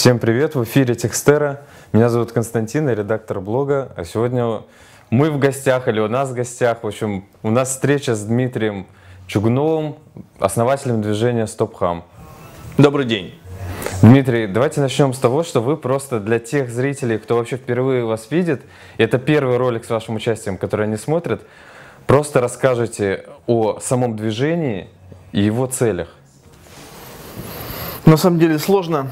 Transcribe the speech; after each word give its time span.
Всем 0.00 0.18
привет, 0.18 0.54
в 0.54 0.64
эфире 0.64 0.94
Текстера. 0.94 1.60
Меня 1.92 2.08
зовут 2.08 2.32
Константин, 2.32 2.88
я 2.88 2.94
редактор 2.94 3.38
блога. 3.38 3.92
А 3.96 4.06
сегодня 4.06 4.62
мы 5.10 5.30
в 5.30 5.38
гостях, 5.38 5.88
или 5.88 6.00
у 6.00 6.08
нас 6.08 6.30
в 6.30 6.34
гостях. 6.34 6.78
В 6.82 6.86
общем, 6.86 7.26
у 7.42 7.50
нас 7.50 7.68
встреча 7.68 8.14
с 8.14 8.24
Дмитрием 8.24 8.86
Чугуновым, 9.26 9.96
основателем 10.38 11.02
движения 11.02 11.46
«Стопхам». 11.46 12.04
Добрый 12.78 13.04
день. 13.04 13.38
Дмитрий, 14.00 14.46
давайте 14.46 14.80
начнем 14.80 15.12
с 15.12 15.18
того, 15.18 15.42
что 15.42 15.60
вы 15.60 15.76
просто 15.76 16.18
для 16.18 16.38
тех 16.38 16.70
зрителей, 16.70 17.18
кто 17.18 17.36
вообще 17.36 17.58
впервые 17.58 18.06
вас 18.06 18.30
видит, 18.30 18.62
это 18.96 19.18
первый 19.18 19.58
ролик 19.58 19.84
с 19.84 19.90
вашим 19.90 20.14
участием, 20.14 20.56
который 20.56 20.86
они 20.86 20.96
смотрят, 20.96 21.42
просто 22.06 22.40
расскажете 22.40 23.26
о 23.46 23.80
самом 23.80 24.16
движении 24.16 24.88
и 25.32 25.42
его 25.42 25.66
целях. 25.66 26.08
На 28.06 28.16
самом 28.16 28.38
деле 28.38 28.58
сложно 28.58 29.10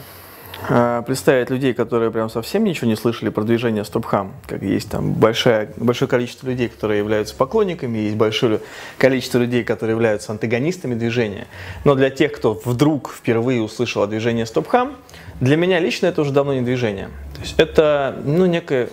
представить 1.06 1.50
людей, 1.50 1.72
которые 1.72 2.10
прям 2.10 2.28
совсем 2.28 2.64
ничего 2.64 2.88
не 2.88 2.96
слышали 2.96 3.28
про 3.30 3.42
движение 3.42 3.84
Стопхам. 3.84 4.32
Как 4.46 4.62
есть 4.62 4.90
там 4.90 5.12
большое, 5.12 5.70
большое 5.76 6.08
количество 6.08 6.48
людей, 6.48 6.68
которые 6.68 6.98
являются 6.98 7.34
поклонниками, 7.34 7.98
есть 7.98 8.16
большое 8.16 8.60
количество 8.98 9.38
людей, 9.38 9.64
которые 9.64 9.94
являются 9.94 10.32
антагонистами 10.32 10.94
движения. 10.94 11.46
Но 11.84 11.94
для 11.94 12.10
тех, 12.10 12.32
кто 12.32 12.60
вдруг 12.64 13.10
впервые 13.10 13.62
услышал 13.62 14.02
о 14.02 14.06
движении 14.06 14.44
Стопхам, 14.44 14.96
для 15.40 15.56
меня 15.56 15.78
лично 15.78 16.06
это 16.06 16.22
уже 16.22 16.32
давно 16.32 16.54
не 16.54 16.62
движение. 16.62 17.08
То 17.34 17.40
есть 17.42 17.54
это 17.58 18.20
ну, 18.24 18.46
некое 18.46 18.88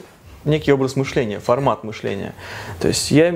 некий 0.45 0.71
образ 0.71 0.95
мышления, 0.95 1.39
формат 1.39 1.83
мышления. 1.83 2.33
То 2.79 2.87
есть 2.87 3.11
я 3.11 3.35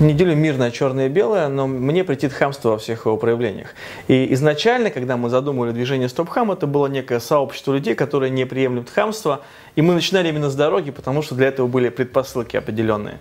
не 0.00 0.12
делю 0.12 0.36
мир 0.36 0.56
на 0.58 0.70
черное 0.70 1.06
и 1.06 1.08
белое, 1.08 1.48
но 1.48 1.66
мне 1.66 2.04
претит 2.04 2.32
хамство 2.32 2.70
во 2.70 2.78
всех 2.78 3.06
его 3.06 3.16
проявлениях. 3.16 3.74
И 4.08 4.32
изначально, 4.34 4.90
когда 4.90 5.16
мы 5.16 5.30
задумывали 5.30 5.72
движение 5.72 6.08
Стоп-Хам, 6.08 6.52
это 6.52 6.66
было 6.66 6.86
некое 6.86 7.20
сообщество 7.20 7.72
людей, 7.72 7.94
которые 7.94 8.30
не 8.30 8.44
приемлют 8.44 8.90
хамство, 8.90 9.40
и 9.74 9.82
мы 9.82 9.94
начинали 9.94 10.28
именно 10.28 10.50
с 10.50 10.54
дороги, 10.54 10.90
потому 10.90 11.22
что 11.22 11.34
для 11.34 11.48
этого 11.48 11.66
были 11.66 11.88
предпосылки 11.88 12.56
определенные. 12.56 13.18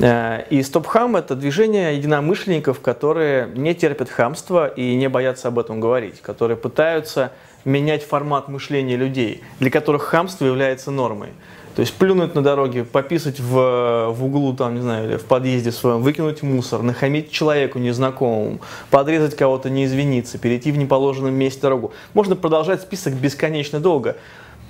Э, 0.00 0.44
и 0.50 0.62
Стоп-Хам– 0.62 1.16
это 1.16 1.34
движение 1.34 1.96
единомышленников, 1.96 2.80
которые 2.80 3.48
не 3.54 3.74
терпят 3.74 4.08
хамства 4.08 4.66
и 4.66 4.94
не 4.94 5.08
боятся 5.08 5.48
об 5.48 5.58
этом 5.58 5.80
говорить, 5.80 6.20
которые 6.20 6.56
пытаются 6.56 7.32
менять 7.64 8.02
формат 8.02 8.48
мышления 8.48 8.96
людей, 8.96 9.42
для 9.60 9.70
которых 9.70 10.02
хамство 10.02 10.44
является 10.46 10.90
нормой. 10.90 11.30
То 11.78 11.82
есть 11.82 11.94
плюнуть 11.94 12.34
на 12.34 12.42
дороге, 12.42 12.82
пописать 12.82 13.38
в, 13.38 14.10
в 14.10 14.24
углу, 14.24 14.52
там, 14.52 14.74
не 14.74 14.80
знаю, 14.80 15.08
или 15.08 15.16
в 15.16 15.24
подъезде 15.26 15.70
своем, 15.70 16.02
выкинуть 16.02 16.42
мусор, 16.42 16.82
нахамить 16.82 17.30
человеку 17.30 17.78
незнакомому, 17.78 18.58
подрезать 18.90 19.36
кого-то, 19.36 19.70
не 19.70 19.84
извиниться, 19.84 20.38
перейти 20.38 20.72
в 20.72 20.76
неположенном 20.76 21.32
месте 21.34 21.60
дорогу. 21.60 21.92
Можно 22.14 22.34
продолжать 22.34 22.82
список 22.82 23.14
бесконечно 23.14 23.78
долго. 23.78 24.16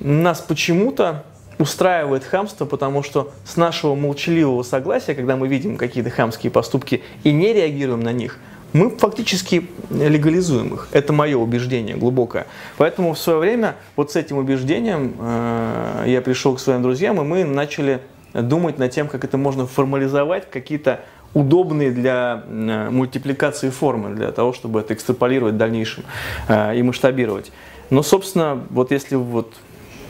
Нас 0.00 0.42
почему-то 0.42 1.24
устраивает 1.56 2.24
хамство, 2.24 2.66
потому 2.66 3.02
что 3.02 3.32
с 3.46 3.56
нашего 3.56 3.94
молчаливого 3.94 4.62
согласия, 4.62 5.14
когда 5.14 5.34
мы 5.34 5.48
видим 5.48 5.78
какие-то 5.78 6.10
хамские 6.10 6.52
поступки 6.52 7.02
и 7.24 7.32
не 7.32 7.54
реагируем 7.54 8.00
на 8.00 8.12
них– 8.12 8.36
мы 8.72 8.90
фактически 8.90 9.68
легализуем 9.90 10.74
их. 10.74 10.88
Это 10.92 11.12
мое 11.12 11.36
убеждение 11.36 11.96
глубокое. 11.96 12.46
Поэтому 12.76 13.14
в 13.14 13.18
свое 13.18 13.38
время 13.38 13.76
вот 13.96 14.12
с 14.12 14.16
этим 14.16 14.38
убеждением 14.38 15.14
э, 15.18 16.04
я 16.06 16.20
пришел 16.20 16.54
к 16.54 16.60
своим 16.60 16.82
друзьям, 16.82 17.20
и 17.20 17.24
мы 17.24 17.44
начали 17.44 18.00
думать 18.34 18.78
над 18.78 18.90
тем, 18.90 19.08
как 19.08 19.24
это 19.24 19.38
можно 19.38 19.66
формализовать, 19.66 20.50
какие-то 20.50 21.00
удобные 21.34 21.90
для 21.90 22.44
э, 22.46 22.90
мультипликации 22.90 23.70
формы, 23.70 24.14
для 24.14 24.32
того, 24.32 24.52
чтобы 24.52 24.80
это 24.80 24.94
экстраполировать 24.94 25.54
в 25.54 25.58
дальнейшем 25.58 26.04
э, 26.48 26.76
и 26.76 26.82
масштабировать. 26.82 27.52
Но, 27.90 28.02
собственно, 28.02 28.62
вот 28.70 28.90
если 28.90 29.16
вот 29.16 29.54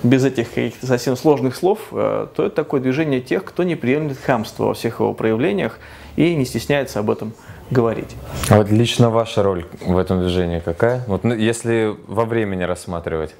без 0.02 0.24
этих 0.24 0.48
совсем 0.82 1.16
сложных 1.16 1.56
слов, 1.56 1.78
э, 1.92 2.26
то 2.34 2.46
это 2.46 2.54
такое 2.54 2.80
движение 2.80 3.20
тех, 3.20 3.44
кто 3.44 3.62
не 3.62 3.74
приемлет 3.74 4.18
хамство 4.18 4.64
во 4.64 4.74
всех 4.74 5.00
его 5.00 5.12
проявлениях 5.12 5.78
и 6.16 6.34
не 6.34 6.44
стесняется 6.44 7.00
об 7.00 7.10
этом 7.10 7.32
говорить. 7.70 8.16
А 8.48 8.56
вот 8.56 8.70
лично 8.70 9.10
ваша 9.10 9.42
роль 9.42 9.66
в 9.80 9.96
этом 9.96 10.20
движении 10.20 10.60
какая? 10.60 11.02
Вот 11.06 11.24
ну, 11.24 11.34
если 11.34 11.96
во 12.06 12.24
времени 12.24 12.62
рассматривать, 12.62 13.34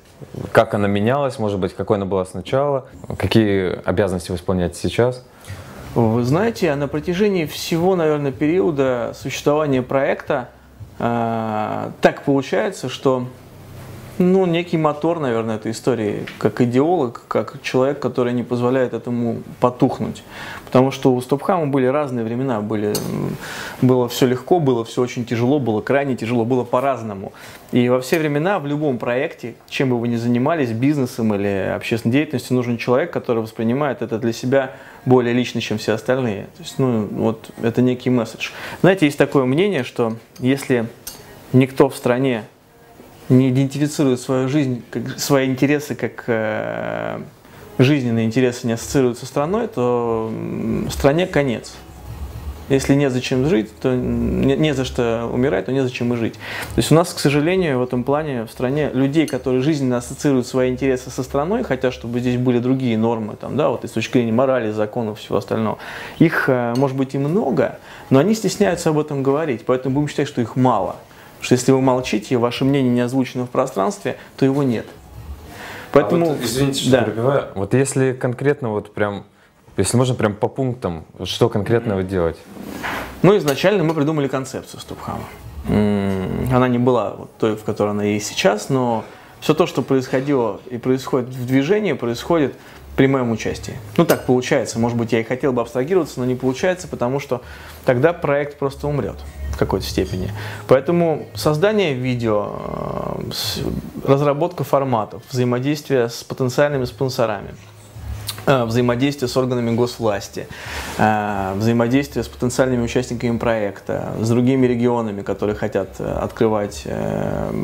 как 0.52 0.74
она 0.74 0.88
менялась, 0.88 1.38
может 1.38 1.58
быть, 1.58 1.74
какой 1.74 1.96
она 1.96 2.06
была 2.06 2.24
сначала, 2.24 2.86
какие 3.16 3.80
обязанности 3.84 4.30
вы 4.30 4.36
исполняете 4.36 4.78
сейчас? 4.78 5.24
Вы 5.94 6.22
знаете, 6.22 6.74
на 6.74 6.86
протяжении 6.88 7.46
всего, 7.46 7.96
наверное, 7.96 8.30
периода 8.30 9.12
существования 9.14 9.82
проекта 9.82 10.50
э, 10.98 11.90
так 12.00 12.22
получается, 12.24 12.88
что 12.88 13.26
ну, 14.18 14.46
некий 14.46 14.76
мотор, 14.76 15.20
наверное, 15.20 15.56
этой 15.56 15.72
истории, 15.72 16.26
как 16.38 16.60
идеолог, 16.60 17.22
как 17.28 17.62
человек, 17.62 18.00
который 18.00 18.32
не 18.32 18.42
позволяет 18.42 18.92
этому 18.92 19.42
потухнуть. 19.60 20.22
Потому 20.64 20.90
что 20.90 21.14
у 21.14 21.20
Стопхама 21.20 21.66
были 21.68 21.86
разные 21.86 22.24
времена, 22.24 22.60
были, 22.60 22.94
было 23.80 24.08
все 24.08 24.26
легко, 24.26 24.60
было 24.60 24.84
все 24.84 25.02
очень 25.02 25.24
тяжело, 25.24 25.58
было 25.58 25.80
крайне 25.80 26.16
тяжело, 26.16 26.44
было 26.44 26.64
по-разному. 26.64 27.32
И 27.72 27.88
во 27.88 28.00
все 28.00 28.18
времена 28.18 28.58
в 28.58 28.66
любом 28.66 28.98
проекте, 28.98 29.54
чем 29.68 29.90
бы 29.90 29.98
вы 29.98 30.08
ни 30.08 30.16
занимались, 30.16 30.70
бизнесом 30.70 31.34
или 31.34 31.72
общественной 31.74 32.12
деятельностью, 32.12 32.56
нужен 32.56 32.76
человек, 32.76 33.12
который 33.12 33.42
воспринимает 33.42 34.02
это 34.02 34.18
для 34.18 34.32
себя 34.32 34.72
более 35.04 35.32
лично, 35.32 35.60
чем 35.60 35.78
все 35.78 35.92
остальные. 35.92 36.44
То 36.56 36.62
есть, 36.62 36.78
ну, 36.78 37.08
вот 37.10 37.50
это 37.62 37.82
некий 37.82 38.10
месседж. 38.10 38.50
Знаете, 38.80 39.06
есть 39.06 39.18
такое 39.18 39.44
мнение, 39.44 39.84
что 39.84 40.16
если 40.38 40.86
никто 41.52 41.88
в 41.88 41.96
стране 41.96 42.44
не 43.28 43.50
идентифицирует 43.50 44.20
свою 44.20 44.48
жизнь, 44.48 44.82
как, 44.90 45.18
свои 45.18 45.46
интересы 45.46 45.94
как 45.94 46.24
э, 46.26 47.20
жизненные 47.78 48.26
интересы 48.26 48.66
не 48.66 48.72
ассоциируют 48.72 49.18
со 49.18 49.26
страной, 49.26 49.68
то 49.68 50.32
стране 50.90 51.26
конец. 51.26 51.74
Если 52.68 52.94
не 52.94 53.08
зачем 53.08 53.48
жить, 53.48 53.70
то 53.80 53.94
не, 53.94 54.54
не 54.54 54.74
за 54.74 54.84
что 54.84 55.26
умирать, 55.32 55.66
то 55.66 55.72
не 55.72 55.82
зачем 55.82 56.12
и 56.12 56.16
жить. 56.16 56.34
То 56.34 56.78
есть 56.78 56.92
у 56.92 56.94
нас, 56.94 57.14
к 57.14 57.18
сожалению, 57.18 57.78
в 57.78 57.82
этом 57.82 58.04
плане 58.04 58.44
в 58.44 58.50
стране 58.50 58.90
людей, 58.92 59.26
которые 59.26 59.62
жизненно 59.62 59.96
ассоциируют 59.96 60.46
свои 60.46 60.70
интересы 60.70 61.08
со 61.08 61.22
страной, 61.22 61.62
хотят, 61.62 61.94
чтобы 61.94 62.20
здесь 62.20 62.36
были 62.36 62.58
другие 62.58 62.98
нормы, 62.98 63.36
там, 63.36 63.56
да, 63.56 63.70
вот 63.70 63.84
и 63.84 63.88
с 63.88 63.92
точки 63.92 64.18
зрения 64.18 64.32
морали, 64.32 64.70
законов, 64.70 65.18
всего 65.18 65.38
остального. 65.38 65.78
Их, 66.18 66.44
э, 66.48 66.74
может 66.76 66.94
быть, 66.94 67.14
и 67.14 67.18
много, 67.18 67.78
но 68.10 68.18
они 68.18 68.34
стесняются 68.34 68.90
об 68.90 68.98
этом 68.98 69.22
говорить, 69.22 69.64
поэтому 69.64 69.94
будем 69.94 70.08
считать, 70.08 70.28
что 70.28 70.42
их 70.42 70.54
мало– 70.54 70.96
что 71.40 71.54
если 71.54 71.72
вы 71.72 71.80
молчите, 71.80 72.36
ваше 72.36 72.64
мнение 72.64 72.92
не 72.92 73.00
озвучено 73.00 73.46
в 73.46 73.50
пространстве, 73.50 74.16
то 74.36 74.44
его 74.44 74.62
нет. 74.62 74.86
Поэтому, 75.92 76.26
а 76.26 76.28
вот, 76.30 76.42
извините, 76.42 76.82
что 76.82 76.90
да. 76.90 77.02
перебиваю. 77.02 77.48
Вот 77.54 77.74
если 77.74 78.12
конкретно 78.12 78.70
вот 78.70 78.92
прям, 78.92 79.24
если 79.76 79.96
можно 79.96 80.14
прям 80.14 80.34
по 80.34 80.48
пунктам, 80.48 81.04
что 81.24 81.48
конкретного 81.48 82.02
делать? 82.02 82.36
Ну, 83.22 83.36
изначально 83.38 83.84
мы 83.84 83.94
придумали 83.94 84.28
концепцию 84.28 84.80
Стопхама. 84.80 85.24
Она 85.66 86.68
не 86.68 86.78
была 86.78 87.14
вот 87.14 87.30
той, 87.38 87.56
в 87.56 87.64
которой 87.64 87.90
она 87.90 88.04
есть 88.04 88.26
сейчас, 88.26 88.68
но 88.68 89.04
все 89.40 89.54
то, 89.54 89.66
что 89.66 89.82
происходило 89.82 90.60
и 90.70 90.78
происходит 90.78 91.28
в 91.28 91.46
движении, 91.46 91.92
происходит 91.92 92.54
при 92.96 93.06
моем 93.06 93.30
участии. 93.30 93.74
Ну, 93.96 94.04
так 94.04 94.26
получается. 94.26 94.78
Может 94.78 94.98
быть, 94.98 95.12
я 95.12 95.20
и 95.20 95.24
хотел 95.24 95.52
бы 95.52 95.62
абстрагироваться, 95.62 96.20
но 96.20 96.26
не 96.26 96.34
получается, 96.34 96.88
потому 96.88 97.20
что 97.20 97.42
тогда 97.84 98.12
проект 98.12 98.58
просто 98.58 98.88
умрет 98.88 99.16
в 99.58 99.60
какой-то 99.60 99.86
степени. 99.86 100.30
Поэтому 100.68 101.26
создание 101.34 101.92
видео, 101.92 102.52
э, 104.04 104.08
разработка 104.08 104.62
форматов, 104.62 105.22
взаимодействие 105.32 106.08
с 106.08 106.22
потенциальными 106.22 106.84
спонсорами, 106.84 107.56
э, 108.46 108.64
взаимодействие 108.64 109.28
с 109.28 109.36
органами 109.36 109.74
госвласти, 109.74 110.46
э, 110.98 111.54
взаимодействие 111.56 112.22
с 112.22 112.28
потенциальными 112.28 112.84
участниками 112.84 113.36
проекта, 113.36 114.14
с 114.20 114.28
другими 114.28 114.64
регионами, 114.68 115.22
которые 115.22 115.56
хотят 115.56 116.00
открывать, 116.00 116.86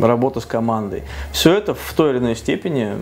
работу 0.02 0.40
с 0.40 0.46
командой. 0.46 1.04
Все 1.32 1.54
это 1.54 1.74
в 1.74 1.92
той 1.94 2.10
или 2.10 2.18
иной 2.18 2.34
степени, 2.34 2.92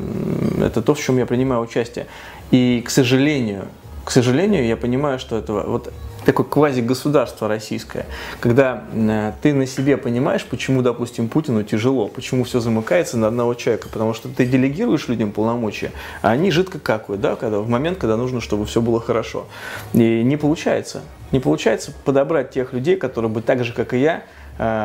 это 0.63 0.83
то, 0.83 0.93
в 0.93 1.01
чем 1.01 1.17
я 1.17 1.25
принимаю 1.25 1.63
участие. 1.63 2.07
И, 2.51 2.83
к 2.85 2.91
сожалению, 2.91 3.65
к 4.05 4.11
сожалению, 4.11 4.67
я 4.67 4.77
понимаю, 4.77 5.19
что 5.19 5.39
это 5.39 5.53
вот 5.53 5.93
такое 6.25 6.47
квази-государство 6.47 7.49
российское, 7.49 8.07
когда 8.41 8.85
э, 8.93 9.33
ты 9.43 9.55
на 9.55 9.67
себе 9.67 9.97
понимаешь, 9.97 10.45
почему, 10.45 10.83
допустим, 10.83 11.29
Путину 11.29 11.63
тяжело, 11.63 12.09
почему 12.09 12.45
все 12.45 12.61
замыкается 12.61 13.17
на 13.17 13.29
одного 13.29 13.55
человека, 13.55 13.89
потому 13.89 14.15
что 14.15 14.29
ты 14.29 14.47
делегируешь 14.47 15.09
людям 15.09 15.33
полномочия, 15.33 15.93
а 16.23 16.31
они 16.31 16.51
жидко 16.51 16.79
какают, 16.79 17.21
да, 17.21 17.37
когда, 17.37 17.61
в 17.61 17.69
момент, 17.69 17.99
когда 17.99 18.17
нужно, 18.17 18.41
чтобы 18.41 18.67
все 18.67 18.81
было 18.81 19.01
хорошо. 19.01 19.47
И 19.93 20.23
не 20.23 20.37
получается. 20.37 21.03
Не 21.33 21.41
получается 21.41 21.93
подобрать 22.05 22.51
тех 22.51 22.73
людей, 22.75 22.97
которые 22.97 23.31
бы 23.31 23.41
так 23.41 23.65
же, 23.65 23.73
как 23.73 23.95
и 23.95 23.99
я, 23.99 24.23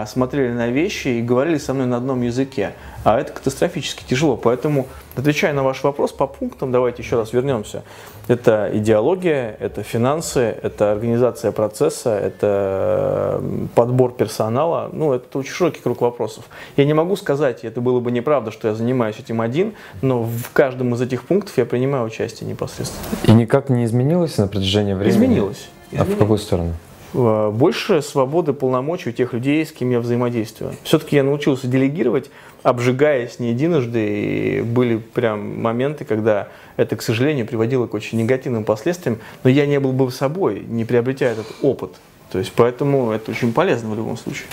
смотрели 0.07 0.51
на 0.51 0.67
вещи 0.67 1.09
и 1.09 1.21
говорили 1.21 1.57
со 1.57 1.73
мной 1.73 1.87
на 1.87 1.97
одном 1.97 2.21
языке. 2.21 2.73
А 3.03 3.19
это 3.19 3.31
катастрофически 3.31 4.03
тяжело. 4.07 4.35
Поэтому, 4.35 4.87
отвечая 5.15 5.53
на 5.53 5.63
ваш 5.63 5.83
вопрос 5.83 6.11
по 6.11 6.27
пунктам, 6.27 6.71
давайте 6.71 7.03
еще 7.03 7.15
раз 7.15 7.31
вернемся. 7.31 7.83
Это 8.27 8.69
идеология, 8.73 9.55
это 9.59 9.83
финансы, 9.83 10.55
это 10.61 10.91
организация 10.91 11.53
процесса, 11.53 12.17
это 12.17 13.41
подбор 13.75 14.11
персонала. 14.13 14.89
Ну, 14.91 15.13
это 15.13 15.39
очень 15.39 15.51
широкий 15.51 15.79
круг 15.79 16.01
вопросов. 16.01 16.45
Я 16.75 16.83
не 16.83 16.93
могу 16.93 17.15
сказать, 17.15 17.63
это 17.63 17.79
было 17.79 17.99
бы 18.01 18.11
неправда, 18.11 18.51
что 18.51 18.67
я 18.67 18.73
занимаюсь 18.73 19.19
этим 19.19 19.39
один, 19.39 19.73
но 20.01 20.23
в 20.23 20.51
каждом 20.51 20.93
из 20.93 21.01
этих 21.01 21.23
пунктов 21.23 21.57
я 21.57 21.65
принимаю 21.65 22.05
участие 22.05 22.49
непосредственно. 22.49 23.05
И 23.23 23.31
никак 23.31 23.69
не 23.69 23.85
изменилось 23.85 24.37
на 24.37 24.47
протяжении 24.47 24.93
времени? 24.93 25.15
Изменилось. 25.15 25.69
А 25.97 26.03
в 26.03 26.17
какую 26.17 26.39
сторону? 26.39 26.73
Э, 27.17 27.49
больше 27.51 28.03
свободы 28.03 28.53
полномочий 28.53 29.09
у 29.09 29.11
тех 29.11 29.33
людей, 29.33 29.65
с 29.65 29.71
кем 29.71 29.89
я 29.89 29.99
взаимодействую. 29.99 30.75
Все-таки 30.83 31.15
я 31.15 31.23
научился 31.23 31.67
делегировать, 31.67 32.29
обжигаясь 32.61 33.39
не 33.39 33.49
единожды, 33.49 34.59
и 34.59 34.61
были 34.61 34.97
прям 34.97 35.59
моменты, 35.59 36.05
когда 36.05 36.49
это, 36.75 36.95
к 36.95 37.01
сожалению, 37.01 37.47
приводило 37.47 37.87
к 37.87 37.95
очень 37.95 38.19
негативным 38.19 38.63
последствиям, 38.63 39.17
но 39.43 39.49
я 39.49 39.65
не 39.65 39.79
был 39.79 39.93
бы 39.93 40.11
собой, 40.11 40.63
не 40.67 40.85
приобретя 40.85 41.25
этот 41.25 41.47
опыт. 41.63 41.95
То 42.31 42.37
есть 42.37 42.53
поэтому 42.55 43.11
это 43.11 43.31
очень 43.31 43.51
полезно 43.51 43.89
в 43.89 43.95
любом 43.95 44.17
случае. 44.17 44.45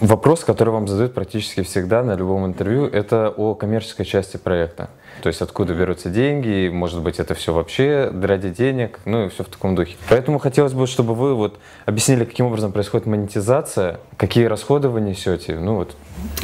Вопрос, 0.00 0.44
который 0.44 0.70
вам 0.70 0.88
задают 0.88 1.14
практически 1.14 1.62
всегда 1.62 2.02
на 2.02 2.14
любом 2.16 2.44
интервью, 2.44 2.86
это 2.86 3.32
о 3.34 3.54
коммерческой 3.54 4.04
части 4.04 4.36
проекта. 4.36 4.90
То 5.22 5.28
есть 5.28 5.40
откуда 5.40 5.72
берутся 5.74 6.10
деньги, 6.10 6.68
может 6.70 7.02
быть 7.02 7.18
это 7.18 7.34
все 7.34 7.54
вообще 7.54 8.12
ради 8.22 8.50
денег, 8.50 9.00
ну 9.06 9.24
и 9.24 9.28
все 9.30 9.44
в 9.44 9.48
таком 9.48 9.74
духе. 9.74 9.96
Поэтому 10.10 10.38
хотелось 10.38 10.74
бы, 10.74 10.86
чтобы 10.86 11.14
вы 11.14 11.34
вот 11.34 11.58
объяснили, 11.86 12.24
каким 12.24 12.46
образом 12.46 12.72
происходит 12.72 13.06
монетизация, 13.06 13.98
какие 14.18 14.44
расходы 14.44 14.88
вы 14.88 15.00
несете, 15.00 15.58
ну 15.58 15.76
вот. 15.76 15.96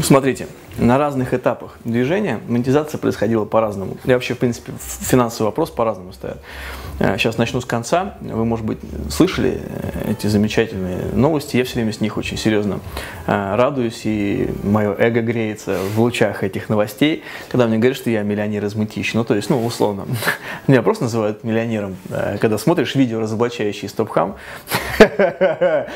Смотрите, 0.03 0.47
на 0.79 0.97
разных 0.97 1.35
этапах 1.35 1.77
движения 1.85 2.41
монетизация 2.49 2.99
происходила 2.99 3.45
по-разному. 3.45 3.99
Я 4.05 4.15
вообще, 4.15 4.35
в 4.35 4.39
принципе, 4.39 4.73
финансовый 4.79 5.49
вопрос 5.49 5.71
по-разному 5.71 6.15
стоят. 6.15 6.39
Сейчас 7.03 7.37
начну 7.37 7.61
с 7.61 7.65
конца. 7.65 8.15
Вы, 8.21 8.45
может 8.45 8.65
быть, 8.65 8.79
слышали 9.11 9.61
э, 9.61 10.13
эти 10.13 10.29
замечательные 10.29 11.07
новости. 11.13 11.57
Я 11.57 11.65
все 11.65 11.75
время 11.75 11.93
с 11.93 12.01
них 12.01 12.17
очень 12.17 12.37
серьезно 12.37 12.79
э, 13.27 13.57
радуюсь, 13.57 14.03
и 14.05 14.49
мое 14.63 14.95
эго 14.97 15.21
греется 15.21 15.79
в 15.97 16.01
лучах 16.01 16.45
этих 16.45 16.69
новостей, 16.69 17.25
когда 17.51 17.67
мне 17.67 17.79
говорят, 17.79 17.97
что 17.97 18.09
я 18.09 18.23
миллионер 18.23 18.65
из 18.65 18.77
Мытищи. 18.77 19.17
Ну, 19.17 19.25
то 19.25 19.35
есть, 19.35 19.51
ну, 19.51 19.67
условно. 19.67 20.07
Меня 20.69 20.83
просто 20.83 21.05
называют 21.05 21.43
миллионером. 21.43 21.97
Э, 22.09 22.39
когда 22.41 22.57
смотришь 22.57 22.95
видео, 22.95 23.19
разоблачающие 23.19 23.89
стоп-хам, 23.89 24.37
это 24.99 25.87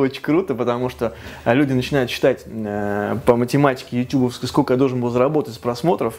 очень 0.00 0.20
круто, 0.20 0.56
потому 0.56 0.88
что 0.88 1.14
люди 1.44 1.74
начинают 1.74 2.10
считать 2.10 2.44
по 2.44 3.36
математике 3.36 4.00
YouTube, 4.00 4.34
сколько 4.34 4.74
я 4.74 4.78
должен 4.78 5.00
был 5.00 5.10
заработать 5.10 5.54
с 5.54 5.58
просмотров, 5.58 6.14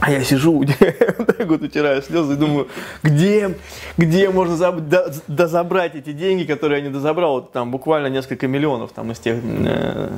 а 0.00 0.10
я 0.10 0.22
сижу, 0.22 0.64
так 0.78 1.46
вот 1.46 1.62
утираю 1.62 2.02
слезы 2.02 2.34
и 2.34 2.36
думаю, 2.36 2.68
где, 3.02 3.54
где 3.96 4.30
можно 4.30 4.56
заб, 4.56 4.80
до, 4.80 5.12
дозабрать 5.26 5.94
эти 5.94 6.12
деньги, 6.12 6.44
которые 6.44 6.80
я 6.80 6.86
не 6.86 6.92
дозабрал, 6.92 7.34
вот 7.34 7.52
там 7.52 7.70
буквально 7.70 8.08
несколько 8.08 8.46
миллионов 8.46 8.92
там 8.92 9.10
из 9.12 9.18
тех, 9.18 9.38
э, 9.42 10.10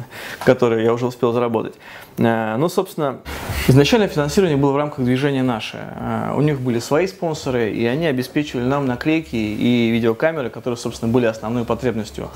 которые 0.44 0.84
я 0.84 0.92
уже 0.92 1.06
успел 1.06 1.32
заработать. 1.32 1.74
Э, 2.18 2.56
ну, 2.56 2.68
собственно, 2.68 3.20
изначально 3.68 4.08
финансирование 4.08 4.56
было 4.56 4.72
в 4.72 4.76
рамках 4.76 5.04
движения 5.04 5.42
«Наше». 5.42 5.78
Э, 5.78 6.34
у 6.36 6.40
них 6.40 6.60
были 6.60 6.80
свои 6.80 7.06
спонсоры, 7.06 7.70
и 7.70 7.86
они 7.86 8.06
обеспечивали 8.06 8.64
нам 8.64 8.86
наклейки 8.86 9.36
и 9.36 9.90
видеокамеры, 9.90 10.50
которые, 10.50 10.76
собственно, 10.76 11.12
были 11.12 11.26
основной 11.26 11.64
потребностью. 11.64 12.30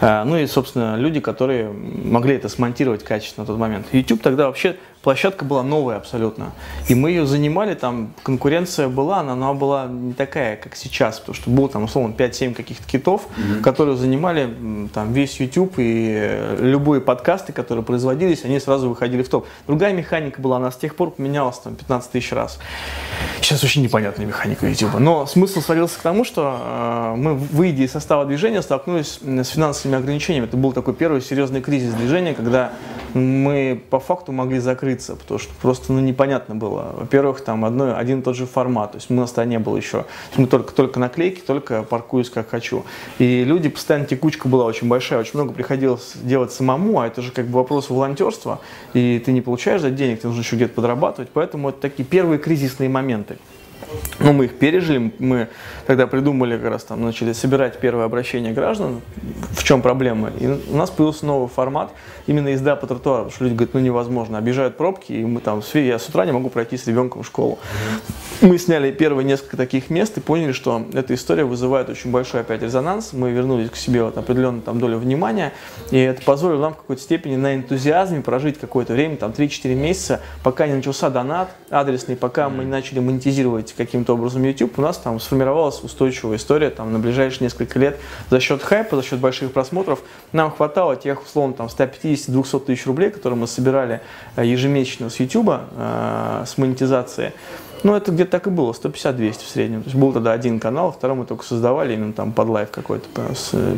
Э, 0.00 0.24
ну 0.24 0.38
и, 0.38 0.46
собственно, 0.46 0.96
люди, 0.96 1.20
которые 1.20 1.70
могли 1.70 2.36
это 2.36 2.48
смонтировать 2.48 3.04
качественно 3.04 3.44
на 3.44 3.46
тот 3.46 3.58
момент. 3.58 3.86
YouTube 3.92 4.22
тогда 4.22 4.46
вообще 4.46 4.76
площадка 5.06 5.44
была 5.44 5.62
новая 5.62 5.98
абсолютно. 5.98 6.50
И 6.88 6.96
мы 6.96 7.10
ее 7.10 7.26
занимали, 7.26 7.74
там 7.74 8.12
конкуренция 8.24 8.88
была, 8.88 9.22
но 9.22 9.34
она 9.34 9.52
была 9.52 9.86
не 9.86 10.14
такая, 10.14 10.56
как 10.56 10.74
сейчас, 10.74 11.20
потому 11.20 11.36
что 11.36 11.48
было 11.48 11.68
там, 11.68 11.84
условно, 11.84 12.12
5-7 12.12 12.54
каких-то 12.54 12.82
китов, 12.88 13.22
mm-hmm. 13.22 13.60
которые 13.60 13.96
занимали 13.96 14.88
там 14.92 15.12
весь 15.12 15.38
YouTube 15.38 15.74
и 15.76 16.56
любые 16.58 17.00
подкасты, 17.00 17.52
которые 17.52 17.84
производились, 17.84 18.44
они 18.44 18.58
сразу 18.58 18.88
выходили 18.88 19.22
в 19.22 19.28
топ. 19.28 19.46
Другая 19.68 19.92
механика 19.92 20.40
была, 20.40 20.56
она 20.56 20.72
с 20.72 20.76
тех 20.76 20.96
пор 20.96 21.12
поменялась 21.12 21.60
там 21.60 21.76
15 21.76 22.10
тысяч 22.10 22.32
раз. 22.32 22.58
Сейчас 23.40 23.62
очень 23.62 23.84
непонятная 23.84 24.26
механика 24.26 24.66
YouTube. 24.66 24.98
Но 24.98 25.24
смысл 25.26 25.60
сводился 25.60 26.00
к 26.00 26.02
тому, 26.02 26.24
что 26.24 26.58
э, 26.58 27.14
мы, 27.16 27.34
выйдя 27.34 27.84
из 27.84 27.92
состава 27.92 28.24
движения, 28.24 28.60
столкнулись 28.60 29.20
с 29.22 29.48
финансовыми 29.50 29.98
ограничениями. 29.98 30.46
Это 30.46 30.56
был 30.56 30.72
такой 30.72 30.94
первый 30.94 31.22
серьезный 31.22 31.60
кризис 31.60 31.94
движения, 31.94 32.34
когда 32.34 32.72
мы 33.14 33.80
по 33.88 34.00
факту 34.00 34.32
могли 34.32 34.58
закрыться, 34.96 35.16
потому 35.16 35.38
что 35.38 35.52
просто 35.60 35.92
ну, 35.92 36.00
непонятно 36.00 36.54
было. 36.54 36.94
Во-первых, 36.96 37.42
там 37.42 37.64
одно, 37.64 37.96
один 37.96 38.20
и 38.20 38.22
тот 38.22 38.36
же 38.36 38.46
формат, 38.46 38.92
то 38.92 38.98
есть 38.98 39.10
у 39.10 39.14
нас 39.14 39.32
тогда 39.32 39.50
не 39.50 39.58
было 39.58 39.76
еще. 39.76 40.04
Мы 40.36 40.46
только, 40.46 40.72
только 40.72 41.00
наклейки, 41.00 41.40
только 41.40 41.82
паркуюсь 41.82 42.30
как 42.30 42.50
хочу. 42.50 42.84
И 43.18 43.44
люди, 43.44 43.68
постоянно 43.68 44.06
текучка 44.06 44.48
была 44.48 44.64
очень 44.64 44.88
большая, 44.88 45.20
очень 45.20 45.32
много 45.34 45.52
приходилось 45.52 46.12
делать 46.16 46.52
самому, 46.52 47.00
а 47.00 47.06
это 47.06 47.22
же 47.22 47.32
как 47.32 47.46
бы 47.46 47.54
вопрос 47.54 47.90
волонтерства, 47.90 48.60
и 48.94 49.22
ты 49.24 49.32
не 49.32 49.40
получаешь 49.40 49.80
за 49.80 49.90
денег, 49.90 50.20
ты 50.20 50.28
нужно 50.28 50.42
еще 50.42 50.56
где-то 50.56 50.74
подрабатывать, 50.74 51.30
поэтому 51.32 51.68
это 51.68 51.80
такие 51.80 52.04
первые 52.04 52.38
кризисные 52.38 52.88
моменты. 52.88 53.38
Но 54.18 54.32
мы 54.32 54.46
их 54.46 54.58
пережили, 54.58 55.12
мы 55.18 55.48
тогда 55.86 56.06
придумали, 56.06 56.56
как 56.56 56.70
раз 56.70 56.84
там 56.84 57.02
начали 57.02 57.32
собирать 57.32 57.78
первое 57.78 58.04
обращение 58.04 58.52
граждан, 58.52 59.00
в 59.52 59.62
чем 59.62 59.82
проблема. 59.82 60.30
И 60.40 60.46
у 60.46 60.76
нас 60.76 60.90
появился 60.90 61.26
новый 61.26 61.48
формат, 61.48 61.92
именно 62.26 62.48
езда 62.48 62.76
по 62.76 62.86
тротуару, 62.86 63.24
потому 63.24 63.34
что 63.34 63.44
люди 63.44 63.54
говорят, 63.54 63.74
ну 63.74 63.80
невозможно, 63.80 64.38
объезжают 64.38 64.76
пробки, 64.76 65.12
и 65.12 65.24
мы 65.24 65.40
там, 65.40 65.62
я 65.74 65.98
с 65.98 66.08
утра 66.08 66.24
не 66.26 66.32
могу 66.32 66.50
пройти 66.50 66.76
с 66.76 66.86
ребенком 66.86 67.22
в 67.22 67.26
школу. 67.26 67.58
Мы 68.42 68.58
сняли 68.58 68.90
первые 68.90 69.24
несколько 69.24 69.56
таких 69.56 69.88
мест 69.90 70.16
и 70.18 70.20
поняли, 70.20 70.52
что 70.52 70.84
эта 70.92 71.14
история 71.14 71.44
вызывает 71.44 71.88
очень 71.88 72.10
большой 72.10 72.42
опять 72.42 72.62
резонанс. 72.62 73.12
Мы 73.12 73.30
вернулись 73.30 73.70
к 73.70 73.76
себе 73.76 74.02
вот 74.02 74.18
определенную 74.18 74.62
там 74.62 74.78
долю 74.78 74.98
внимания, 74.98 75.52
и 75.90 75.98
это 75.98 76.22
позволило 76.22 76.60
нам 76.60 76.74
в 76.74 76.76
какой-то 76.78 77.00
степени 77.00 77.36
на 77.36 77.54
энтузиазме 77.54 78.20
прожить 78.20 78.58
какое-то 78.58 78.92
время, 78.92 79.16
там 79.16 79.30
3-4 79.30 79.74
месяца, 79.74 80.20
пока 80.42 80.66
не 80.66 80.74
начался 80.74 81.08
донат 81.10 81.48
адресный, 81.70 82.16
пока 82.16 82.48
мы 82.48 82.64
не 82.64 82.70
начали 82.70 82.98
монетизировать 82.98 83.65
каким-то 83.74 84.14
образом 84.14 84.42
YouTube, 84.42 84.78
у 84.78 84.82
нас 84.82 84.98
там 84.98 85.18
сформировалась 85.20 85.82
устойчивая 85.82 86.36
история 86.36 86.70
там 86.70 86.92
на 86.92 86.98
ближайшие 86.98 87.44
несколько 87.44 87.78
лет 87.78 87.98
за 88.30 88.40
счет 88.40 88.62
хайпа, 88.62 88.96
за 88.96 89.02
счет 89.02 89.18
больших 89.18 89.52
просмотров. 89.52 90.00
Нам 90.32 90.50
хватало 90.50 90.96
тех, 90.96 91.22
условно, 91.22 91.54
там 91.54 91.66
150-200 91.66 92.66
тысяч 92.66 92.86
рублей, 92.86 93.10
которые 93.10 93.38
мы 93.38 93.46
собирали 93.46 94.00
э, 94.36 94.44
ежемесячно 94.46 95.10
с 95.10 95.20
YouTube, 95.20 95.50
э, 95.50 96.44
с 96.46 96.58
монетизацией. 96.58 97.32
Ну, 97.82 97.94
это 97.94 98.10
где-то 98.10 98.32
так 98.32 98.46
и 98.46 98.50
было, 98.50 98.72
150-200 98.72 99.32
в 99.32 99.48
среднем. 99.48 99.82
То 99.82 99.88
есть 99.88 99.98
был 99.98 100.12
тогда 100.12 100.32
один 100.32 100.58
канал, 100.58 100.92
второй 100.92 101.16
мы 101.16 101.24
только 101.24 101.44
создавали 101.44 101.94
именно 101.94 102.12
там 102.12 102.32
под 102.32 102.48
live 102.48 102.70
какой-то, 102.70 103.08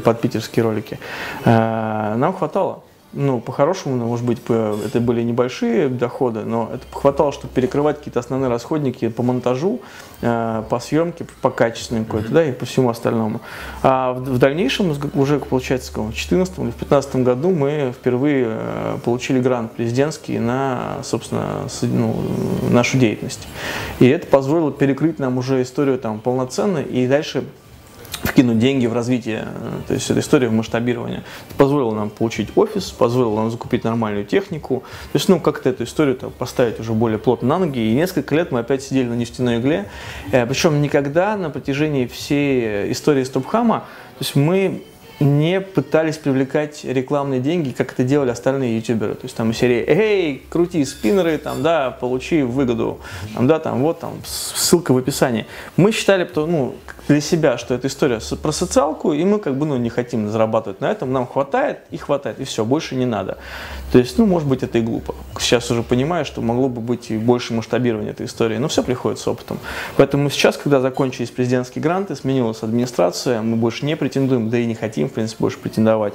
под 0.04 0.20
питерские 0.20 0.64
ролики. 0.64 0.98
Э, 1.44 2.14
нам 2.16 2.32
хватало 2.32 2.82
ну, 3.18 3.40
по-хорошему, 3.40 3.96
ну, 3.96 4.06
может 4.06 4.24
быть, 4.24 4.38
это 4.48 5.00
были 5.00 5.22
небольшие 5.22 5.88
доходы, 5.88 6.44
но 6.44 6.70
это 6.72 6.84
хватало, 6.92 7.32
чтобы 7.32 7.52
перекрывать 7.52 7.98
какие-то 7.98 8.20
основные 8.20 8.48
расходники 8.48 9.08
по 9.08 9.24
монтажу, 9.24 9.80
э, 10.22 10.62
по 10.70 10.78
съемке, 10.78 11.26
по 11.42 11.50
качественной 11.50 12.04
какой-то, 12.04 12.30
да, 12.30 12.44
и 12.44 12.52
по 12.52 12.64
всему 12.64 12.90
остальному. 12.90 13.40
А 13.82 14.12
в, 14.12 14.20
в 14.20 14.38
дальнейшем, 14.38 14.94
уже, 15.14 15.40
получается, 15.40 15.90
в 15.90 15.94
2014 15.94 16.58
или 16.58 16.64
в 16.66 16.78
2015 16.78 17.16
году 17.16 17.50
мы 17.50 17.92
впервые 17.92 18.46
э, 18.50 18.98
получили 19.04 19.40
грант 19.40 19.72
президентский 19.72 20.38
на, 20.38 20.98
собственно, 21.02 21.66
ну, 21.82 22.14
нашу 22.70 22.98
деятельность. 22.98 23.48
И 23.98 24.06
это 24.06 24.28
позволило 24.28 24.70
перекрыть 24.70 25.18
нам 25.18 25.38
уже 25.38 25.60
историю 25.62 25.98
там 25.98 26.20
полноценно 26.20 26.78
и 26.78 27.08
дальше 27.08 27.42
вкинуть 28.22 28.58
деньги 28.58 28.86
в 28.86 28.92
развитие, 28.92 29.46
э, 29.46 29.70
то 29.88 29.94
есть 29.94 30.10
эта 30.10 30.20
история 30.20 30.48
в 30.48 30.52
масштабирование. 30.52 31.22
позволило 31.56 31.94
нам 31.94 32.10
получить 32.10 32.48
офис, 32.56 32.90
позволило 32.90 33.36
нам 33.36 33.50
закупить 33.50 33.84
нормальную 33.84 34.24
технику, 34.24 34.84
то 35.12 35.16
есть, 35.16 35.28
ну, 35.28 35.40
как-то 35.40 35.70
эту 35.70 35.84
историю 35.84 36.16
-то 36.16 36.30
поставить 36.30 36.80
уже 36.80 36.92
более 36.92 37.18
плотно 37.18 37.48
на 37.48 37.58
ноги, 37.58 37.78
и 37.78 37.94
несколько 37.94 38.34
лет 38.34 38.52
мы 38.52 38.60
опять 38.60 38.82
сидели 38.82 39.08
на 39.08 39.14
нефтяной 39.14 39.58
игле, 39.58 39.86
э, 40.32 40.46
причем 40.46 40.80
никогда 40.82 41.36
на 41.36 41.50
протяжении 41.50 42.06
всей 42.06 42.92
истории 42.92 43.24
Стопхама, 43.24 43.80
то 44.18 44.24
есть 44.24 44.36
мы 44.36 44.82
не 45.20 45.60
пытались 45.60 46.16
привлекать 46.16 46.84
рекламные 46.84 47.40
деньги, 47.40 47.70
как 47.70 47.92
это 47.92 48.04
делали 48.04 48.30
остальные 48.30 48.76
ютуберы. 48.76 49.14
То 49.14 49.24
есть 49.24 49.34
там 49.34 49.50
из 49.50 49.58
серии 49.58 49.84
«Эй, 49.86 50.42
крути 50.48 50.84
спиннеры, 50.84 51.38
там, 51.38 51.62
да, 51.62 51.90
получи 51.90 52.42
выгоду, 52.42 53.00
там, 53.34 53.46
да, 53.46 53.58
там, 53.58 53.82
вот, 53.82 54.00
там, 54.00 54.12
ссылка 54.24 54.92
в 54.92 54.98
описании». 54.98 55.46
Мы 55.76 55.92
считали, 55.92 56.24
что, 56.24 56.46
ну, 56.46 56.74
для 57.08 57.20
себя, 57.20 57.56
что 57.56 57.74
эта 57.74 57.86
история 57.86 58.20
про 58.42 58.52
социалку, 58.52 59.12
и 59.12 59.24
мы 59.24 59.38
как 59.38 59.56
бы 59.56 59.66
ну, 59.66 59.76
не 59.78 59.88
хотим 59.88 60.28
зарабатывать 60.28 60.80
на 60.80 60.90
этом, 60.90 61.12
нам 61.12 61.26
хватает 61.26 61.80
и 61.90 61.96
хватает, 61.96 62.38
и 62.38 62.44
все, 62.44 62.64
больше 62.64 62.94
не 62.94 63.06
надо. 63.06 63.38
То 63.92 63.98
есть, 63.98 64.18
ну, 64.18 64.26
может 64.26 64.46
быть, 64.46 64.62
это 64.62 64.78
и 64.78 64.82
глупо. 64.82 65.14
Сейчас 65.40 65.70
уже 65.70 65.82
понимаю, 65.82 66.26
что 66.26 66.42
могло 66.42 66.68
бы 66.68 66.82
быть 66.82 67.10
и 67.10 67.16
больше 67.16 67.54
масштабирования 67.54 68.10
этой 68.10 68.26
истории, 68.26 68.58
но 68.58 68.68
все 68.68 68.82
приходит 68.82 69.18
с 69.18 69.26
опытом. 69.26 69.58
Поэтому 69.96 70.28
сейчас, 70.28 70.58
когда 70.58 70.80
закончились 70.80 71.30
президентские 71.30 71.82
гранты, 71.82 72.14
сменилась 72.14 72.62
администрация, 72.62 73.40
мы 73.40 73.56
больше 73.56 73.86
не 73.86 73.96
претендуем, 73.96 74.50
да 74.50 74.58
и 74.58 74.66
не 74.66 74.74
хотим, 74.74 75.08
в 75.08 75.12
принципе, 75.14 75.40
больше 75.40 75.58
претендовать. 75.58 76.12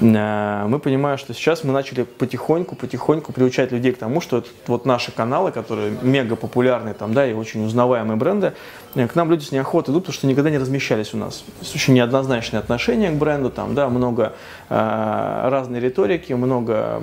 Э, 0.00 0.64
мы 0.66 0.78
понимаем, 0.78 1.18
что 1.18 1.34
сейчас 1.34 1.64
мы 1.64 1.72
начали 1.72 2.04
потихоньку, 2.04 2.76
потихоньку 2.76 3.32
приучать 3.32 3.72
людей 3.72 3.92
к 3.92 3.98
тому, 3.98 4.22
что 4.22 4.38
это 4.38 4.48
вот 4.66 4.86
наши 4.86 5.12
каналы, 5.12 5.52
которые 5.52 5.92
мега 6.00 6.36
популярные 6.36 6.94
там, 6.94 7.12
да, 7.12 7.26
и 7.26 7.34
очень 7.34 7.66
узнаваемые 7.66 8.16
бренды, 8.16 8.54
э, 8.94 9.06
к 9.06 9.14
нам 9.14 9.30
люди 9.30 9.44
с 9.44 9.52
неохотой 9.52 9.92
идут, 9.92 10.04
потому 10.04 10.14
что 10.14 10.29
никогда 10.30 10.50
не 10.50 10.58
размещались 10.58 11.14
у 11.14 11.16
нас. 11.16 11.44
Есть 11.60 11.74
очень 11.74 11.94
неоднозначное 11.94 12.60
отношение 12.60 13.10
к 13.10 13.14
бренду, 13.14 13.50
там, 13.50 13.74
да, 13.74 13.88
много 13.88 14.34
э, 14.68 15.48
разной 15.48 15.80
риторики, 15.80 16.32
много 16.32 17.02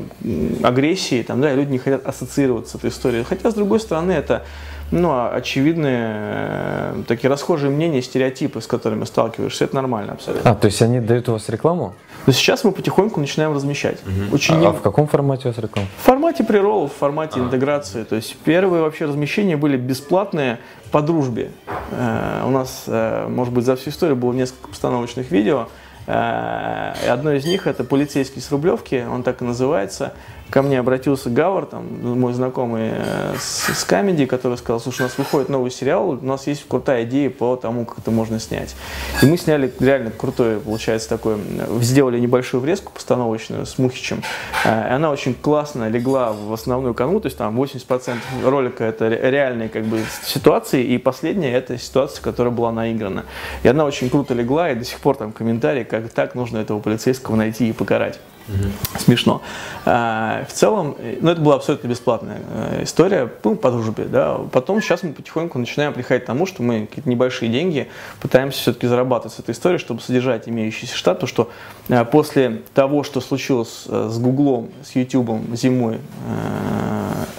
агрессии, 0.64 1.22
там, 1.24 1.42
да, 1.42 1.54
и 1.54 1.56
люди 1.56 1.72
не 1.72 1.80
хотят 1.80 2.06
ассоциироваться 2.06 2.74
с 2.74 2.76
этой 2.76 2.90
историей. 2.90 3.24
Хотя, 3.24 3.52
с 3.52 3.54
другой 3.54 3.80
стороны, 3.80 4.12
это 4.12 4.44
ну, 4.92 5.10
а 5.12 5.30
очевидные 5.36 6.14
э, 6.14 7.04
такие 7.08 7.30
расхожие 7.30 7.70
мнения, 7.70 8.02
стереотипы, 8.02 8.62
с 8.62 8.68
которыми 8.68 9.04
сталкиваешься, 9.04 9.66
это 9.66 9.76
нормально 9.76 10.14
абсолютно. 10.14 10.50
А, 10.50 10.56
то 10.56 10.68
есть 10.68 10.82
они 10.82 11.02
дают 11.02 11.28
у 11.28 11.34
вас 11.34 11.50
рекламу? 11.50 11.94
Но 12.26 12.34
сейчас 12.34 12.64
мы 12.64 12.72
потихоньку 12.72 13.20
начинаем 13.20 13.54
размещать. 13.54 14.00
Угу. 14.06 14.36
Очень 14.36 14.56
а, 14.56 14.58
не... 14.58 14.68
а 14.68 14.72
в 14.72 14.82
каком 14.82 15.08
формате 15.08 15.44
у 15.46 15.48
вас 15.52 15.58
реклама? 15.58 15.88
В 15.98 16.06
формате 16.06 16.44
приролов, 16.46 16.94
в 16.94 16.96
формате 16.96 17.40
а. 17.42 17.44
интеграции. 17.44 18.04
То 18.04 18.16
есть 18.16 18.38
первые 18.46 18.82
вообще 18.82 19.06
размещения 19.06 19.58
были 19.58 19.76
бесплатные 19.76 20.60
по 20.92 21.02
дружбе. 21.02 21.52
Э, 21.92 22.44
у 22.46 22.50
нас, 22.50 22.84
э, 22.88 23.28
может 23.28 23.54
быть, 23.54 23.66
за 23.66 23.76
всю 23.76 23.90
историю 23.90 24.16
было 24.16 24.34
несколько 24.34 24.70
постановочных 24.70 25.32
видео. 25.32 25.68
Э, 26.06 26.94
и 27.04 27.08
одно 27.08 27.34
из 27.34 27.46
них 27.46 27.68
это 27.68 27.84
полицейский 27.84 28.42
с 28.42 28.52
Рублевки, 28.52 29.06
он 29.10 29.24
так 29.24 29.42
и 29.42 29.46
называется 29.46 30.14
ко 30.50 30.62
мне 30.62 30.80
обратился 30.80 31.30
Гавар, 31.30 31.66
там, 31.66 31.86
мой 32.20 32.34
знакомый 32.34 32.92
э, 32.94 33.36
с, 33.38 33.74
с 33.74 33.86
Comedy, 33.88 34.26
который 34.26 34.58
сказал, 34.58 34.80
слушай, 34.80 35.02
у 35.02 35.06
нас 35.06 35.18
выходит 35.18 35.50
новый 35.50 35.72
сериал, 35.72 36.10
у 36.10 36.26
нас 36.26 36.48
есть 36.48 36.68
крутая 36.68 37.04
идея 37.04 37.30
по 37.30 37.56
тому, 37.56 37.86
как 37.86 38.00
это 38.00 38.12
можно 38.12 38.40
снять. 38.40 38.76
И 39.22 39.26
мы 39.26 39.38
сняли 39.38 39.72
реально 39.80 40.12
крутой, 40.12 40.60
получается, 40.60 41.10
такой, 41.10 41.38
сделали 41.82 42.20
небольшую 42.20 42.62
врезку 42.62 42.92
постановочную 42.94 43.66
с 43.66 43.78
Мухичем. 43.78 44.24
Э, 44.64 44.96
она 44.96 45.12
очень 45.12 45.34
классно 45.34 45.90
легла 45.90 46.32
в 46.34 46.54
основную 46.54 46.94
канву, 46.94 47.20
то 47.20 47.28
есть 47.28 47.38
там 47.38 47.60
80% 47.60 48.18
ролика 48.44 48.84
это 48.84 49.08
реальные 49.08 49.70
как 49.70 49.86
бы 49.86 50.02
ситуации, 50.24 50.84
и 50.84 50.98
последняя 50.98 51.54
это 51.54 51.78
ситуация, 51.78 52.22
которая 52.22 52.54
была 52.54 52.72
наиграна. 52.72 53.26
И 53.64 53.68
она 53.68 53.86
очень 53.86 54.10
круто 54.10 54.34
легла, 54.34 54.72
и 54.72 54.76
до 54.76 54.86
сих 54.86 55.00
пор 55.00 55.18
там 55.18 55.32
комментарии, 55.32 55.84
как 55.84 56.10
так 56.10 56.36
нужно 56.36 56.60
этого 56.60 56.80
полицейского 56.80 57.36
найти 57.36 57.70
и 57.70 57.74
покарать. 57.74 58.20
Угу. 58.48 59.00
Смешно. 59.00 59.42
А, 59.86 60.46
в 60.48 60.54
целом, 60.54 60.96
ну, 61.22 61.32
это 61.32 61.42
была 61.42 61.56
абсолютно 61.56 61.88
бесплатная 61.88 62.42
э, 62.50 62.84
история, 62.84 63.30
ну, 63.44 63.56
по 63.56 63.72
дружбе, 63.72 64.06
да. 64.06 64.38
Потом 64.52 64.82
сейчас 64.82 65.04
мы 65.04 65.12
потихоньку 65.12 65.60
начинаем 65.60 65.94
приходить 65.94 66.24
к 66.24 66.28
тому, 66.28 66.46
что 66.46 66.64
мы 66.64 66.86
какие-то 66.86 67.10
небольшие 67.10 67.52
деньги 67.52 67.88
пытаемся 68.22 68.60
все-таки 68.60 68.88
зарабатывать 68.88 69.34
с 69.34 69.40
этой 69.40 69.52
историей, 69.52 69.80
чтобы 69.80 70.02
содержать 70.02 70.48
имеющийся 70.48 70.96
штат, 70.96 71.20
то 71.20 71.28
что 71.28 71.50
э, 71.90 72.06
после 72.06 72.62
того, 72.74 73.04
что 73.04 73.20
случилось 73.20 73.84
э, 73.88 74.10
с 74.10 74.18
Гуглом, 74.18 74.70
с 74.84 74.96
Ютубом 74.96 75.56
зимой, 75.56 76.00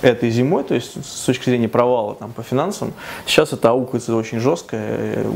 этой 0.02 0.30
зимой, 0.30 0.64
то 0.64 0.74
есть 0.74 1.04
с 1.04 1.24
точки 1.24 1.50
зрения 1.50 1.68
провала 1.68 2.14
там, 2.14 2.32
по 2.32 2.42
финансам, 2.42 2.92
сейчас 3.26 3.52
это 3.52 3.70
аукается 3.70 4.14
очень 4.14 4.38
жестко. 4.38 4.78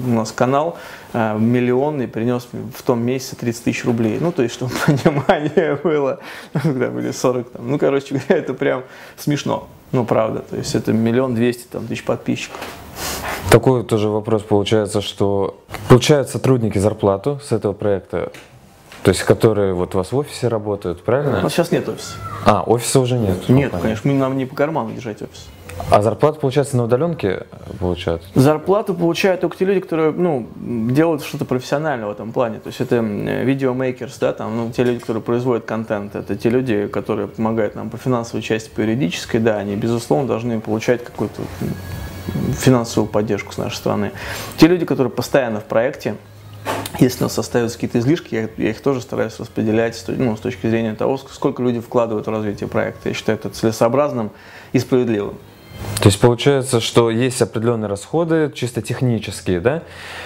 У 0.07 0.11
нас 0.11 0.33
канал 0.33 0.77
миллионный 1.15 2.09
принес 2.09 2.47
в 2.75 2.83
том 2.83 3.03
месяце 3.03 3.37
30 3.37 3.65
тысяч 3.65 3.85
рублей. 3.85 4.19
Ну, 4.21 4.33
то 4.33 4.43
есть, 4.43 4.55
чтобы 4.55 4.73
понимание 4.87 5.62
было, 5.85 6.21
когда 6.53 6.89
были 6.89 7.11
40 7.11 7.51
там. 7.51 7.71
Ну, 7.71 7.79
короче 7.79 8.15
говоря, 8.15 8.25
это 8.37 8.55
прям 8.55 8.85
смешно. 9.17 9.69
Ну, 9.93 10.05
правда. 10.05 10.41
То 10.41 10.57
есть 10.57 10.75
это 10.75 10.93
миллион 10.93 11.35
двести 11.35 11.67
там, 11.71 11.87
тысяч 11.87 12.05
подписчиков. 12.05 12.59
Такой 13.51 13.85
тоже 13.85 14.09
вопрос 14.09 14.43
получается, 14.43 15.03
что 15.03 15.59
получают 15.89 16.29
сотрудники 16.29 16.79
зарплату 16.79 17.41
с 17.45 17.53
этого 17.53 17.75
проекта, 17.75 18.33
то 19.03 19.11
есть 19.11 19.23
которые 19.25 19.75
вот 19.75 19.95
у 19.95 19.99
вас 19.99 20.13
в 20.13 20.17
офисе 20.17 20.49
работают, 20.49 21.03
правильно? 21.05 21.41
У 21.41 21.43
нас 21.43 21.53
сейчас 21.53 21.71
нет 21.71 21.89
офиса. 21.89 22.15
А, 22.47 22.63
офиса 22.63 23.01
уже 23.01 23.19
нет? 23.19 23.49
Нет, 23.49 23.73
конечно, 23.81 24.11
нам 24.13 24.39
не 24.39 24.47
по 24.47 24.55
карману 24.55 24.93
держать 24.93 25.21
офис. 25.21 25.49
А 25.91 26.01
зарплату, 26.01 26.41
получается, 26.41 26.77
на 26.77 26.85
удаленке 26.85 27.47
получают? 27.79 28.23
Зарплату 28.35 28.95
получают 28.95 29.41
только 29.41 29.57
те 29.57 29.65
люди, 29.65 29.81
которые 29.81 30.13
ну, 30.13 30.49
делают 30.57 31.23
что-то 31.23 31.45
профессиональное 31.45 32.07
в 32.07 32.11
этом 32.11 32.33
плане. 32.33 32.61
То 32.61 32.69
есть 32.69 32.81
это 32.81 32.97
видеомейкерс, 32.97 34.19
да, 34.19 34.33
там, 34.33 34.57
ну, 34.57 34.71
те 34.71 34.85
люди, 34.85 35.01
которые 35.01 35.23
производят 35.23 35.65
контент. 35.65 36.15
Это 36.15 36.35
те 36.37 36.49
люди, 36.49 36.87
которые 36.87 37.29
помогают 37.29 37.75
нам 37.75 37.91
по 37.91 37.99
финансовой 37.99 38.43
части, 38.43 38.71
по 38.71 38.81
юридической, 38.81 39.39
да, 39.39 39.59
они, 39.59 39.77
безусловно, 39.77 40.27
должны 40.27 40.61
получать 40.61 41.05
какую-то 41.05 41.43
финансовую 42.59 43.11
поддержку 43.11 43.53
с 43.53 43.59
нашей 43.59 43.77
стороны. 43.77 44.13
Те 44.57 44.69
люди, 44.69 44.87
которые 44.87 45.11
постоянно 45.11 45.61
в 45.61 45.65
проекте, 45.65 46.17
если 46.99 47.21
у 47.21 47.27
нас 47.27 47.39
остаются 47.39 47.77
какие-то 47.77 47.99
излишки, 47.99 48.35
я, 48.35 48.49
я 48.57 48.71
их 48.71 48.81
тоже 48.81 49.01
стараюсь 49.01 49.39
распределять 49.39 50.03
ну, 50.09 50.37
с 50.37 50.41
точки 50.41 50.67
зрения 50.69 50.95
того, 50.95 51.17
сколько 51.19 51.63
люди 51.63 51.81
вкладывают 51.81 52.27
в 52.27 52.31
развитие 52.31 52.69
проекта. 52.69 53.09
Я 53.09 53.15
считаю 53.15 53.39
это 53.39 53.49
целесообразным 53.49 54.31
и 54.73 54.79
справедливым. 54.79 55.35
То 56.01 56.09
есть 56.09 56.21
получается, 56.21 56.81
что 56.81 57.11
есть 57.11 57.41
определенные 57.43 57.89
расходы, 57.89 58.51
чисто 58.55 58.83
технические, 58.83 59.61
да, 59.61 59.83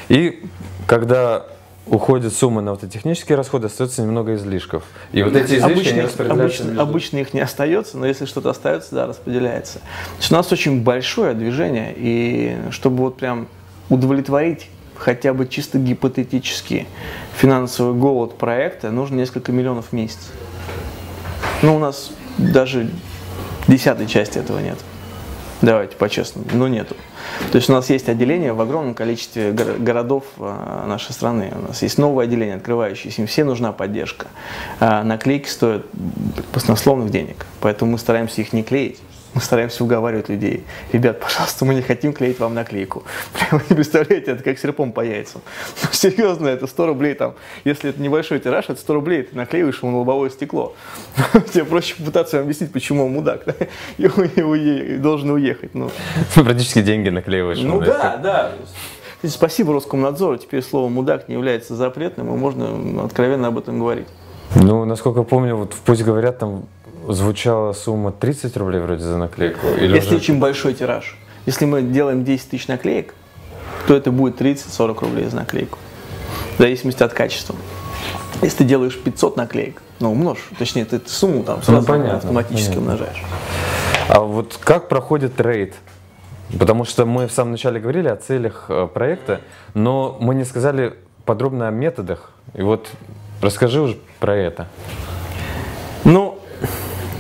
и 0.09 0.43
когда 0.87 1.47
уходит 1.87 2.35
сумма 2.35 2.63
на 2.63 2.73
вот 2.73 2.83
эти 2.83 2.93
технические 2.93 3.37
расходы, 3.37 3.67
остается 3.67 4.03
немного 4.03 4.35
излишков. 4.35 4.83
И 5.13 5.23
вот 5.23 5.37
эти 5.37 5.55
излишки 5.55 6.01
обычно, 6.01 6.33
обычно, 6.33 6.65
между... 6.65 6.83
обычно 6.83 7.17
их 7.19 7.35
не 7.35 7.41
остается, 7.41 7.97
но 7.97 8.07
если 8.07 8.25
что-то 8.25 8.51
остается, 8.51 8.95
да, 8.95 9.07
распределяется. 9.07 9.79
То 9.79 10.19
есть 10.19 10.33
у 10.33 10.35
нас 10.35 10.51
очень 10.51 10.83
большое 10.83 11.35
движение, 11.35 11.95
и 11.97 12.57
чтобы 12.71 13.05
вот 13.05 13.19
прям 13.19 13.47
удовлетворить 13.89 14.69
хотя 14.97 15.33
бы 15.33 15.47
чисто 15.47 15.79
гипотетически 15.79 16.87
финансовый 17.37 17.95
голод 17.95 18.37
проекта, 18.37 18.91
нужно 18.91 19.17
несколько 19.17 19.53
миллионов 19.53 19.89
в 19.91 19.93
месяц. 19.93 20.31
Ну, 21.63 21.77
у 21.77 21.79
нас 21.79 22.11
даже 22.39 22.91
десятой 23.69 24.07
части 24.07 24.39
этого 24.39 24.59
нет. 24.59 24.79
Давайте 25.63 25.97
по-честному. 25.97 26.47
Но 26.53 26.69
нету. 26.69 26.97
То 27.51 27.57
есть 27.57 27.71
у 27.71 27.73
нас 27.73 27.89
есть 27.91 28.09
отделение 28.09 28.53
в 28.53 28.61
огромном 28.61 28.95
количестве 28.95 29.53
городов 29.53 30.25
а, 30.39 30.87
нашей 30.87 31.13
страны. 31.13 31.53
У 31.57 31.69
нас 31.69 31.83
есть 31.83 31.99
новые 31.99 32.27
отделения, 32.27 32.55
открывающиеся. 32.55 33.23
Им 33.23 33.27
все 33.27 33.45
нужна 33.45 33.73
поддержка. 33.73 34.27
А 34.81 35.03
наклейки 35.03 35.49
стоят 35.49 35.87
баснословных 36.53 37.11
денег. 37.11 37.47
Поэтому 37.61 37.93
мы 37.93 37.99
стараемся 37.99 38.43
их 38.43 38.53
не 38.53 38.63
клеить 38.63 39.01
мы 39.37 39.43
стараемся 39.43 39.85
уговаривать 39.85 40.31
людей. 40.31 40.65
Ребят, 40.93 41.21
пожалуйста, 41.21 41.67
мы 41.67 41.75
не 41.75 41.83
хотим 41.83 42.15
клеить 42.15 42.41
вам 42.41 42.55
наклейку. 42.55 43.05
Вы 43.51 43.61
не 43.69 43.77
представляете, 43.77 44.31
это 44.31 44.43
как 44.43 44.59
серпом 44.59 44.93
по 44.93 45.03
яйцам. 45.03 45.43
Ну, 45.83 45.89
серьезно, 45.93 46.49
это 46.49 46.67
100 46.67 46.87
рублей 46.87 47.13
там. 47.13 47.35
Если 47.65 47.91
это 47.91 48.01
небольшой 48.01 48.41
тираж, 48.41 48.65
это 48.71 48.81
100 48.81 48.95
рублей, 48.95 49.25
ты 49.25 49.37
наклеиваешь 49.37 49.83
ему 49.83 49.93
на 49.93 49.99
лобовое 49.99 50.31
стекло. 50.31 50.75
Тебе 51.53 51.67
проще 51.67 51.97
попытаться 51.97 52.41
объяснить, 52.41 52.73
почему 52.73 53.05
он 53.05 53.13
мудак. 53.13 53.45
Да? 53.45 53.53
И, 53.99 54.05
и, 54.07 54.95
и 54.95 54.97
должен 54.97 55.29
уехать. 55.29 55.75
Ну. 55.75 55.91
Практически 56.35 56.81
деньги 56.81 57.11
наклеиваешь. 57.11 57.59
Ну 57.59 57.83
да, 57.83 58.17
да. 58.17 58.53
Спасибо 59.23 59.75
Роскомнадзору, 59.75 60.39
теперь 60.39 60.63
слово 60.63 60.89
«мудак» 60.89 61.29
не 61.29 61.35
является 61.35 61.75
запретным, 61.75 62.33
и 62.35 62.39
можно 62.39 63.05
откровенно 63.05 63.49
об 63.49 63.59
этом 63.59 63.79
говорить. 63.81 64.07
Ну, 64.55 64.87
насколько 64.87 65.25
помню, 65.25 65.57
вот 65.57 65.75
в 65.75 65.81
«Пусть 65.81 66.03
говорят» 66.03 66.39
там 66.39 66.65
звучала 67.09 67.73
сумма 67.73 68.13
30 68.13 68.57
рублей 68.57 68.81
вроде 68.81 69.05
за 69.05 69.17
наклейку? 69.17 69.67
Или 69.79 69.97
Если 69.97 70.09
уже... 70.09 70.17
очень 70.17 70.39
большой 70.39 70.75
тираж. 70.75 71.17
Если 71.47 71.65
мы 71.65 71.83
делаем 71.83 72.25
10 72.25 72.51
тысяч 72.51 72.69
наклеек, 72.69 73.15
то 73.87 73.95
это 73.95 74.11
будет 74.11 74.41
30-40 74.41 75.01
рублей 75.01 75.27
за 75.27 75.37
наклейку. 75.37 75.79
В 76.57 76.59
зависимости 76.59 77.03
от 77.03 77.13
качества. 77.13 77.55
Если 78.43 78.59
ты 78.59 78.65
делаешь 78.65 78.99
500 78.99 79.37
наклеек, 79.37 79.83
ну, 80.01 80.13
умножь, 80.13 80.49
точнее, 80.59 80.85
ты 80.85 80.97
эту 80.97 81.09
сумму 81.09 81.43
там 81.43 81.63
сразу 81.63 81.81
ну, 81.81 81.87
понятно, 81.87 82.17
автоматически 82.19 82.75
понятно. 82.75 82.83
умножаешь. 82.83 83.23
А 84.09 84.21
вот 84.21 84.59
как 84.63 84.89
проходит 84.89 85.41
рейд? 85.41 85.75
Потому 86.59 86.85
что 86.85 87.07
мы 87.07 87.27
в 87.27 87.33
самом 87.33 87.53
начале 87.53 87.81
говорили 87.81 88.09
о 88.09 88.17
целях 88.17 88.67
э, 88.69 88.87
проекта, 88.93 89.41
но 89.75 90.17
мы 90.21 90.35
не 90.35 90.45
сказали 90.45 90.95
подробно 91.25 91.69
о 91.69 91.71
методах. 91.71 92.31
И 92.55 92.63
вот 92.63 92.89
расскажи 93.43 93.81
уже 93.81 93.99
про 94.21 94.37
это. 94.37 94.69
Ну, 96.05 96.39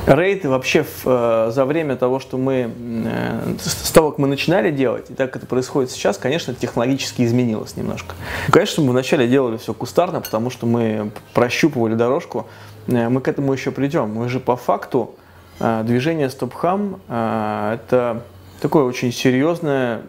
Рейты 0.06 0.48
вообще 0.48 0.84
в, 0.84 1.02
э, 1.04 1.50
за 1.52 1.64
время 1.64 1.96
того, 1.96 2.20
что 2.20 2.38
мы, 2.38 2.70
э, 2.76 3.54
с 3.58 3.90
того, 3.90 4.10
как 4.10 4.18
мы 4.18 4.28
начинали 4.28 4.70
делать, 4.70 5.10
и 5.10 5.14
так 5.14 5.34
это 5.34 5.46
происходит 5.46 5.90
сейчас, 5.90 6.16
конечно, 6.16 6.54
технологически 6.54 7.22
изменилось 7.22 7.76
немножко. 7.76 8.14
Конечно, 8.50 8.84
мы 8.84 8.92
вначале 8.92 9.26
делали 9.26 9.56
все 9.56 9.74
кустарно, 9.74 10.20
потому 10.20 10.50
что 10.50 10.66
мы 10.66 11.10
прощупывали 11.34 11.94
дорожку. 11.94 12.46
Э, 12.86 13.08
мы 13.08 13.20
к 13.20 13.26
этому 13.26 13.52
еще 13.52 13.72
придем. 13.72 14.10
Мы 14.10 14.28
же 14.28 14.38
по 14.40 14.56
факту 14.56 15.14
движение 15.58 16.28
стоп-хам 16.28 17.00
это 17.08 18.22
такой 18.60 18.82
очень 18.82 19.10
серьезный 19.10 20.00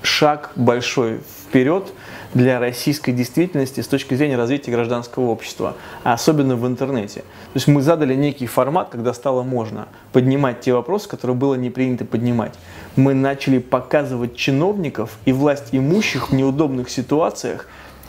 шаг 0.00 0.50
большой 0.56 1.18
вперед 1.18 1.92
для 2.34 2.60
российской 2.60 3.12
действительности 3.12 3.80
с 3.80 3.86
точки 3.86 4.14
зрения 4.14 4.36
развития 4.36 4.70
гражданского 4.70 5.26
общества, 5.26 5.76
а 6.04 6.12
особенно 6.12 6.56
в 6.56 6.66
интернете. 6.66 7.20
То 7.20 7.56
есть 7.56 7.68
мы 7.68 7.82
задали 7.82 8.14
некий 8.14 8.46
формат, 8.46 8.90
когда 8.90 9.14
стало 9.14 9.42
можно 9.42 9.88
поднимать 10.12 10.60
те 10.60 10.74
вопросы, 10.74 11.08
которые 11.08 11.36
было 11.36 11.54
не 11.54 11.70
принято 11.70 12.04
поднимать. 12.04 12.54
Мы 12.96 13.14
начали 13.14 13.58
показывать 13.58 14.36
чиновников 14.36 15.18
и 15.24 15.32
власть 15.32 15.68
имущих 15.72 16.30
в 16.30 16.34
неудобных 16.34 16.90
ситуациях 16.90 17.66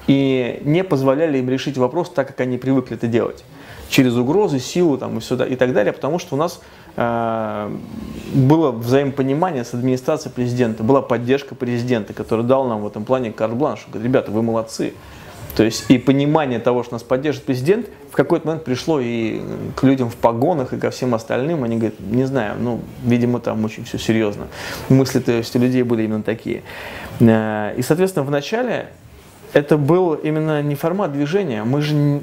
и 0.08 0.62
не 0.66 0.84
позволяли 0.84 1.38
им 1.38 1.50
решить 1.50 1.78
вопрос 1.78 2.10
так, 2.10 2.28
как 2.28 2.42
они 2.42 2.58
привыкли 2.58 2.98
это 2.98 3.08
делать 3.08 3.44
через 3.90 4.16
угрозы, 4.16 4.60
силу 4.60 4.98
там, 4.98 5.18
и, 5.18 5.22
сюда, 5.22 5.46
и 5.46 5.56
так 5.56 5.74
далее, 5.74 5.92
потому 5.92 6.20
что 6.20 6.36
у 6.36 6.38
нас 6.38 6.62
было 7.00 8.72
взаимопонимание 8.72 9.64
с 9.64 9.74
администрацией 9.74 10.34
президента, 10.34 10.84
была 10.84 11.02
поддержка 11.02 11.56
президента, 11.56 12.14
который 12.14 12.44
дал 12.44 12.68
нам 12.68 12.82
в 12.82 12.88
этом 12.88 13.06
плане 13.06 13.32
карт-бланш. 13.32 13.86
Говорит, 13.88 14.06
ребята, 14.06 14.32
вы 14.32 14.44
молодцы. 14.44 14.94
То 15.56 15.64
есть 15.64 15.86
и 15.90 15.98
понимание 15.98 16.60
того, 16.60 16.84
что 16.84 16.94
нас 16.94 17.04
поддержит 17.04 17.44
президент, 17.44 17.88
в 18.12 18.16
какой-то 18.16 18.48
момент 18.48 18.64
пришло 18.64 19.00
и 19.00 19.42
к 19.76 19.84
людям 19.84 20.10
в 20.10 20.16
погонах, 20.16 20.74
и 20.74 20.78
ко 20.78 20.90
всем 20.92 21.16
остальным. 21.16 21.64
Они 21.64 21.78
говорят, 21.78 22.00
не 22.00 22.26
знаю, 22.26 22.56
ну, 22.60 22.82
видимо, 23.04 23.40
там 23.40 23.64
очень 23.66 23.84
все 23.84 23.98
серьезно. 23.98 24.48
Мысли 24.90 25.20
то 25.20 25.32
есть 25.32 25.56
у 25.56 25.60
людей 25.60 25.84
были 25.84 26.04
именно 26.04 26.24
такие. 26.24 26.64
Э, 27.20 27.74
и, 27.78 27.82
соответственно, 27.82 28.26
в 28.26 28.32
начале 28.32 28.90
это 29.54 29.78
был 29.78 30.14
именно 30.14 30.62
не 30.62 30.76
формат 30.76 31.12
движения. 31.12 31.64
Мы 31.64 31.82
же 31.82 32.22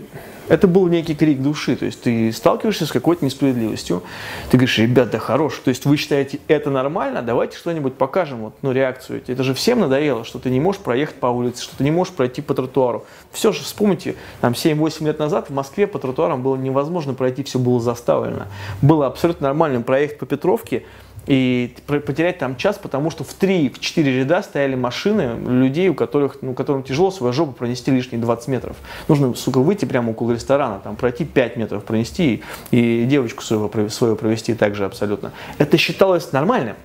это 0.49 0.69
был 0.69 0.87
некий 0.89 1.15
крик 1.15 1.41
души. 1.41 1.77
То 1.77 1.87
есть 1.87 2.03
ты 2.03 2.33
сталкиваешься 2.33 2.87
с 2.87 2.93
какой-то 2.93 3.25
несправедливостью. 3.25 4.03
Ты 4.51 4.57
говоришь, 4.57 4.79
ребята, 4.79 5.19
хорош. 5.19 5.61
То 5.65 5.69
есть 5.71 5.85
вы 5.87 5.97
считаете 5.97 6.39
это 6.49 6.71
нормально? 6.71 7.23
Давайте 7.23 7.57
что-нибудь 7.57 7.95
покажем, 7.95 8.39
вот, 8.39 8.55
ну, 8.63 8.73
реакцию. 8.73 9.23
Это 9.27 9.43
же 9.43 9.55
всем 9.55 9.81
надоело, 9.81 10.25
что 10.25 10.39
ты 10.39 10.51
не 10.51 10.61
можешь 10.61 10.81
проехать 10.81 11.17
по 11.17 11.27
улице, 11.27 11.63
что 11.63 11.77
ты 11.77 11.85
не 11.85 11.91
можешь 11.91 12.13
пройти 12.15 12.43
по 12.43 12.55
тротуару. 12.55 13.05
Все 13.33 13.53
же, 13.53 13.63
вспомните, 13.63 14.17
там 14.41 14.53
7-8 14.53 15.05
лет 15.05 15.19
назад 15.19 15.51
в 15.51 15.55
Москве 15.55 15.87
по 15.87 15.99
тротуарам 15.99 16.43
было 16.43 16.57
невозможно 16.57 17.15
пройти, 17.15 17.43
все 17.43 17.59
было 17.59 17.81
заставлено. 17.81 18.47
Было 18.83 19.07
абсолютно 19.07 19.49
нормально 19.49 19.83
проехать 19.83 20.19
по 20.19 20.27
Петровке, 20.27 20.85
и 21.27 21.75
потерять 21.87 22.39
там 22.39 22.57
час, 22.57 22.79
потому 22.81 23.11
что 23.11 23.25
в 23.25 23.37
3-4 23.39 24.03
ряда 24.21 24.43
стояли 24.43 24.77
машины 24.77 25.37
людей, 25.45 25.89
у 25.89 25.95
которых, 25.95 26.39
ну, 26.41 26.55
которым 26.55 26.85
тяжело 26.85 27.11
свою 27.11 27.33
жопу 27.33 27.53
пронести 27.53 27.91
лишние 27.91 28.21
20 28.21 28.49
метров. 28.49 28.77
Нужно, 29.09 29.35
сука, 29.35 29.59
выйти 29.59 29.85
прямо 29.85 30.11
около 30.11 30.33
ресторана, 30.37 30.79
там, 30.79 30.97
пройти 30.97 31.25
5 31.25 31.57
метров, 31.57 31.85
пронести 31.85 32.43
и 32.71 33.05
девочку 33.05 33.43
свою, 33.43 33.91
свою 33.91 34.17
провести 34.17 34.55
также 34.55 34.85
абсолютно. 34.85 35.33
Это 35.59 35.77
считалось 35.77 36.33
нормальным. 36.33 36.77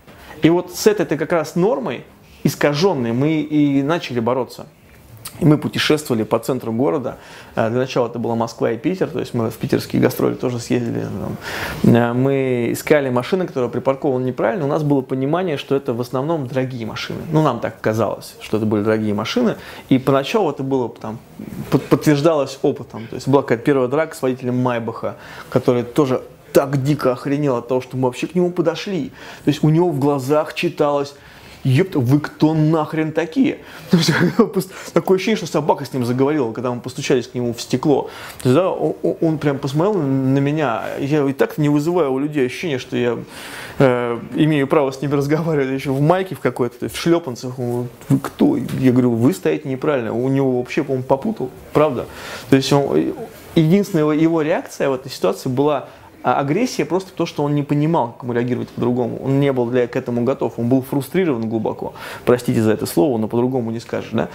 И 0.41 0.49
вот 0.49 0.75
с 0.75 0.87
этой 0.87 1.17
как 1.17 1.31
раз 1.31 1.55
нормой 1.55 2.03
искаженной 2.43 3.11
мы 3.11 3.41
и 3.41 3.83
начали 3.83 4.19
бороться. 4.19 4.65
И 5.41 5.45
мы 5.45 5.57
путешествовали 5.57 6.21
по 6.21 6.37
центру 6.37 6.71
города. 6.71 7.17
Э, 7.55 7.69
для 7.69 7.79
начала 7.79 8.07
это 8.07 8.19
была 8.19 8.35
Москва 8.35 8.71
и 8.71 8.77
Питер, 8.77 9.07
то 9.07 9.19
есть 9.19 9.33
мы 9.33 9.49
в 9.49 9.57
питерские 9.57 9.99
гастроли 9.99 10.35
тоже 10.35 10.59
съездили. 10.59 11.07
Э, 11.83 12.13
мы 12.13 12.69
искали 12.71 13.09
машины, 13.09 13.47
которые 13.47 13.71
припаркованы 13.71 14.23
неправильно. 14.23 14.65
У 14.65 14.69
нас 14.69 14.83
было 14.83 15.01
понимание, 15.01 15.57
что 15.57 15.75
это 15.75 15.93
в 15.93 16.01
основном 16.01 16.45
дорогие 16.45 16.85
машины. 16.85 17.21
Ну, 17.31 17.41
нам 17.41 17.59
так 17.59 17.81
казалось, 17.81 18.35
что 18.39 18.57
это 18.57 18.67
были 18.67 18.83
дорогие 18.83 19.15
машины. 19.15 19.55
И 19.89 19.97
поначалу 19.97 20.51
это 20.51 20.61
было 20.61 20.89
там, 20.89 21.17
подтверждалось 21.89 22.59
опытом. 22.61 23.07
То 23.07 23.15
есть 23.15 23.27
была 23.27 23.41
какая-то 23.41 23.63
первая 23.63 23.87
драка 23.87 24.15
с 24.15 24.21
водителем 24.21 24.59
Майбаха, 24.59 25.15
который 25.49 25.81
тоже 25.81 26.21
так 26.53 26.83
дико 26.83 27.13
охренел 27.13 27.55
от 27.55 27.67
того, 27.67 27.81
что 27.81 27.97
мы 27.97 28.03
вообще 28.03 28.27
к 28.27 28.35
нему 28.35 28.51
подошли. 28.51 29.09
То 29.43 29.49
есть 29.49 29.63
у 29.63 29.69
него 29.69 29.89
в 29.89 29.97
глазах 29.97 30.53
читалось 30.53 31.15
ёпта, 31.63 31.99
вы 31.99 32.19
кто 32.19 32.53
нахрен 32.53 33.11
такие? 33.11 33.59
Такое 34.93 35.15
ощущение, 35.17 35.37
что 35.37 35.47
собака 35.47 35.85
с 35.85 35.93
ним 35.93 36.05
заговорила, 36.05 36.51
когда 36.53 36.73
мы 36.73 36.81
постучались 36.81 37.27
к 37.27 37.33
нему 37.33 37.53
в 37.53 37.61
стекло. 37.61 38.09
То 38.41 38.49
есть, 38.49 38.55
да, 38.55 38.69
он, 38.69 38.95
он 39.21 39.37
прям 39.37 39.59
посмотрел 39.59 39.93
на 39.93 40.39
меня. 40.39 40.83
Я 40.99 41.27
и 41.27 41.33
так 41.33 41.57
не 41.57 41.69
вызываю 41.69 42.11
у 42.13 42.19
людей 42.19 42.45
ощущение, 42.45 42.79
что 42.79 42.97
я 42.97 43.17
э, 43.79 44.19
имею 44.35 44.67
право 44.67 44.91
с 44.91 45.01
ними 45.01 45.13
разговаривать 45.13 45.79
еще 45.79 45.91
в 45.91 46.01
майке 46.01 46.35
в 46.35 46.39
какой-то, 46.39 46.89
в 46.89 46.97
шлепанцах. 46.97 47.57
Вы 47.57 47.87
кто? 48.21 48.57
Я 48.79 48.91
говорю, 48.91 49.11
вы 49.11 49.33
стоите 49.33 49.69
неправильно. 49.69 50.13
У 50.13 50.27
него 50.29 50.59
вообще, 50.59 50.83
по-моему, 50.83 51.03
попутал, 51.03 51.49
правда. 51.73 52.05
То 52.49 52.55
есть 52.55 52.71
он, 52.73 53.13
единственная 53.55 54.11
его 54.11 54.41
реакция 54.41 54.89
в 54.89 54.93
этой 54.93 55.11
ситуации 55.11 55.49
была 55.49 55.89
а 56.23 56.39
агрессия 56.39 56.85
просто 56.85 57.11
то, 57.13 57.25
что 57.25 57.43
он 57.43 57.55
не 57.55 57.63
понимал, 57.63 58.13
как 58.13 58.23
ему 58.23 58.33
реагировать 58.33 58.69
по-другому. 58.69 59.19
Он 59.23 59.39
не 59.39 59.51
был 59.51 59.65
для, 59.65 59.87
к 59.87 59.95
этому 59.95 60.23
готов, 60.23 60.53
он 60.57 60.69
был 60.69 60.81
фрустрирован 60.81 61.49
глубоко. 61.49 61.93
Простите 62.25 62.61
за 62.61 62.71
это 62.73 62.85
слово, 62.85 63.17
но 63.17 63.27
по-другому 63.27 63.71
не 63.71 63.79
скажешь, 63.79 64.11
да? 64.11 64.29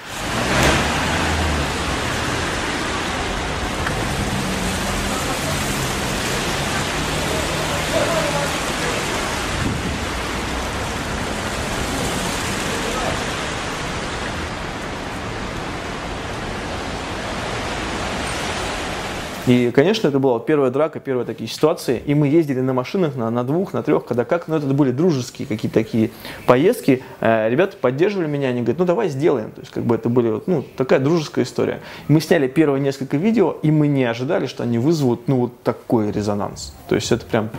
И, 19.47 19.71
конечно, 19.71 20.09
это 20.09 20.19
была 20.19 20.41
первая 20.41 20.71
драка, 20.71 20.99
первые 20.99 21.25
такие 21.25 21.49
ситуации. 21.49 22.03
И 22.05 22.15
мы 22.15 22.27
ездили 22.27 22.61
на 22.61 22.73
машинах 22.73 23.15
на, 23.15 23.31
на 23.31 23.45
двух, 23.45 23.73
на 23.73 23.83
трех, 23.83 24.05
когда 24.05 24.25
как. 24.25 24.49
Но 24.49 24.57
это 24.57 24.67
были 24.67 24.91
дружеские 24.91 25.47
какие-то 25.47 25.75
такие 25.75 26.11
поездки. 26.47 27.03
Э, 27.21 27.49
ребята 27.49 27.77
поддерживали 27.77 28.27
меня, 28.27 28.49
они 28.49 28.63
говорят, 28.63 28.79
ну 28.79 28.85
давай 28.85 29.09
сделаем. 29.09 29.53
То 29.53 29.61
есть 29.61 29.73
как 29.73 29.85
бы 29.85 29.95
это 29.95 30.09
были, 30.09 30.43
ну, 30.47 30.65
такая 30.77 30.99
дружеская 30.99 31.45
история. 31.45 31.81
Мы 32.09 32.21
сняли 32.21 32.49
первые 32.49 32.81
несколько 32.81 33.17
видео, 33.17 33.57
и 33.63 33.71
мы 33.71 33.87
не 33.87 34.05
ожидали, 34.05 34.47
что 34.47 34.65
они 34.65 34.79
вызовут, 34.79 35.29
ну, 35.29 35.37
вот 35.37 35.63
такой 35.63 36.11
резонанс. 36.11 36.75
То 36.89 36.97
есть 36.97 37.13
это 37.13 37.25
прям 37.25 37.51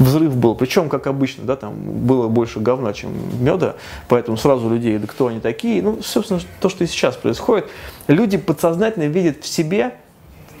взрыв 0.00 0.34
был. 0.36 0.56
Причем, 0.56 0.88
как 0.88 1.06
обычно, 1.06 1.44
да, 1.44 1.54
там 1.54 1.74
было 1.74 2.26
больше 2.28 2.58
говна, 2.58 2.92
чем 2.94 3.12
меда, 3.40 3.76
поэтому 4.08 4.36
сразу 4.36 4.68
людей, 4.68 4.98
да 4.98 5.06
кто 5.06 5.28
они 5.28 5.38
такие, 5.40 5.82
ну, 5.82 6.00
собственно, 6.02 6.40
то, 6.60 6.68
что 6.68 6.82
и 6.82 6.86
сейчас 6.86 7.16
происходит. 7.16 7.66
Люди 8.08 8.38
подсознательно 8.38 9.04
видят 9.04 9.44
в 9.44 9.46
себе 9.46 9.94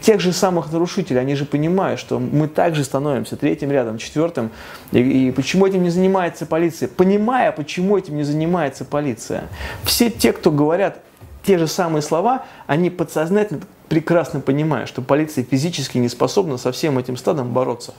тех 0.00 0.20
же 0.20 0.32
самых 0.32 0.72
нарушителей, 0.72 1.20
они 1.20 1.34
же 1.34 1.44
понимают, 1.44 2.00
что 2.00 2.18
мы 2.18 2.48
также 2.48 2.84
становимся 2.84 3.36
третьим 3.36 3.70
рядом, 3.70 3.98
четвертым. 3.98 4.50
И, 4.92 5.28
и 5.28 5.30
почему 5.30 5.66
этим 5.66 5.82
не 5.82 5.90
занимается 5.90 6.46
полиция? 6.46 6.88
Понимая, 6.88 7.52
почему 7.52 7.98
этим 7.98 8.16
не 8.16 8.24
занимается 8.24 8.84
полиция. 8.84 9.44
Все 9.84 10.10
те, 10.10 10.32
кто 10.32 10.50
говорят 10.50 11.02
те 11.42 11.58
же 11.58 11.66
самые 11.66 12.02
слова, 12.02 12.44
они 12.66 12.90
подсознательно 12.90 13.62
прекрасно 13.88 14.40
понимают, 14.40 14.88
что 14.88 15.02
полиция 15.02 15.44
физически 15.44 15.98
не 15.98 16.08
способна 16.08 16.58
со 16.58 16.70
всем 16.72 16.98
этим 16.98 17.16
стадом 17.16 17.52
бороться. 17.52 17.94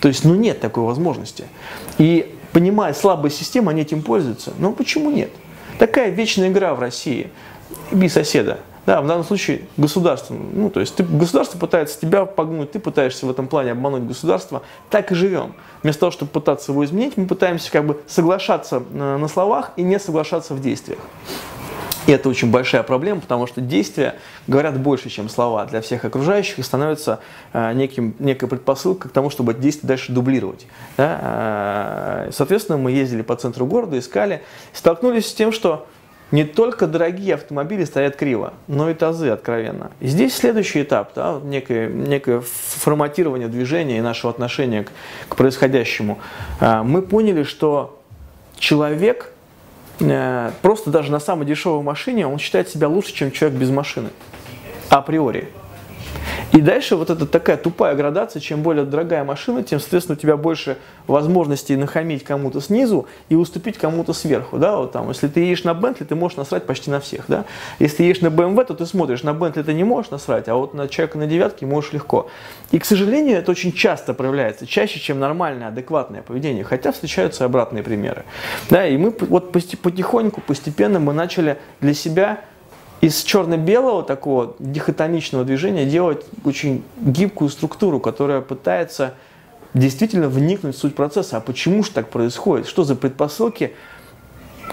То 0.00 0.08
есть, 0.08 0.24
ну 0.24 0.34
нет 0.34 0.60
такой 0.60 0.84
возможности. 0.84 1.44
И 1.98 2.34
понимая 2.52 2.94
слабые 2.94 3.30
системы, 3.30 3.70
они 3.70 3.82
этим 3.82 4.02
пользуются. 4.02 4.52
Но 4.58 4.72
почему 4.72 5.10
нет? 5.10 5.30
Такая 5.78 6.10
вечная 6.10 6.48
игра 6.48 6.74
в 6.74 6.80
России. 6.80 7.30
Би 7.92 8.08
соседа. 8.08 8.60
Да, 8.86 9.00
в 9.00 9.06
данном 9.06 9.24
случае 9.24 9.62
государство. 9.76 10.34
Ну, 10.34 10.70
то 10.70 10.78
есть 10.80 10.94
ты, 10.94 11.02
государство 11.02 11.58
пытается 11.58 12.00
тебя 12.00 12.24
погнуть, 12.24 12.70
ты 12.70 12.78
пытаешься 12.78 13.26
в 13.26 13.30
этом 13.30 13.48
плане 13.48 13.72
обмануть 13.72 14.04
государство. 14.04 14.62
Так 14.90 15.10
и 15.10 15.14
живем. 15.16 15.54
Вместо 15.82 16.00
того, 16.00 16.12
чтобы 16.12 16.30
пытаться 16.30 16.70
его 16.70 16.84
изменить, 16.84 17.16
мы 17.16 17.26
пытаемся 17.26 17.70
как 17.72 17.84
бы 17.84 18.00
соглашаться 18.06 18.82
э, 18.92 19.16
на 19.16 19.26
словах 19.26 19.72
и 19.76 19.82
не 19.82 19.98
соглашаться 19.98 20.54
в 20.54 20.60
действиях. 20.60 21.00
И 22.06 22.12
это 22.12 22.28
очень 22.28 22.52
большая 22.52 22.84
проблема, 22.84 23.20
потому 23.20 23.48
что 23.48 23.60
действия 23.60 24.14
говорят 24.46 24.78
больше, 24.78 25.10
чем 25.10 25.28
слова 25.28 25.64
для 25.64 25.80
всех 25.80 26.04
окружающих 26.04 26.60
и 26.60 26.62
становятся 26.62 27.18
э, 27.52 27.72
неким, 27.72 28.14
некой 28.20 28.48
предпосылкой 28.48 29.10
к 29.10 29.12
тому, 29.12 29.28
чтобы 29.28 29.52
это 29.52 29.60
действие 29.60 29.88
дальше 29.88 30.12
дублировать. 30.12 30.66
Да? 30.96 32.26
Э, 32.28 32.30
соответственно, 32.32 32.78
мы 32.78 32.92
ездили 32.92 33.22
по 33.22 33.34
центру 33.34 33.66
города, 33.66 33.98
искали, 33.98 34.42
столкнулись 34.72 35.28
с 35.28 35.34
тем, 35.34 35.50
что 35.50 35.88
не 36.32 36.44
только 36.44 36.86
дорогие 36.86 37.34
автомобили 37.34 37.84
стоят 37.84 38.16
криво, 38.16 38.54
но 38.66 38.90
и 38.90 38.94
тазы 38.94 39.28
откровенно. 39.28 39.92
И 40.00 40.08
здесь 40.08 40.34
следующий 40.34 40.82
этап, 40.82 41.12
да, 41.14 41.40
некое, 41.42 41.88
некое 41.88 42.40
форматирование 42.40 43.48
движения 43.48 43.98
и 43.98 44.00
нашего 44.00 44.32
отношения 44.32 44.84
к, 44.84 44.90
к 45.28 45.36
происходящему. 45.36 46.18
А, 46.60 46.82
мы 46.82 47.02
поняли, 47.02 47.44
что 47.44 48.02
человек 48.58 49.32
э, 50.00 50.50
просто 50.62 50.90
даже 50.90 51.12
на 51.12 51.20
самой 51.20 51.46
дешевой 51.46 51.82
машине, 51.82 52.26
он 52.26 52.38
считает 52.38 52.68
себя 52.68 52.88
лучше, 52.88 53.14
чем 53.14 53.30
человек 53.30 53.58
без 53.58 53.70
машины. 53.70 54.10
Априори. 54.88 55.48
И 56.56 56.62
дальше 56.62 56.96
вот 56.96 57.10
эта 57.10 57.26
такая 57.26 57.58
тупая 57.58 57.94
градация, 57.94 58.40
чем 58.40 58.62
более 58.62 58.86
дорогая 58.86 59.24
машина, 59.24 59.62
тем, 59.62 59.78
соответственно, 59.78 60.16
у 60.16 60.18
тебя 60.18 60.38
больше 60.38 60.78
возможностей 61.06 61.76
нахамить 61.76 62.24
кому-то 62.24 62.62
снизу 62.62 63.06
и 63.28 63.34
уступить 63.34 63.76
кому-то 63.76 64.14
сверху. 64.14 64.56
Да? 64.56 64.78
Вот 64.78 64.92
там, 64.92 65.10
если 65.10 65.28
ты 65.28 65.40
едешь 65.40 65.64
на 65.64 65.74
Бентли, 65.74 66.04
ты 66.04 66.14
можешь 66.14 66.38
насрать 66.38 66.64
почти 66.64 66.90
на 66.90 66.98
всех. 66.98 67.26
Да? 67.28 67.44
Если 67.78 67.98
ты 67.98 68.02
едешь 68.04 68.22
на 68.22 68.28
BMW, 68.28 68.64
то 68.64 68.72
ты 68.72 68.86
смотришь, 68.86 69.22
на 69.22 69.34
Бентли 69.34 69.64
ты 69.64 69.74
не 69.74 69.84
можешь 69.84 70.10
насрать, 70.10 70.48
а 70.48 70.54
вот 70.54 70.72
на 70.72 70.88
человека 70.88 71.18
на 71.18 71.26
девятке 71.26 71.66
можешь 71.66 71.92
легко. 71.92 72.30
И, 72.70 72.78
к 72.78 72.86
сожалению, 72.86 73.36
это 73.36 73.50
очень 73.50 73.74
часто 73.74 74.14
проявляется, 74.14 74.66
чаще, 74.66 74.98
чем 74.98 75.20
нормальное, 75.20 75.68
адекватное 75.68 76.22
поведение, 76.22 76.64
хотя 76.64 76.90
встречаются 76.90 77.44
обратные 77.44 77.82
примеры. 77.82 78.24
Да? 78.70 78.86
И 78.86 78.96
мы 78.96 79.14
вот 79.28 79.52
потихоньку, 79.52 80.40
постепенно 80.40 81.00
мы 81.00 81.12
начали 81.12 81.58
для 81.82 81.92
себя 81.92 82.40
из 83.00 83.22
черно-белого 83.22 84.02
такого 84.02 84.54
дихотоничного 84.58 85.44
движения 85.44 85.84
делать 85.84 86.24
очень 86.44 86.82
гибкую 86.98 87.50
структуру, 87.50 88.00
которая 88.00 88.40
пытается 88.40 89.14
действительно 89.74 90.28
вникнуть 90.28 90.74
в 90.74 90.78
суть 90.78 90.94
процесса. 90.94 91.36
А 91.36 91.40
почему 91.40 91.82
же 91.82 91.90
так 91.90 92.08
происходит? 92.08 92.66
Что 92.66 92.84
за 92.84 92.96
предпосылки 92.96 93.74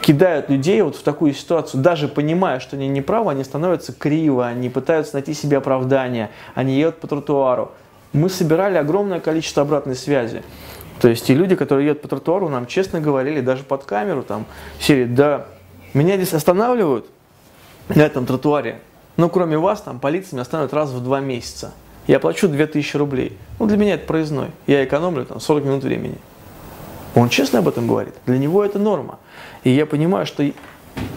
кидают 0.02 0.50
людей 0.50 0.82
вот 0.82 0.96
в 0.96 1.04
такую 1.04 1.34
ситуацию, 1.34 1.82
даже 1.82 2.08
понимая, 2.08 2.60
что 2.60 2.76
они 2.76 2.88
неправы, 2.88 3.32
они 3.32 3.44
становятся 3.44 3.94
криво, 3.94 4.48
они 4.48 4.70
пытаются 4.70 5.16
найти 5.16 5.34
себе 5.34 5.58
оправдание, 5.58 6.30
они 6.56 6.76
едут 6.78 7.00
по 7.00 7.08
тротуару. 7.08 7.72
Мы 8.14 8.30
собирали 8.30 8.78
огромное 8.78 9.20
количество 9.20 9.64
обратной 9.64 9.96
связи. 9.96 10.44
То 11.02 11.10
есть 11.10 11.30
и 11.30 11.36
люди, 11.36 11.56
которые 11.56 11.88
едут 11.88 12.02
по 12.02 12.08
тротуару, 12.08 12.48
нам 12.48 12.68
честно 12.68 13.02
говорили, 13.02 13.42
даже 13.42 13.64
под 13.64 13.84
камеру, 13.84 14.24
там, 14.24 14.46
серии, 14.80 15.06
да, 15.06 15.48
меня 15.94 16.16
здесь 16.16 16.34
останавливают 16.34 17.08
на 17.90 18.02
этом 18.02 18.26
тротуаре, 18.26 18.80
но 19.18 19.30
кроме 19.30 19.58
вас, 19.58 19.82
там, 19.82 20.00
полиция 20.00 20.34
меня 20.36 20.42
останавливает 20.42 20.74
раз 20.74 20.90
в 20.90 21.04
два 21.04 21.20
месяца. 21.20 21.72
Я 22.08 22.20
плачу 22.20 22.48
2000 22.48 22.98
рублей. 22.98 23.38
Ну, 23.60 23.66
для 23.66 23.78
меня 23.78 23.94
это 23.94 24.06
проездной. 24.06 24.50
Я 24.68 24.84
экономлю 24.84 25.26
там 25.26 25.40
40 25.40 25.64
минут 25.64 25.84
времени. 25.84 26.18
Он 27.16 27.30
честно 27.30 27.60
об 27.60 27.68
этом 27.68 27.88
говорит. 27.88 28.16
Для 28.26 28.38
него 28.38 28.64
это 28.64 28.80
норма. 28.80 29.20
И 29.64 29.70
я 29.70 29.86
понимаю, 29.86 30.26
что 30.26 30.44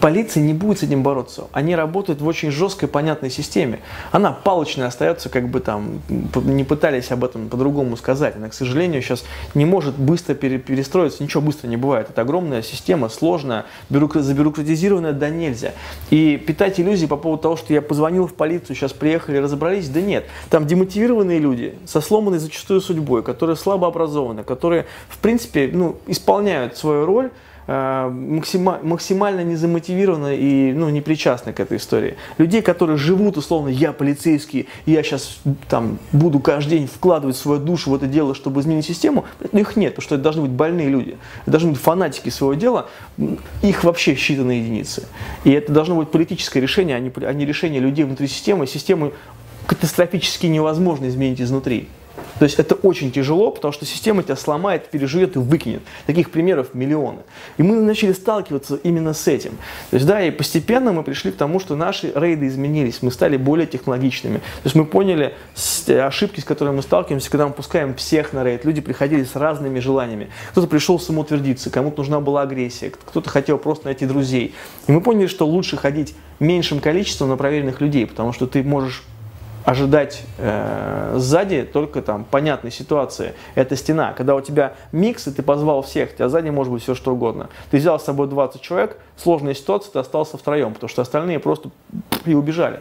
Полиция 0.01 0.43
не 0.43 0.53
будет 0.53 0.79
с 0.79 0.83
этим 0.83 1.01
бороться. 1.01 1.45
Они 1.51 1.75
работают 1.75 2.21
в 2.21 2.27
очень 2.27 2.51
жесткой, 2.51 2.87
понятной 2.87 3.31
системе. 3.31 3.79
Она 4.11 4.31
палочная 4.31 4.87
остается, 4.87 5.29
как 5.29 5.49
бы 5.49 5.59
там, 5.59 6.01
не 6.35 6.63
пытались 6.63 7.11
об 7.11 7.23
этом 7.23 7.49
по-другому 7.49 7.97
сказать. 7.97 8.35
Она, 8.35 8.49
к 8.49 8.53
сожалению, 8.53 9.01
сейчас 9.01 9.25
не 9.55 9.65
может 9.65 9.95
быстро 9.97 10.35
перестроиться. 10.35 11.23
Ничего 11.23 11.41
быстро 11.41 11.67
не 11.67 11.77
бывает. 11.77 12.09
Это 12.11 12.21
огромная 12.21 12.61
система, 12.61 13.09
сложная, 13.09 13.65
бюрокра- 13.89 14.21
забюрократизированная 14.21 15.13
да 15.13 15.29
нельзя. 15.29 15.73
И 16.11 16.37
питать 16.37 16.79
иллюзии 16.79 17.07
по 17.07 17.17
поводу 17.17 17.41
того, 17.41 17.57
что 17.57 17.73
я 17.73 17.81
позвонил 17.81 18.27
в 18.27 18.35
полицию, 18.35 18.75
сейчас 18.75 18.93
приехали, 18.93 19.37
разобрались, 19.37 19.89
да 19.89 20.01
нет. 20.01 20.25
Там 20.51 20.67
демотивированные 20.67 21.39
люди 21.39 21.75
со 21.85 22.01
сломанной 22.01 22.39
зачастую 22.39 22.81
судьбой, 22.81 23.23
которые 23.23 23.55
слабо 23.55 23.87
образованы, 23.87 24.43
которые, 24.43 24.85
в 25.09 25.17
принципе, 25.17 25.69
ну, 25.73 25.97
исполняют 26.05 26.77
свою 26.77 27.05
роль, 27.05 27.31
Э, 27.69 28.09
максимально 28.09 29.41
не 29.41 29.57
замотивированы 29.57 30.37
и 30.37 30.71
ну, 30.71 30.87
не 30.87 31.01
причастны 31.01 31.51
к 31.51 31.59
этой 31.59 31.77
истории. 31.77 32.15
Людей, 32.37 32.61
которые 32.61 32.97
живут 32.97 33.35
условно, 33.35 33.67
я 33.67 33.91
полицейский, 33.91 34.69
я 34.85 35.03
сейчас 35.03 35.39
там 35.67 35.99
буду 36.13 36.39
каждый 36.39 36.79
день 36.79 36.87
вкладывать 36.87 37.35
свою 37.35 37.59
душу 37.59 37.91
в 37.91 37.95
это 37.95 38.07
дело, 38.07 38.35
чтобы 38.35 38.61
изменить 38.61 38.85
систему, 38.85 39.25
ну, 39.51 39.59
их 39.59 39.75
нет, 39.75 39.95
потому 39.95 40.03
что 40.05 40.15
это 40.15 40.23
должны 40.23 40.43
быть 40.43 40.51
больные 40.51 40.87
люди, 40.87 41.17
это 41.41 41.51
должны 41.51 41.71
быть 41.71 41.81
фанатики 41.81 42.29
своего 42.29 42.53
дела, 42.53 42.89
их 43.61 43.83
вообще 43.83 44.13
считанные 44.13 44.61
единицы. 44.61 45.05
И 45.43 45.51
это 45.51 45.73
должно 45.73 45.97
быть 45.97 46.09
политическое 46.09 46.61
решение, 46.61 46.95
а 46.95 46.99
не, 46.99 47.11
а 47.21 47.33
не 47.33 47.45
решение 47.45 47.81
людей 47.81 48.05
внутри 48.05 48.27
системы. 48.27 48.65
Систему 48.65 49.11
катастрофически 49.65 50.45
невозможно 50.45 51.09
изменить 51.09 51.41
изнутри. 51.41 51.89
То 52.39 52.45
есть 52.45 52.59
это 52.59 52.75
очень 52.75 53.11
тяжело, 53.11 53.51
потому 53.51 53.71
что 53.71 53.85
система 53.85 54.23
тебя 54.23 54.35
сломает, 54.35 54.89
переживет 54.89 55.35
и 55.35 55.39
выкинет. 55.39 55.81
Таких 56.05 56.31
примеров 56.31 56.73
миллионы. 56.73 57.19
И 57.57 57.63
мы 57.63 57.75
начали 57.77 58.13
сталкиваться 58.13 58.75
именно 58.75 59.13
с 59.13 59.27
этим. 59.27 59.51
То 59.89 59.95
есть 59.95 60.05
да, 60.05 60.21
и 60.21 60.31
постепенно 60.31 60.93
мы 60.93 61.03
пришли 61.03 61.31
к 61.31 61.35
тому, 61.35 61.59
что 61.59 61.75
наши 61.75 62.11
рейды 62.13 62.47
изменились, 62.47 63.01
мы 63.01 63.11
стали 63.11 63.37
более 63.37 63.67
технологичными. 63.67 64.37
То 64.37 64.65
есть 64.65 64.75
мы 64.75 64.85
поняли 64.85 65.33
ошибки, 65.87 66.39
с 66.39 66.43
которыми 66.43 66.77
мы 66.77 66.81
сталкиваемся, 66.81 67.29
когда 67.29 67.47
мы 67.47 67.53
пускаем 67.53 67.95
всех 67.95 68.33
на 68.33 68.43
рейд. 68.43 68.65
Люди 68.65 68.81
приходили 68.81 69.23
с 69.23 69.35
разными 69.35 69.79
желаниями. 69.79 70.29
Кто-то 70.51 70.67
пришел 70.67 70.99
самоутвердиться, 70.99 71.69
кому-то 71.69 71.97
нужна 71.97 72.19
была 72.19 72.43
агрессия, 72.43 72.89
кто-то 72.89 73.29
хотел 73.29 73.57
просто 73.57 73.85
найти 73.85 74.05
друзей. 74.05 74.53
И 74.87 74.91
мы 74.91 75.01
поняли, 75.01 75.27
что 75.27 75.45
лучше 75.47 75.77
ходить 75.77 76.15
меньшим 76.39 76.79
количеством 76.79 77.29
на 77.29 77.37
проверенных 77.37 77.81
людей, 77.81 78.05
потому 78.05 78.33
что 78.33 78.47
ты 78.47 78.63
можешь 78.63 79.03
ожидать 79.67 80.23
э, 80.37 81.15
сзади 81.17 81.63
только 81.63 82.01
там 82.01 82.23
понятной 82.23 82.71
ситуации. 82.71 83.33
Это 83.53 83.75
стена. 83.75 84.13
Когда 84.13 84.33
у 84.33 84.39
тебя 84.39 84.75
микс, 84.93 85.27
и 85.27 85.31
ты 85.31 85.43
позвал 85.43 85.81
всех, 85.81 86.11
у 86.11 86.15
тебя 86.15 86.29
сзади 86.29 86.47
может 86.47 86.71
быть 86.71 86.83
все 86.83 86.95
что 86.95 87.11
угодно. 87.11 87.49
Ты 87.69 87.79
взял 87.79 87.99
с 87.99 88.05
собой 88.05 88.27
20 88.27 88.61
человек, 88.61 88.97
сложная 89.17 89.53
ситуация, 89.53 89.91
ты 89.91 89.99
остался 89.99 90.37
втроем, 90.37 90.73
потому 90.73 90.87
что 90.87 91.01
остальные 91.01 91.39
просто 91.39 91.69
и 92.23 92.33
убежали. 92.33 92.79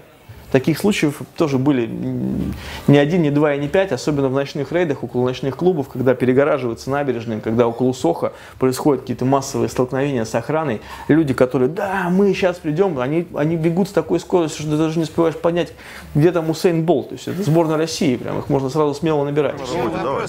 Таких 0.53 0.79
случаев 0.79 1.23
тоже 1.37 1.59
были 1.59 1.87
не 2.87 2.99
один, 2.99 3.23
не 3.23 3.31
два 3.31 3.55
и 3.55 3.59
не 3.59 3.69
пять, 3.69 3.91
особенно 3.93 4.29
в 4.29 4.33
ночных 4.33 4.71
рейдах, 4.73 5.03
около 5.03 5.25
ночных 5.25 5.57
клубов, 5.57 5.89
когда 5.89 6.15
перегораживаются 6.15 6.89
набережные, 6.91 7.41
когда 7.41 7.67
около 7.67 7.93
Соха 7.93 8.33
происходят 8.59 9.03
какие-то 9.03 9.25
массовые 9.25 9.69
столкновения 9.69 10.25
с 10.25 10.35
охраной. 10.35 10.81
Люди, 11.09 11.35
которые, 11.35 11.69
да, 11.69 12.09
мы 12.11 12.33
сейчас 12.33 12.59
придем, 12.59 12.99
они, 13.01 13.27
они 13.35 13.57
бегут 13.57 13.89
с 13.89 13.93
такой 13.93 14.21
скоростью, 14.21 14.63
что 14.63 14.73
ты 14.73 14.79
даже 14.79 14.99
не 14.99 15.03
успеваешь 15.05 15.37
понять, 15.37 15.73
где 16.15 16.31
там 16.31 16.49
Усейн 16.49 16.85
Болт. 16.85 17.09
То 17.09 17.15
есть 17.15 17.27
это 17.27 17.43
сборная 17.43 17.77
России, 17.77 18.17
прям 18.17 18.39
их 18.39 18.49
можно 18.49 18.71
сразу 18.71 18.95
смело 18.95 19.25
набирать. 19.25 19.57
Давай, 19.57 19.91
давай, 19.91 20.25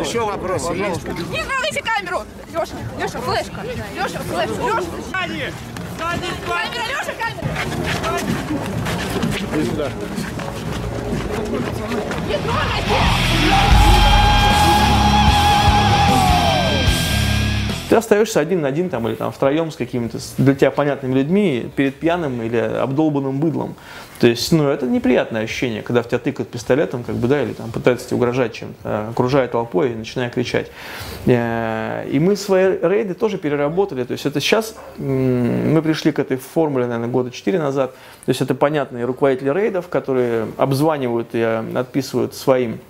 Еще 0.00 0.24
вопросы 0.24 0.72
есть? 0.72 1.04
Не 1.04 1.42
трогайте 1.44 1.82
камеру! 1.82 2.22
Леша, 2.52 2.74
Леша, 2.98 3.18
флешка! 3.20 3.62
Леша, 3.94 4.18
флешка! 4.18 5.26
Леша! 5.28 5.77
Камера, 5.98 6.84
Леша, 6.88 7.12
камера! 7.18 7.48
Иди 9.56 9.70
сюда. 9.70 9.90
Не 12.28 12.36
трогайте! 12.38 13.98
ты 17.88 17.96
остаешься 17.96 18.40
один 18.40 18.60
на 18.60 18.68
один 18.68 18.90
там, 18.90 19.08
или 19.08 19.14
там 19.14 19.32
втроем 19.32 19.70
с 19.70 19.76
какими-то 19.76 20.18
для 20.36 20.54
тебя 20.54 20.70
понятными 20.70 21.14
людьми 21.14 21.70
перед 21.74 21.96
пьяным 21.96 22.42
или 22.42 22.58
обдолбанным 22.58 23.40
быдлом. 23.40 23.76
То 24.18 24.26
есть, 24.26 24.50
ну, 24.50 24.68
это 24.68 24.86
неприятное 24.86 25.42
ощущение, 25.42 25.82
когда 25.82 26.02
в 26.02 26.08
тебя 26.08 26.18
тыкают 26.18 26.50
пистолетом, 26.50 27.04
как 27.04 27.14
бы, 27.16 27.28
да, 27.28 27.42
или 27.42 27.52
там 27.52 27.70
пытаются 27.70 28.06
тебе 28.06 28.16
угрожать 28.16 28.52
чем-то, 28.52 28.78
а, 28.84 29.10
окружая 29.10 29.46
толпой 29.46 29.92
и 29.92 29.94
начиная 29.94 30.28
кричать. 30.28 30.70
Э, 31.26 32.04
и 32.10 32.18
мы 32.18 32.34
свои 32.36 32.78
рейды 32.82 33.14
тоже 33.14 33.38
переработали. 33.38 34.02
То 34.02 34.12
есть, 34.12 34.26
это 34.26 34.40
сейчас 34.40 34.74
мы 34.98 35.80
пришли 35.82 36.10
к 36.10 36.18
этой 36.18 36.36
формуле, 36.36 36.86
наверное, 36.86 37.08
года 37.08 37.30
4 37.30 37.58
назад. 37.58 37.92
То 38.24 38.30
есть, 38.30 38.40
это 38.40 38.54
понятные 38.54 39.04
руководители 39.04 39.50
рейдов, 39.50 39.88
которые 39.88 40.48
обзванивают 40.56 41.28
и 41.34 41.38
э, 41.38 41.78
отписывают 41.78 42.34
своим 42.34 42.80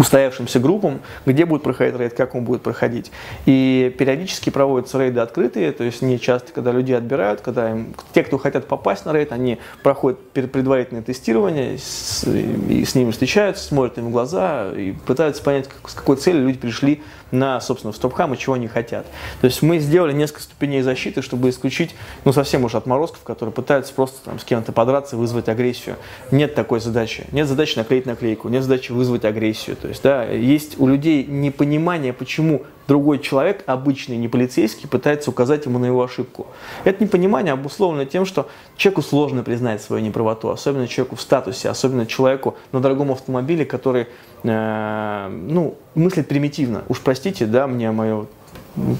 устоявшимся 0.00 0.58
группам, 0.60 1.00
где 1.26 1.44
будет 1.44 1.62
проходить 1.62 1.94
рейд, 1.98 2.14
как 2.14 2.34
он 2.34 2.44
будет 2.44 2.62
проходить. 2.62 3.12
И 3.44 3.94
периодически 3.98 4.48
проводятся 4.48 4.98
рейды 4.98 5.20
открытые, 5.20 5.72
то 5.72 5.84
есть 5.84 6.00
не 6.00 6.18
часто, 6.18 6.52
когда 6.52 6.72
людей 6.72 6.96
отбирают, 6.96 7.42
когда 7.42 7.70
им, 7.70 7.94
те, 8.14 8.24
кто 8.24 8.38
хотят 8.38 8.66
попасть 8.66 9.04
на 9.04 9.12
рейд, 9.12 9.30
они 9.30 9.58
проходят 9.82 10.18
предварительное 10.30 11.02
тестирование, 11.02 11.76
с, 11.76 12.24
и 12.26 12.84
с 12.84 12.94
ними 12.94 13.10
встречаются, 13.10 13.62
смотрят 13.62 13.98
им 13.98 14.06
в 14.06 14.10
глаза 14.10 14.72
и 14.72 14.92
пытаются 14.92 15.42
понять, 15.42 15.68
как, 15.68 15.90
с 15.90 15.94
какой 15.94 16.16
целью 16.16 16.46
люди 16.46 16.58
пришли 16.58 17.02
на, 17.30 17.60
собственно, 17.60 17.92
в 17.92 17.96
стопхам 17.96 18.34
и 18.34 18.38
чего 18.38 18.54
они 18.54 18.68
хотят. 18.68 19.06
То 19.40 19.46
есть 19.46 19.62
мы 19.62 19.78
сделали 19.78 20.12
несколько 20.12 20.42
ступеней 20.42 20.82
защиты, 20.82 21.22
чтобы 21.22 21.50
исключить, 21.50 21.94
ну, 22.24 22.32
совсем 22.32 22.64
уж 22.64 22.74
отморозков, 22.74 23.22
которые 23.22 23.52
пытаются 23.52 23.92
просто 23.94 24.24
там 24.24 24.38
с 24.38 24.44
кем-то 24.44 24.72
подраться, 24.72 25.16
вызвать 25.16 25.48
агрессию. 25.48 25.96
Нет 26.30 26.54
такой 26.54 26.80
задачи. 26.80 27.26
Нет 27.32 27.46
задачи 27.46 27.76
наклеить 27.76 28.06
наклейку, 28.06 28.48
нет 28.48 28.62
задачи 28.62 28.92
вызвать 28.92 29.24
агрессию. 29.24 29.76
То 29.76 29.88
есть, 29.88 30.02
да, 30.02 30.24
есть 30.24 30.78
у 30.78 30.86
людей 30.86 31.24
непонимание, 31.24 32.12
почему 32.12 32.62
другой 32.90 33.20
человек, 33.20 33.62
обычный, 33.66 34.16
не 34.16 34.26
полицейский, 34.26 34.88
пытается 34.88 35.30
указать 35.30 35.64
ему 35.64 35.78
на 35.78 35.86
его 35.86 36.02
ошибку. 36.02 36.48
Это 36.82 37.04
непонимание 37.04 37.52
обусловлено 37.52 38.04
тем, 38.04 38.26
что 38.26 38.48
человеку 38.76 39.02
сложно 39.02 39.44
признать 39.44 39.80
свою 39.80 40.04
неправоту, 40.04 40.50
особенно 40.50 40.88
человеку 40.88 41.14
в 41.14 41.20
статусе, 41.20 41.68
особенно 41.68 42.04
человеку 42.04 42.56
на 42.72 42.80
дорогом 42.80 43.12
автомобиле, 43.12 43.64
который 43.64 44.08
э, 44.42 45.28
ну, 45.28 45.76
мыслит 45.94 46.26
примитивно. 46.26 46.82
Уж 46.88 46.98
простите, 46.98 47.46
да, 47.46 47.68
мне 47.68 47.92
мое 47.92 48.26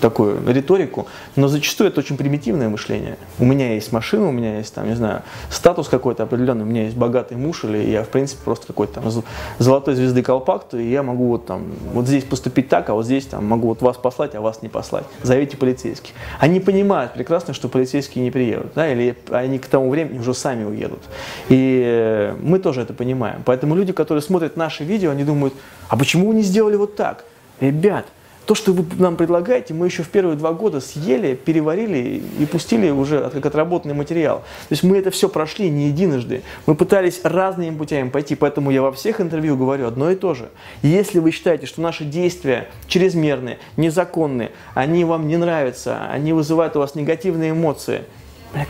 такую 0.00 0.40
риторику, 0.46 1.06
но 1.36 1.48
зачастую 1.48 1.90
это 1.90 2.00
очень 2.00 2.16
примитивное 2.16 2.68
мышление. 2.68 3.16
У 3.38 3.44
меня 3.44 3.74
есть 3.74 3.92
машина, 3.92 4.28
у 4.28 4.32
меня 4.32 4.58
есть 4.58 4.74
там, 4.74 4.88
не 4.88 4.96
знаю, 4.96 5.22
статус 5.50 5.88
какой-то 5.88 6.24
определенный, 6.24 6.62
у 6.62 6.66
меня 6.66 6.84
есть 6.84 6.96
богатый 6.96 7.36
муж, 7.36 7.64
или 7.64 7.78
я, 7.78 8.02
в 8.02 8.08
принципе, 8.08 8.42
просто 8.44 8.66
какой-то 8.66 9.00
там 9.00 9.10
золотой 9.58 9.94
звезды 9.94 10.22
колпак, 10.22 10.64
то 10.68 10.78
я 10.78 11.02
могу 11.02 11.28
вот 11.28 11.46
там, 11.46 11.66
вот 11.92 12.06
здесь 12.06 12.24
поступить 12.24 12.68
так, 12.68 12.90
а 12.90 12.94
вот 12.94 13.04
здесь 13.04 13.26
там 13.26 13.46
могу 13.46 13.68
вот 13.68 13.82
вас 13.82 13.96
послать, 13.96 14.34
а 14.34 14.40
вас 14.40 14.62
не 14.62 14.68
послать. 14.68 15.04
Зовите 15.22 15.56
полицейских. 15.56 16.12
Они 16.38 16.60
понимают 16.60 17.14
прекрасно, 17.14 17.54
что 17.54 17.68
полицейские 17.68 18.24
не 18.24 18.30
приедут, 18.30 18.72
да, 18.74 18.90
или 18.90 19.16
они 19.30 19.58
к 19.58 19.66
тому 19.66 19.90
времени 19.90 20.18
уже 20.18 20.34
сами 20.34 20.64
уедут. 20.64 21.00
И 21.48 21.82
э, 21.84 22.34
мы 22.40 22.58
тоже 22.58 22.82
это 22.82 22.92
понимаем. 22.92 23.42
Поэтому 23.44 23.74
люди, 23.74 23.92
которые 23.92 24.22
смотрят 24.22 24.56
наши 24.56 24.84
видео, 24.84 25.10
они 25.10 25.24
думают, 25.24 25.54
а 25.88 25.96
почему 25.96 26.28
вы 26.28 26.34
не 26.34 26.42
сделали 26.42 26.76
вот 26.76 26.96
так? 26.96 27.24
Ребят, 27.60 28.06
то, 28.50 28.56
что 28.56 28.72
вы 28.72 28.84
нам 28.98 29.14
предлагаете, 29.14 29.74
мы 29.74 29.86
еще 29.86 30.02
в 30.02 30.08
первые 30.08 30.36
два 30.36 30.52
года 30.52 30.80
съели, 30.80 31.36
переварили 31.36 32.20
и 32.40 32.46
пустили 32.46 32.90
уже 32.90 33.30
как 33.30 33.46
отработанный 33.46 33.94
материал. 33.94 34.38
То 34.38 34.72
есть 34.72 34.82
мы 34.82 34.98
это 34.98 35.12
все 35.12 35.28
прошли 35.28 35.70
не 35.70 35.86
единожды. 35.86 36.42
Мы 36.66 36.74
пытались 36.74 37.20
разными 37.22 37.76
путями 37.76 38.08
пойти, 38.08 38.34
поэтому 38.34 38.72
я 38.72 38.82
во 38.82 38.90
всех 38.90 39.20
интервью 39.20 39.56
говорю 39.56 39.86
одно 39.86 40.10
и 40.10 40.16
то 40.16 40.34
же. 40.34 40.48
Если 40.82 41.20
вы 41.20 41.30
считаете, 41.30 41.66
что 41.66 41.80
наши 41.80 42.04
действия 42.04 42.66
чрезмерные, 42.88 43.60
незаконные, 43.76 44.50
они 44.74 45.04
вам 45.04 45.28
не 45.28 45.36
нравятся, 45.36 46.08
они 46.10 46.32
вызывают 46.32 46.74
у 46.74 46.80
вас 46.80 46.96
негативные 46.96 47.52
эмоции, 47.52 48.02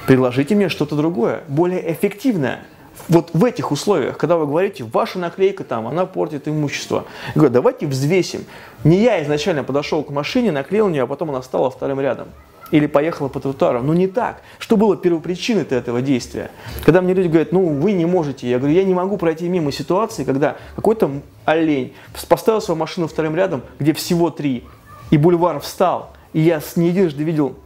предложите 0.07 0.57
мне 0.57 0.69
что-то 0.69 0.95
другое, 0.95 1.41
более 1.49 1.91
эффективное. 1.91 2.65
Вот 3.09 3.31
в 3.33 3.45
этих 3.45 3.73
условиях, 3.73 4.19
когда 4.19 4.37
вы 4.37 4.47
говорите, 4.47 4.85
ваша 4.85 5.19
наклейка 5.19 5.65
там, 5.65 5.87
она 5.87 6.07
портит 6.07 6.49
имущество. 6.49 7.05
Я 7.29 7.33
говорю, 7.35 7.53
давайте 7.53 7.87
взвесим. 7.87 8.45
Не 8.85 8.99
я 8.99 9.23
изначально 9.23 9.65
подошел 9.65 10.03
к 10.03 10.11
машине, 10.11 10.53
наклеил 10.53 10.89
нее, 10.89 11.05
а 11.05 11.07
потом 11.07 11.31
она 11.31 11.43
стала 11.43 11.71
вторым 11.71 12.01
рядом 12.01 12.29
или 12.71 12.87
поехала 12.87 13.29
по 13.29 13.41
тротуару. 13.41 13.83
Но 13.83 13.95
не 13.95 14.07
так. 14.07 14.43
Что 14.59 14.77
было 14.77 14.97
первопричиной 14.97 15.65
этого 15.65 16.01
действия? 16.03 16.51
Когда 16.85 17.03
мне 17.03 17.15
люди 17.15 17.29
говорят, 17.29 17.53
ну 17.53 17.67
вы 17.67 17.93
не 17.93 18.07
можете. 18.07 18.49
Я 18.49 18.59
говорю, 18.59 18.75
я 18.75 18.85
не 18.85 18.95
могу 18.95 19.17
пройти 19.17 19.49
мимо 19.49 19.73
ситуации, 19.73 20.25
когда 20.25 20.57
какой-то 20.77 21.11
олень 21.45 21.95
поставил 22.29 22.61
свою 22.61 22.79
машину 22.79 23.09
вторым 23.09 23.35
рядом, 23.35 23.63
где 23.79 23.93
всего 23.93 24.31
три, 24.31 24.65
и 25.11 25.17
бульвар 25.17 25.61
встал. 25.61 26.13
И 26.33 26.41
я 26.41 26.61
не 26.77 26.89
единожды 26.89 27.25
видел 27.25 27.57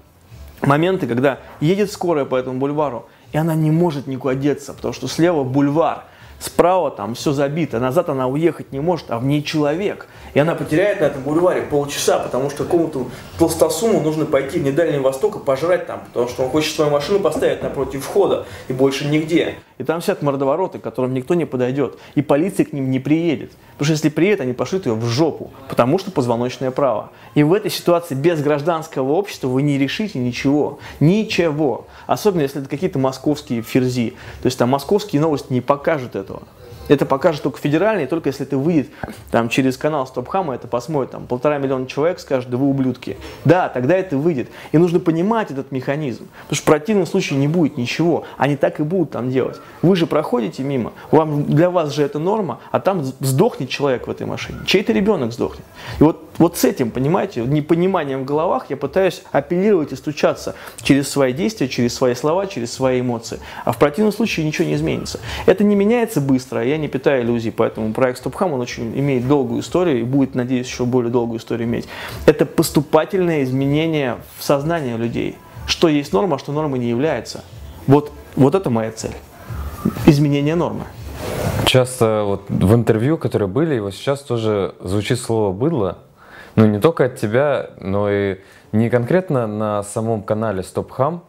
моменты, 0.62 1.06
когда 1.06 1.40
едет 1.60 1.92
скорая 1.92 2.24
по 2.24 2.36
этому 2.36 2.58
бульвару, 2.58 3.06
и 3.34 3.36
она 3.36 3.56
не 3.56 3.72
может 3.72 4.06
никуда 4.06 4.36
деться, 4.36 4.72
потому 4.72 4.94
что 4.94 5.08
слева 5.08 5.42
бульвар, 5.42 6.04
справа 6.38 6.90
там 6.90 7.14
все 7.14 7.32
забито, 7.32 7.78
назад 7.80 8.08
она 8.08 8.26
уехать 8.26 8.72
не 8.72 8.80
может, 8.80 9.10
а 9.10 9.18
в 9.18 9.24
ней 9.24 9.42
человек. 9.42 10.08
И 10.34 10.38
она 10.38 10.54
потеряет 10.54 11.00
на 11.00 11.04
этом 11.04 11.22
бульваре 11.22 11.62
полчаса, 11.62 12.18
потому 12.18 12.50
что 12.50 12.64
какому-то 12.64 13.06
толстосуму 13.38 14.00
нужно 14.00 14.26
пойти 14.26 14.58
в 14.58 14.64
недальний 14.64 14.98
восток 14.98 15.36
и 15.36 15.38
пожрать 15.38 15.86
там, 15.86 16.02
потому 16.06 16.28
что 16.28 16.42
он 16.44 16.50
хочет 16.50 16.74
свою 16.74 16.90
машину 16.90 17.20
поставить 17.20 17.62
напротив 17.62 18.04
входа 18.04 18.46
и 18.68 18.72
больше 18.72 19.06
нигде. 19.06 19.56
И 19.78 19.82
там 19.82 20.00
сидят 20.00 20.22
мордовороты, 20.22 20.78
к 20.78 20.82
которым 20.82 21.14
никто 21.14 21.34
не 21.34 21.46
подойдет, 21.46 21.98
и 22.14 22.22
полиция 22.22 22.64
к 22.64 22.72
ним 22.72 22.90
не 22.90 23.00
приедет. 23.00 23.52
Потому 23.72 23.86
что 23.86 23.92
если 23.92 24.08
приедет, 24.08 24.40
они 24.40 24.52
пошлют 24.52 24.86
ее 24.86 24.94
в 24.94 25.04
жопу, 25.06 25.50
потому 25.68 25.98
что 25.98 26.12
позвоночное 26.12 26.70
право. 26.70 27.10
И 27.34 27.42
в 27.42 27.52
этой 27.52 27.72
ситуации 27.72 28.14
без 28.14 28.40
гражданского 28.40 29.12
общества 29.12 29.48
вы 29.48 29.62
не 29.62 29.76
решите 29.76 30.20
ничего. 30.20 30.78
Ничего. 31.00 31.86
Особенно 32.06 32.42
если 32.42 32.60
это 32.60 32.70
какие-то 32.70 33.00
московские 33.00 33.62
ферзи. 33.62 34.10
То 34.42 34.46
есть 34.46 34.58
там 34.58 34.68
московские 34.68 35.20
новости 35.20 35.52
не 35.52 35.60
покажут 35.60 36.14
этого. 36.24 36.42
Это 36.88 37.06
покажет 37.06 37.42
только 37.42 37.58
федеральный, 37.58 38.06
только 38.06 38.28
если 38.28 38.46
это 38.46 38.58
выйдет 38.58 38.88
там, 39.30 39.48
через 39.48 39.76
канал 39.76 40.06
Стопхама, 40.06 40.54
это 40.54 40.68
посмотрит 40.68 41.12
там, 41.12 41.26
полтора 41.26 41.58
миллиона 41.58 41.86
человек, 41.86 42.20
скажет, 42.20 42.50
да 42.50 42.56
вы 42.56 42.66
ублюдки. 42.66 43.16
Да, 43.44 43.68
тогда 43.68 43.96
это 43.96 44.16
выйдет. 44.16 44.48
И 44.72 44.78
нужно 44.78 45.00
понимать 45.00 45.50
этот 45.50 45.72
механизм. 45.72 46.28
Потому 46.42 46.56
что 46.56 46.62
в 46.62 46.66
противном 46.66 47.06
случае 47.06 47.38
не 47.38 47.48
будет 47.48 47.76
ничего. 47.76 48.24
Они 48.36 48.56
так 48.56 48.80
и 48.80 48.82
будут 48.82 49.12
там 49.12 49.30
делать. 49.30 49.60
Вы 49.82 49.96
же 49.96 50.06
проходите 50.06 50.62
мимо, 50.62 50.92
вам, 51.10 51.44
для 51.44 51.70
вас 51.70 51.92
же 51.92 52.02
это 52.02 52.18
норма, 52.18 52.60
а 52.70 52.80
там 52.80 53.02
сдохнет 53.02 53.68
человек 53.68 54.06
в 54.06 54.10
этой 54.10 54.26
машине. 54.26 54.58
Чей-то 54.66 54.92
ребенок 54.92 55.32
сдохнет. 55.32 55.64
И 56.00 56.02
вот, 56.02 56.28
вот 56.38 56.56
с 56.58 56.64
этим, 56.64 56.90
понимаете, 56.90 57.40
непониманием 57.42 58.22
в 58.22 58.24
головах 58.24 58.66
я 58.68 58.76
пытаюсь 58.76 59.22
апеллировать 59.32 59.92
и 59.92 59.96
стучаться 59.96 60.54
через 60.82 61.08
свои 61.08 61.32
действия, 61.32 61.68
через 61.68 61.94
свои 61.94 62.14
слова, 62.14 62.46
через 62.46 62.72
свои 62.72 63.00
эмоции. 63.00 63.40
А 63.64 63.72
в 63.72 63.78
противном 63.78 64.12
случае 64.12 64.46
ничего 64.46 64.66
не 64.66 64.74
изменится. 64.74 65.20
Это 65.46 65.64
не 65.64 65.76
меняется 65.76 66.20
быстро, 66.20 66.60
а 66.60 66.64
я 66.74 66.78
не 66.78 66.88
питаю 66.88 67.22
иллюзий, 67.22 67.50
поэтому 67.50 67.92
проект 67.92 68.18
Стопхам, 68.18 68.52
он 68.52 68.60
очень 68.60 68.98
имеет 68.98 69.26
долгую 69.26 69.60
историю 69.60 70.00
и 70.00 70.02
будет, 70.02 70.34
надеюсь, 70.34 70.66
еще 70.66 70.84
более 70.84 71.10
долгую 71.10 71.38
историю 71.38 71.68
иметь. 71.68 71.88
Это 72.26 72.46
поступательное 72.46 73.42
изменение 73.44 74.16
в 74.38 74.44
сознании 74.44 74.96
людей. 74.96 75.36
Что 75.66 75.88
есть 75.88 76.12
норма, 76.12 76.36
а 76.36 76.38
что 76.38 76.52
нормой 76.52 76.78
не 76.78 76.88
является. 76.88 77.42
Вот, 77.86 78.12
вот 78.36 78.54
это 78.54 78.70
моя 78.70 78.92
цель. 78.92 79.14
Изменение 80.06 80.54
нормы. 80.54 80.84
Часто 81.64 82.24
вот 82.24 82.42
в 82.48 82.74
интервью, 82.74 83.16
которые 83.18 83.48
были, 83.48 83.78
вот 83.78 83.94
сейчас 83.94 84.20
тоже 84.20 84.74
звучит 84.80 85.18
слово 85.18 85.52
«быдло». 85.52 85.98
Ну, 86.56 86.66
не 86.66 86.78
только 86.78 87.06
от 87.06 87.16
тебя, 87.16 87.70
но 87.80 88.10
и 88.10 88.38
не 88.72 88.90
конкретно 88.90 89.46
на 89.46 89.82
самом 89.82 90.22
канале 90.22 90.62
Стопхам, 90.62 91.24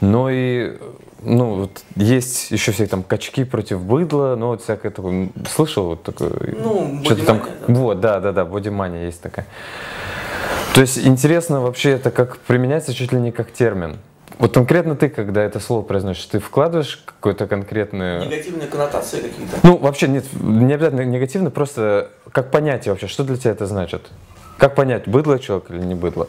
но 0.00 0.30
и 0.30 0.76
ну, 1.24 1.54
вот 1.54 1.82
есть 1.96 2.50
еще 2.50 2.72
всякие 2.72 2.88
там 2.88 3.02
качки 3.02 3.44
против 3.44 3.82
быдла, 3.82 4.36
ну, 4.38 4.48
вот 4.48 4.62
всякое 4.62 4.90
такое. 4.90 5.30
Слышал 5.48 5.86
вот 5.86 6.02
такое? 6.02 6.32
Ну, 6.62 7.00
что-то 7.04 7.24
там. 7.24 7.42
Да. 7.66 7.74
Вот, 7.74 8.00
да, 8.00 8.20
да, 8.20 8.32
да, 8.32 8.44
бодимания 8.44 9.06
есть 9.06 9.22
такая. 9.22 9.46
То 10.74 10.80
есть 10.80 10.98
интересно 10.98 11.60
вообще 11.60 11.92
это 11.92 12.10
как 12.10 12.38
применяется 12.38 12.92
чуть 12.92 13.12
ли 13.12 13.20
не 13.20 13.32
как 13.32 13.52
термин. 13.52 13.96
Вот 14.38 14.52
конкретно 14.52 14.96
ты, 14.96 15.08
когда 15.08 15.42
это 15.42 15.60
слово 15.60 15.82
произносишь, 15.82 16.24
ты 16.26 16.40
вкладываешь 16.40 17.02
какое-то 17.06 17.46
конкретное... 17.46 18.24
Негативные 18.24 18.66
коннотации 18.66 19.20
какие-то? 19.20 19.56
Ну, 19.62 19.76
вообще 19.76 20.08
нет, 20.08 20.24
не 20.32 20.74
обязательно 20.74 21.02
негативно, 21.02 21.50
просто 21.50 22.10
как 22.32 22.50
понятие 22.50 22.92
вообще, 22.92 23.06
что 23.06 23.22
для 23.22 23.36
тебя 23.36 23.52
это 23.52 23.66
значит? 23.66 24.10
Как 24.58 24.74
понять, 24.74 25.06
быдло 25.06 25.38
человек 25.38 25.70
или 25.70 25.78
не 25.78 25.94
быдло? 25.94 26.28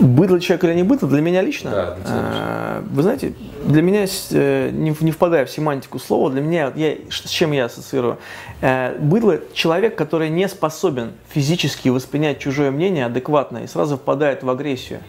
Быдло 0.00 0.40
человек 0.40 0.64
или 0.64 0.74
не 0.74 0.82
быдло, 0.82 1.08
для 1.08 1.20
меня 1.20 1.42
лично, 1.42 1.70
да, 1.70 1.94
для 1.94 2.02
а, 2.06 2.84
вы 2.90 3.02
знаете, 3.02 3.34
для 3.64 3.82
меня, 3.82 4.06
э, 4.30 4.70
не, 4.72 4.96
не 4.98 5.10
впадая 5.10 5.44
в 5.44 5.50
семантику 5.50 5.98
слова, 5.98 6.30
для 6.30 6.40
меня, 6.40 6.72
я, 6.74 6.96
с 7.10 7.28
чем 7.28 7.52
я 7.52 7.66
ассоциирую, 7.66 8.16
э, 8.62 8.96
быдло 8.98 9.40
человек, 9.52 9.96
который 9.96 10.30
не 10.30 10.48
способен 10.48 11.12
физически 11.28 11.90
воспринять 11.90 12.38
чужое 12.38 12.70
мнение 12.70 13.04
адекватно 13.04 13.58
и 13.58 13.66
сразу 13.66 13.98
впадает 13.98 14.42
в 14.42 14.48
агрессию. 14.48 15.00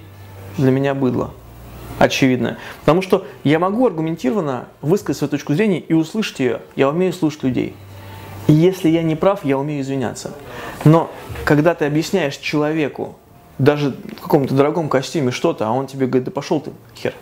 Для 0.57 0.71
меня 0.71 0.93
быдло. 0.93 1.31
Очевидно. 1.97 2.57
Потому 2.81 3.01
что 3.01 3.25
я 3.45 3.59
могу 3.59 3.87
аргументированно 3.87 4.65
высказать 4.81 5.19
свою 5.19 5.29
точку 5.29 5.53
зрения 5.53 5.79
и 5.79 5.93
услышать 5.93 6.39
ее. 6.39 6.61
Я 6.75 6.89
умею 6.89 7.13
слушать 7.13 7.43
людей. 7.43 7.75
И 8.47 8.53
если 8.53 8.89
я 8.89 9.03
не 9.03 9.15
прав, 9.15 9.45
я 9.45 9.57
умею 9.57 9.81
извиняться. 9.81 10.31
Но 10.83 11.09
когда 11.45 11.75
ты 11.75 11.85
объясняешь 11.85 12.35
человеку, 12.37 13.17
даже 13.61 13.95
в 14.17 14.21
каком-то 14.21 14.55
дорогом 14.55 14.89
костюме 14.89 15.31
что-то, 15.31 15.67
а 15.67 15.71
он 15.71 15.85
тебе 15.85 16.07
говорит, 16.07 16.25
да 16.25 16.31
пошел 16.31 16.59
ты, 16.59 16.71
хер. 16.95 17.13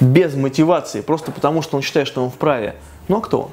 Без 0.00 0.34
мотивации, 0.34 1.02
просто 1.02 1.32
потому 1.32 1.60
что 1.60 1.76
он 1.76 1.82
считает, 1.82 2.06
что 2.06 2.24
он 2.24 2.30
вправе. 2.30 2.76
Ну 3.08 3.18
а 3.18 3.20
кто 3.20 3.42
он? 3.42 3.50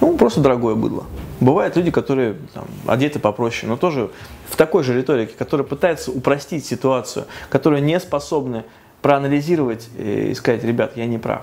Ну, 0.00 0.16
просто 0.16 0.40
дорогое 0.40 0.74
быдло. 0.74 1.04
Бывают 1.40 1.76
люди, 1.76 1.90
которые 1.90 2.36
там, 2.54 2.64
одеты 2.86 3.18
попроще, 3.18 3.70
но 3.70 3.76
тоже 3.76 4.10
в 4.48 4.56
такой 4.56 4.82
же 4.82 4.96
риторике, 4.96 5.34
которые 5.36 5.66
пытаются 5.66 6.10
упростить 6.10 6.64
ситуацию, 6.64 7.26
которые 7.50 7.82
не 7.82 8.00
способны 8.00 8.64
проанализировать 9.02 9.88
и 9.98 10.32
сказать, 10.34 10.64
ребят, 10.64 10.96
я 10.96 11.04
не 11.04 11.18
прав. 11.18 11.42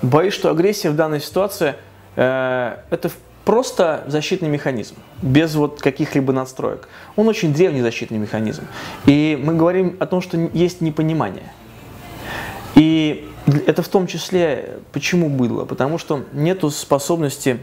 Боюсь, 0.00 0.32
что 0.32 0.50
агрессия 0.50 0.90
в 0.90 0.96
данной 0.96 1.20
ситуации 1.20 1.74
э, 2.16 2.76
это 2.88 3.10
просто 3.48 4.04
защитный 4.08 4.50
механизм, 4.50 4.96
без 5.22 5.54
вот 5.54 5.80
каких-либо 5.80 6.34
надстроек. 6.34 6.86
Он 7.16 7.28
очень 7.28 7.54
древний 7.54 7.80
защитный 7.80 8.18
механизм. 8.18 8.64
И 9.06 9.40
мы 9.42 9.54
говорим 9.54 9.96
о 10.00 10.06
том, 10.06 10.20
что 10.20 10.36
есть 10.52 10.82
непонимание. 10.82 11.50
И 12.74 13.26
это 13.66 13.82
в 13.82 13.88
том 13.88 14.06
числе, 14.06 14.80
почему 14.92 15.30
было? 15.30 15.64
Потому 15.64 15.96
что 15.96 16.26
нет 16.34 16.62
способности 16.74 17.58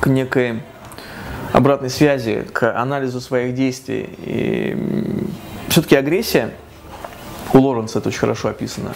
к 0.00 0.06
некой 0.06 0.62
обратной 1.52 1.90
связи, 1.90 2.46
к 2.52 2.72
анализу 2.72 3.20
своих 3.20 3.56
действий. 3.56 4.08
И 4.18 4.76
все-таки 5.70 5.96
агрессия, 5.96 6.52
у 7.52 7.58
Лоренса 7.58 7.98
это 7.98 8.10
очень 8.10 8.20
хорошо 8.20 8.46
описано, 8.46 8.94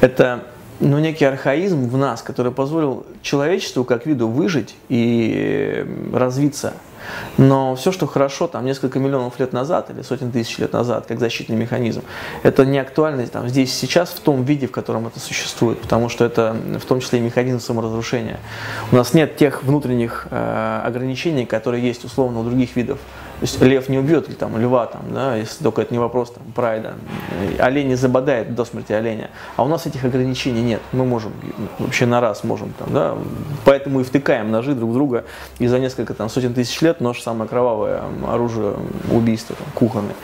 это 0.00 0.42
ну, 0.80 0.98
некий 0.98 1.24
архаизм 1.24 1.88
в 1.88 1.96
нас, 1.96 2.22
который 2.22 2.52
позволил 2.52 3.06
человечеству 3.22 3.84
как 3.84 4.06
виду 4.06 4.28
выжить 4.28 4.74
и 4.88 5.86
развиться. 6.12 6.74
Но 7.38 7.74
все, 7.76 7.92
что 7.92 8.06
хорошо 8.06 8.46
там 8.46 8.64
несколько 8.64 8.98
миллионов 8.98 9.38
лет 9.38 9.52
назад 9.52 9.90
или 9.90 10.02
сотен 10.02 10.30
тысяч 10.30 10.58
лет 10.58 10.72
назад, 10.72 11.06
как 11.06 11.18
защитный 11.18 11.56
механизм, 11.56 12.02
это 12.42 12.64
не 12.64 12.78
актуально 12.78 13.26
там, 13.26 13.48
здесь 13.48 13.72
сейчас 13.72 14.10
в 14.10 14.20
том 14.20 14.44
виде, 14.44 14.66
в 14.66 14.70
котором 14.70 15.06
это 15.06 15.18
существует, 15.18 15.80
потому 15.80 16.08
что 16.08 16.24
это 16.24 16.56
в 16.78 16.84
том 16.84 17.00
числе 17.00 17.18
и 17.18 17.22
механизм 17.22 17.60
саморазрушения. 17.60 18.38
У 18.92 18.96
нас 18.96 19.14
нет 19.14 19.36
тех 19.36 19.62
внутренних 19.62 20.26
э, 20.30 20.82
ограничений, 20.84 21.46
которые 21.46 21.82
есть 21.82 22.04
условно 22.04 22.40
у 22.40 22.44
других 22.44 22.76
видов. 22.76 22.98
То 23.40 23.46
есть 23.46 23.58
лев 23.62 23.88
не 23.88 23.98
убьет 23.98 24.28
или 24.28 24.34
там 24.34 24.58
льва, 24.60 24.84
там, 24.84 25.00
да, 25.14 25.34
если 25.34 25.64
только 25.64 25.80
это 25.80 25.94
не 25.94 25.98
вопрос 25.98 26.30
там, 26.32 26.42
прайда. 26.54 26.92
Олень 27.58 27.88
не 27.88 27.94
забодает 27.94 28.54
до 28.54 28.66
смерти 28.66 28.92
оленя. 28.92 29.30
А 29.56 29.64
у 29.64 29.66
нас 29.66 29.86
этих 29.86 30.04
ограничений 30.04 30.60
нет. 30.60 30.82
Мы 30.92 31.06
можем, 31.06 31.32
вообще 31.78 32.04
на 32.04 32.20
раз 32.20 32.44
можем. 32.44 32.74
Там, 32.78 32.92
да, 32.92 33.14
поэтому 33.64 34.00
и 34.00 34.04
втыкаем 34.04 34.50
ножи 34.50 34.74
друг 34.74 34.92
друга. 34.92 35.24
И 35.58 35.66
за 35.66 35.78
несколько 35.78 36.12
там, 36.12 36.28
сотен 36.28 36.52
тысяч 36.52 36.82
лет 36.82 37.00
нож 37.00 37.22
самое 37.22 37.48
кровавое 37.48 38.02
оружие 38.28 38.74
убийства, 39.10 39.56
там, 39.56 39.68
кухонное. 39.74 40.14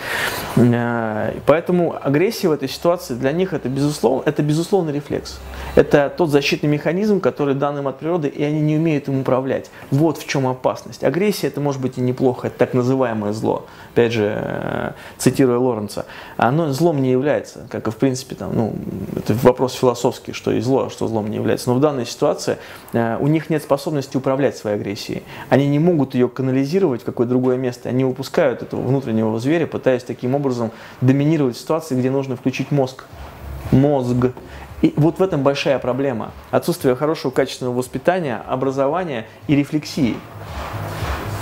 Э, 0.56 1.32
поэтому 1.46 1.96
агрессия 1.98 2.48
в 2.48 2.52
этой 2.52 2.68
ситуации 2.68 3.14
для 3.14 3.32
них 3.32 3.54
это 3.54 3.70
безусловно, 3.70 4.24
это 4.26 4.42
безусловный 4.42 4.92
рефлекс. 4.92 5.38
Это 5.74 6.12
тот 6.14 6.28
защитный 6.28 6.68
механизм, 6.68 7.20
который 7.20 7.54
дан 7.54 7.78
им 7.78 7.88
от 7.88 7.98
природы, 7.98 8.28
и 8.28 8.42
они 8.44 8.60
не 8.60 8.76
умеют 8.76 9.08
им 9.08 9.20
управлять. 9.20 9.70
Вот 9.90 10.18
в 10.18 10.26
чем 10.26 10.46
опасность. 10.46 11.02
Агрессия 11.02 11.46
это 11.46 11.62
может 11.62 11.80
быть 11.80 11.96
и 11.96 12.02
неплохо, 12.02 12.48
это 12.48 12.58
так 12.58 12.74
называемое 12.74 13.05
называемое 13.06 13.32
зло, 13.32 13.66
опять 13.92 14.12
же, 14.12 14.32
э, 14.36 14.92
цитируя 15.18 15.58
Лоренца, 15.58 16.06
оно 16.36 16.72
злом 16.72 17.02
не 17.02 17.10
является, 17.10 17.66
как 17.70 17.88
и 17.88 17.90
в 17.90 17.96
принципе, 17.96 18.34
там, 18.34 18.54
ну, 18.54 18.74
это 19.16 19.34
вопрос 19.34 19.74
философский, 19.74 20.32
что 20.32 20.52
и 20.52 20.60
зло, 20.60 20.86
а 20.86 20.90
что 20.90 21.06
злом 21.06 21.30
не 21.30 21.36
является. 21.36 21.70
Но 21.70 21.76
в 21.76 21.80
данной 21.80 22.06
ситуации 22.06 22.58
э, 22.92 23.16
у 23.20 23.26
них 23.28 23.50
нет 23.50 23.62
способности 23.62 24.16
управлять 24.16 24.56
своей 24.56 24.76
агрессией. 24.76 25.22
Они 25.48 25.68
не 25.68 25.78
могут 25.78 26.14
ее 26.14 26.28
канализировать 26.28 27.02
в 27.02 27.04
какое-то 27.04 27.30
другое 27.30 27.56
место. 27.56 27.88
Они 27.88 28.04
выпускают 28.04 28.62
этого 28.62 28.80
внутреннего 28.80 29.38
зверя, 29.38 29.66
пытаясь 29.66 30.02
таким 30.02 30.34
образом 30.34 30.70
доминировать 31.00 31.56
в 31.56 31.60
ситуации, 31.60 31.94
где 31.94 32.10
нужно 32.10 32.36
включить 32.36 32.70
мозг. 32.70 33.04
мозг. 33.70 34.32
И 34.82 34.92
вот 34.96 35.18
в 35.18 35.22
этом 35.22 35.42
большая 35.42 35.78
проблема. 35.78 36.32
Отсутствие 36.50 36.94
хорошего 36.96 37.30
качественного 37.30 37.74
воспитания, 37.74 38.42
образования 38.46 39.26
и 39.48 39.56
рефлексии. 39.56 40.16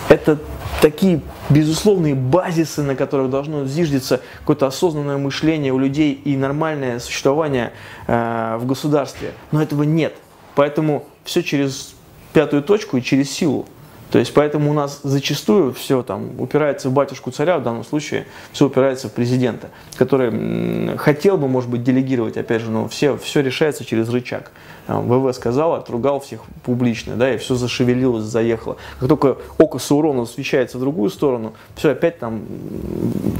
Это 0.09 0.38
такие 0.81 1.21
безусловные 1.49 2.14
базисы, 2.14 2.83
на 2.83 2.95
которых 2.95 3.31
должно 3.31 3.64
зиждиться 3.67 4.21
какое-то 4.40 4.67
осознанное 4.67 5.17
мышление 5.17 5.73
у 5.73 5.79
людей 5.79 6.12
и 6.12 6.37
нормальное 6.37 6.99
существование 6.99 7.73
э, 8.07 8.57
в 8.61 8.67
государстве. 8.67 9.33
Но 9.51 9.62
этого 9.62 9.83
нет. 9.83 10.14
Поэтому 10.55 11.07
все 11.25 11.43
через 11.43 11.95
пятую 12.33 12.62
точку 12.62 12.97
и 12.97 13.03
через 13.03 13.31
силу. 13.31 13.67
То 14.14 14.20
есть 14.20 14.33
поэтому 14.33 14.70
у 14.70 14.74
нас 14.74 15.00
зачастую 15.03 15.72
все 15.72 16.05
там 16.05 16.40
упирается 16.40 16.88
в 16.88 16.92
батюшку 16.92 17.33
царя, 17.33 17.59
в 17.59 17.64
данном 17.64 17.83
случае 17.83 18.29
все 18.53 18.66
упирается 18.66 19.09
в 19.09 19.12
президента, 19.12 19.70
который 19.96 20.96
хотел 20.98 21.37
бы, 21.37 21.48
может 21.48 21.68
быть, 21.68 21.83
делегировать, 21.83 22.37
опять 22.37 22.62
же, 22.62 22.70
но 22.70 22.87
все, 22.87 23.16
все 23.16 23.40
решается 23.40 23.85
через 23.85 24.09
рычаг. 24.09 24.53
ВВ 24.87 25.35
сказал, 25.35 25.74
отругал 25.74 26.20
всех 26.20 26.42
публично, 26.62 27.16
да, 27.16 27.35
и 27.35 27.38
все 27.38 27.57
зашевелилось, 27.57 28.22
заехало. 28.22 28.77
Как 29.00 29.09
только 29.09 29.38
око 29.59 29.81
Саурона 29.81 30.22
освещается 30.22 30.79
в 30.79 30.81
другую 30.81 31.11
сторону, 31.11 31.55
все 31.74 31.90
опять 31.90 32.20
там 32.20 32.44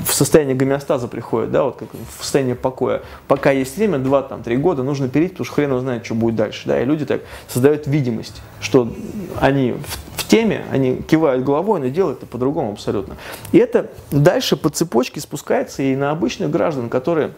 в 0.05 0.13
состояние 0.13 0.57
гомеостаза 0.57 1.07
приходит, 1.07 1.53
да, 1.53 1.63
вот 1.63 1.77
как 1.77 1.89
в 2.19 2.25
состояние 2.25 2.57
покоя. 2.57 3.03
Пока 3.29 3.53
есть 3.53 3.77
время, 3.77 3.99
2-3 3.99 4.57
года, 4.57 4.83
нужно 4.83 5.09
перейти, 5.09 5.35
потому 5.35 5.45
что 5.45 5.55
хрен 5.55 5.71
его 5.71 5.79
знает, 5.79 6.05
что 6.05 6.17
будет 6.17 6.35
дальше, 6.35 6.63
да, 6.67 6.83
и 6.83 6.85
люди 6.85 7.07
так 7.07 7.21
создают 7.47 7.87
видимость, 7.87 8.43
что 8.61 8.93
они 9.39 9.77
теме, 10.35 10.65
они 10.73 10.97
кивают 10.97 11.45
головой, 11.45 11.79
но 11.79 11.87
делают 11.87 12.19
это 12.19 12.27
по-другому 12.27 12.73
абсолютно. 12.73 13.15
И 13.53 13.59
это 13.59 13.93
дальше 14.11 14.57
по 14.57 14.69
цепочке 14.69 15.21
спускается 15.21 15.85
и 15.85 15.95
на 15.95 16.11
обычных 16.11 16.51
граждан, 16.51 16.89
которые 16.89 17.31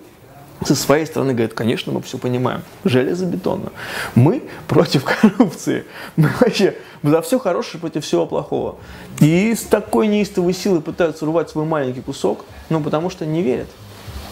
со 0.65 0.75
своей 0.75 1.05
стороны 1.05 1.35
говорят, 1.35 1.53
конечно, 1.53 1.93
мы 1.93 2.01
все 2.01 2.17
понимаем, 2.17 2.63
железобетонно. 2.85 3.71
Мы 4.15 4.45
против 4.67 5.05
коррупции. 5.05 5.85
Мы 6.17 6.31
вообще 6.41 6.75
за 7.03 7.21
все 7.21 7.39
хорошее 7.39 7.83
против 7.83 8.03
всего 8.03 8.25
плохого. 8.25 8.77
И 9.21 9.55
с 9.55 9.65
такой 9.65 10.07
неистовой 10.07 10.55
силой 10.55 10.81
пытаются 10.81 11.27
рвать 11.27 11.51
свой 11.51 11.67
маленький 11.67 12.01
кусок, 12.01 12.47
ну, 12.71 12.81
потому 12.81 13.11
что 13.11 13.27
не 13.27 13.43
верят. 13.43 13.69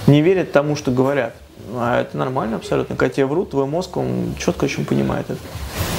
Не 0.07 0.22
верят 0.22 0.53
тому, 0.53 0.74
что 0.74 0.90
говорят. 0.90 1.37
А 1.74 2.00
это 2.00 2.16
нормально 2.16 2.57
абсолютно. 2.57 2.96
Когда 2.96 3.14
тебе 3.14 3.27
врут, 3.27 3.50
твой 3.50 3.66
мозг, 3.66 3.94
он 3.98 4.35
четко 4.38 4.64
очень 4.64 4.87
понимает 4.87 5.27
это. 5.29 5.40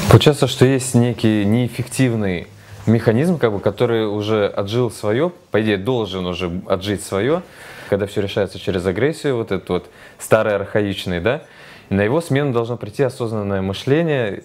Получается, 0.09 0.47
что 0.47 0.65
есть 0.65 0.95
некий 0.95 1.45
неэффективный 1.45 2.47
механизм, 2.85 3.37
как 3.37 3.51
бы, 3.51 3.59
который 3.59 4.07
уже 4.07 4.47
отжил 4.47 4.91
свое, 4.91 5.31
по 5.51 5.61
идее, 5.61 5.77
должен 5.77 6.25
уже 6.25 6.51
отжить 6.67 7.03
свое, 7.03 7.41
когда 7.89 8.07
все 8.07 8.21
решается 8.21 8.59
через 8.59 8.85
агрессию, 8.85 9.37
вот 9.37 9.51
этот 9.51 9.69
вот 9.69 9.85
старый 10.19 10.55
архаичный, 10.55 11.19
да, 11.19 11.43
на 11.89 12.01
его 12.01 12.21
смену 12.21 12.51
должно 12.51 12.77
прийти 12.77 13.03
осознанное 13.03 13.61
мышление. 13.61 14.43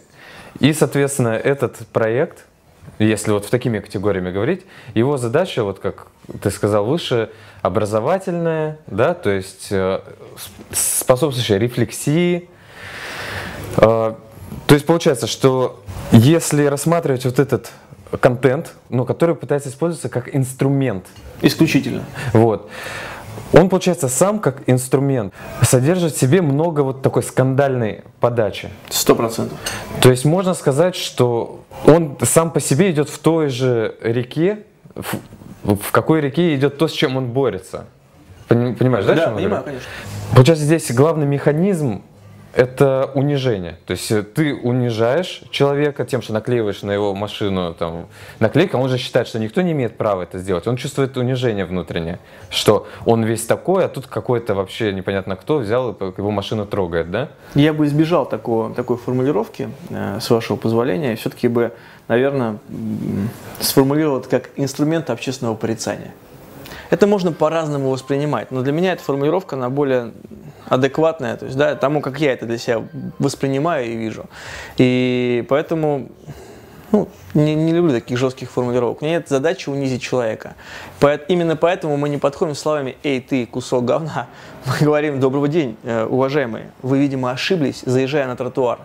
И, 0.58 0.72
соответственно, 0.72 1.28
этот 1.28 1.78
проект, 1.92 2.44
если 2.98 3.32
вот 3.32 3.46
в 3.46 3.50
такими 3.50 3.78
категориями 3.78 4.30
говорить, 4.30 4.66
его 4.94 5.16
задача, 5.16 5.64
вот 5.64 5.78
как 5.78 6.08
ты 6.42 6.50
сказал 6.50 6.84
выше, 6.84 7.30
образовательная, 7.62 8.78
да, 8.86 9.14
то 9.14 9.30
есть 9.30 9.68
э, 9.70 10.00
способствующая 10.72 11.58
рефлексии. 11.58 12.48
Э, 13.76 14.14
то 14.66 14.74
есть 14.74 14.86
получается, 14.86 15.26
что 15.26 15.82
если 16.12 16.66
рассматривать 16.66 17.24
вот 17.24 17.38
этот 17.38 17.70
контент, 18.18 18.74
ну, 18.88 19.04
который 19.04 19.34
пытается 19.34 19.68
использоваться 19.68 20.08
как 20.08 20.34
инструмент. 20.34 21.06
Исключительно. 21.42 22.04
Вот. 22.32 22.70
Он, 23.52 23.68
получается, 23.68 24.08
сам 24.08 24.38
как 24.38 24.62
инструмент 24.66 25.34
содержит 25.62 26.14
в 26.14 26.18
себе 26.18 26.40
много 26.40 26.82
вот 26.82 27.02
такой 27.02 27.22
скандальной 27.22 28.02
подачи. 28.20 28.68
Сто 28.88 29.14
процентов. 29.14 29.58
То 30.00 30.10
есть 30.10 30.24
можно 30.24 30.54
сказать, 30.54 30.94
что 30.94 31.64
он 31.84 32.16
сам 32.22 32.50
по 32.50 32.60
себе 32.60 32.90
идет 32.90 33.08
в 33.08 33.18
той 33.18 33.48
же 33.48 33.96
реке, 34.02 34.64
в, 34.94 35.16
в 35.64 35.90
какой 35.90 36.20
реке 36.20 36.54
идет 36.54 36.78
то, 36.78 36.86
с 36.86 36.92
чем 36.92 37.16
он 37.16 37.26
борется. 37.26 37.86
Понимаешь, 38.48 39.04
да? 39.04 39.14
Да, 39.14 39.30
понимаю, 39.30 39.62
конечно. 39.62 39.88
Получается, 40.34 40.64
здесь 40.64 40.90
главный 40.92 41.26
механизм 41.26 42.02
это 42.52 43.10
унижение. 43.14 43.78
То 43.86 43.92
есть 43.92 44.10
э, 44.10 44.22
ты 44.22 44.54
унижаешь 44.54 45.42
человека 45.50 46.04
тем, 46.04 46.22
что 46.22 46.32
наклеиваешь 46.32 46.82
на 46.82 46.90
его 46.90 47.14
машину 47.14 47.74
там, 47.74 48.06
наклейку, 48.40 48.76
а 48.76 48.80
он 48.80 48.88
же 48.88 48.98
считает, 48.98 49.28
что 49.28 49.38
никто 49.38 49.62
не 49.62 49.72
имеет 49.72 49.96
права 49.96 50.22
это 50.22 50.38
сделать. 50.38 50.66
Он 50.66 50.76
чувствует 50.76 51.16
унижение 51.16 51.64
внутреннее, 51.64 52.18
что 52.50 52.88
он 53.06 53.22
весь 53.22 53.46
такой, 53.46 53.84
а 53.84 53.88
тут 53.88 54.06
какой-то 54.06 54.54
вообще 54.54 54.92
непонятно 54.92 55.36
кто 55.36 55.58
взял 55.58 55.96
его 56.16 56.30
машину 56.30 56.66
трогает, 56.66 57.10
да? 57.10 57.28
Я 57.54 57.72
бы 57.72 57.86
избежал 57.86 58.26
такого, 58.26 58.74
такой 58.74 58.96
формулировки, 58.96 59.70
э, 59.90 60.18
с 60.20 60.28
вашего 60.30 60.56
позволения, 60.56 61.14
все-таки 61.16 61.48
бы, 61.48 61.72
наверное, 62.08 62.58
сформулировал 63.60 64.18
это 64.20 64.28
как 64.28 64.50
инструмент 64.56 65.10
общественного 65.10 65.54
порицания. 65.54 66.12
Это 66.90 67.06
можно 67.06 67.30
по-разному 67.30 67.90
воспринимать, 67.90 68.50
но 68.50 68.62
для 68.62 68.72
меня 68.72 68.92
эта 68.92 69.02
формулировка, 69.04 69.54
она 69.54 69.70
более 69.70 70.12
адекватная, 70.70 71.36
то 71.36 71.46
есть, 71.46 71.58
да, 71.58 71.74
тому, 71.74 72.00
как 72.00 72.18
я 72.20 72.32
это 72.32 72.46
для 72.46 72.56
себя 72.56 72.84
воспринимаю 73.18 73.86
и 73.86 73.96
вижу. 73.96 74.26
И 74.78 75.44
поэтому 75.48 76.08
ну, 76.92 77.08
не, 77.34 77.54
не 77.54 77.72
люблю 77.72 77.92
таких 77.92 78.16
жестких 78.16 78.50
формулировок. 78.50 79.02
У 79.02 79.04
меня 79.04 79.18
нет 79.18 79.28
задачи 79.28 79.68
унизить 79.68 80.00
человека. 80.00 80.54
Именно 81.28 81.56
поэтому 81.56 81.96
мы 81.96 82.08
не 82.08 82.18
подходим 82.18 82.54
словами 82.54 82.96
«Эй, 83.02 83.20
ты, 83.20 83.46
кусок 83.46 83.84
говна». 83.84 84.28
Мы 84.66 84.84
говорим 84.84 85.20
«Доброго 85.20 85.48
день, 85.48 85.76
э, 85.82 86.04
уважаемые. 86.04 86.70
Вы, 86.82 86.98
видимо, 86.98 87.30
ошиблись, 87.30 87.82
заезжая 87.84 88.26
на 88.26 88.36
тротуар». 88.36 88.78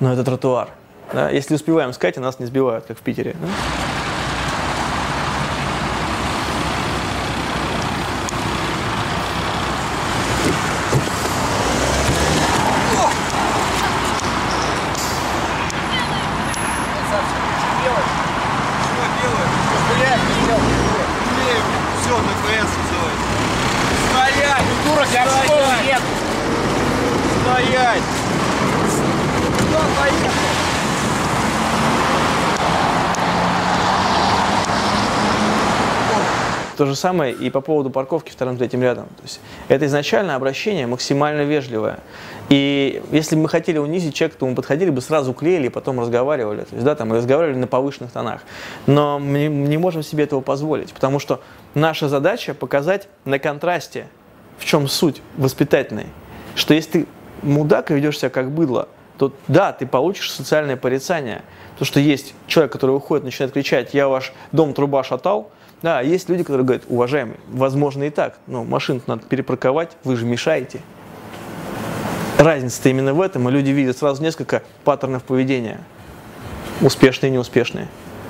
Но 0.00 0.12
это 0.12 0.24
тротуар. 0.24 0.68
Да? 1.12 1.30
Если 1.30 1.54
успеваем 1.54 1.92
сказать, 1.92 2.16
нас 2.16 2.38
не 2.38 2.46
сбивают, 2.46 2.86
как 2.86 2.98
в 2.98 3.02
Питере. 3.02 3.36
Да? 3.40 3.48
Все, 22.14 22.22
ДПС 22.22 22.70
делает. 22.90 23.18
Стоять! 24.08 24.62
Ну, 24.62 24.74
Придурок, 24.84 25.08
я 25.12 25.26
Стоять! 25.26 26.02
Стоять! 27.42 28.02
Куда 29.58 29.80
поехал? 29.98 30.63
То 36.76 36.86
же 36.86 36.96
самое 36.96 37.32
и 37.32 37.50
по 37.50 37.60
поводу 37.60 37.90
парковки 37.90 38.30
вторым-третьим 38.30 38.82
рядом. 38.82 39.06
То 39.06 39.22
есть 39.22 39.40
это 39.68 39.86
изначально 39.86 40.34
обращение 40.34 40.86
максимально 40.86 41.42
вежливое. 41.42 42.00
И 42.48 43.02
если 43.12 43.36
бы 43.36 43.42
мы 43.42 43.48
хотели 43.48 43.78
унизить 43.78 44.14
человека, 44.14 44.40
то 44.40 44.46
мы 44.46 44.54
подходили 44.54 44.90
бы 44.90 45.00
сразу 45.00 45.32
клеили, 45.32 45.68
потом 45.68 46.00
разговаривали. 46.00 46.62
То 46.62 46.74
есть, 46.74 46.84
да, 46.84 46.94
там 46.94 47.12
разговаривали 47.12 47.56
на 47.56 47.66
повышенных 47.66 48.10
тонах. 48.10 48.40
Но 48.86 49.18
мы 49.18 49.46
не 49.46 49.78
можем 49.78 50.02
себе 50.02 50.24
этого 50.24 50.40
позволить, 50.40 50.92
потому 50.92 51.18
что 51.20 51.40
наша 51.74 52.08
задача 52.08 52.54
показать 52.54 53.08
на 53.24 53.38
контрасте, 53.38 54.08
в 54.58 54.64
чем 54.64 54.88
суть 54.88 55.22
воспитательной. 55.36 56.06
Что 56.56 56.74
если 56.74 56.90
ты 56.90 57.06
мудак 57.42 57.90
и 57.90 57.94
ведешь 57.94 58.18
себя 58.18 58.30
как 58.30 58.50
быдло, 58.50 58.88
то 59.18 59.32
да, 59.46 59.72
ты 59.72 59.86
получишь 59.86 60.32
социальное 60.32 60.76
порицание. 60.76 61.42
То, 61.78 61.84
что 61.84 62.00
есть 62.00 62.34
человек, 62.46 62.72
который 62.72 62.92
выходит, 62.92 63.24
начинает 63.24 63.52
кричать, 63.52 63.94
я 63.94 64.08
ваш 64.08 64.32
дом 64.52 64.74
труба 64.74 65.04
шатал, 65.04 65.50
да, 65.84 66.00
есть 66.00 66.30
люди, 66.30 66.42
которые 66.42 66.64
говорят, 66.64 66.84
уважаемый, 66.88 67.36
возможно 67.46 68.04
и 68.04 68.10
так, 68.10 68.38
но 68.46 68.64
машину 68.64 69.02
надо 69.06 69.26
перепарковать, 69.26 69.90
вы 70.02 70.16
же 70.16 70.24
мешаете. 70.24 70.80
Разница-то 72.38 72.88
именно 72.88 73.12
в 73.12 73.20
этом, 73.20 73.46
и 73.50 73.52
люди 73.52 73.68
видят 73.68 73.98
сразу 73.98 74.22
несколько 74.22 74.62
паттернов 74.84 75.24
поведения, 75.24 75.80
успешные 76.80 77.28
и 77.28 77.34
неуспешные. 77.34 77.88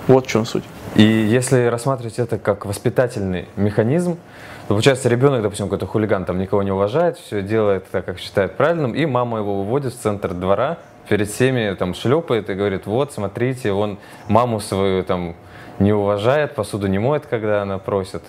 Вот 0.09 0.27
в 0.27 0.29
чем 0.29 0.45
суть. 0.47 0.64
И 0.97 1.05
если 1.05 1.67
рассматривать 1.67 2.19
это 2.19 2.38
как 2.38 2.67
воспитательный 2.67 3.47
механизм, 3.55 4.19
то 4.67 4.75
получается 4.75 5.09
ребенок, 5.09 5.43
допустим, 5.43 5.67
какой-то 5.67 5.87
хулиган 5.87 6.25
там 6.25 6.38
никого 6.38 6.64
не 6.64 6.73
уважает, 6.73 7.19
все 7.19 7.40
делает 7.40 7.87
так, 7.88 8.05
как 8.05 8.19
считает 8.19 8.57
правильным, 8.57 8.97
и 8.97 9.07
мама 9.07 9.38
его 9.38 9.62
выводит 9.62 9.95
в 9.95 10.01
центр 10.01 10.35
двора, 10.35 10.79
перед 11.09 11.31
всеми 11.31 11.73
там 11.77 11.95
шлепает 11.95 12.51
и 12.51 12.55
говорит, 12.55 12.87
вот, 12.87 13.12
смотрите, 13.12 13.71
он 13.71 13.99
маму 14.27 14.59
свою 14.59 15.05
там 15.05 15.37
не 15.79 15.93
уважает, 15.93 16.55
посуду 16.55 16.87
не 16.87 16.99
моет, 16.99 17.27
когда 17.27 17.63
она 17.63 17.79
просит. 17.79 18.23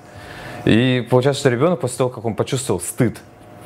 И 0.66 1.06
получается, 1.10 1.42
что 1.42 1.50
ребенок 1.50 1.80
после 1.80 1.98
того, 2.00 2.10
как 2.10 2.26
он 2.26 2.36
почувствовал 2.36 2.80
стыд 2.80 3.18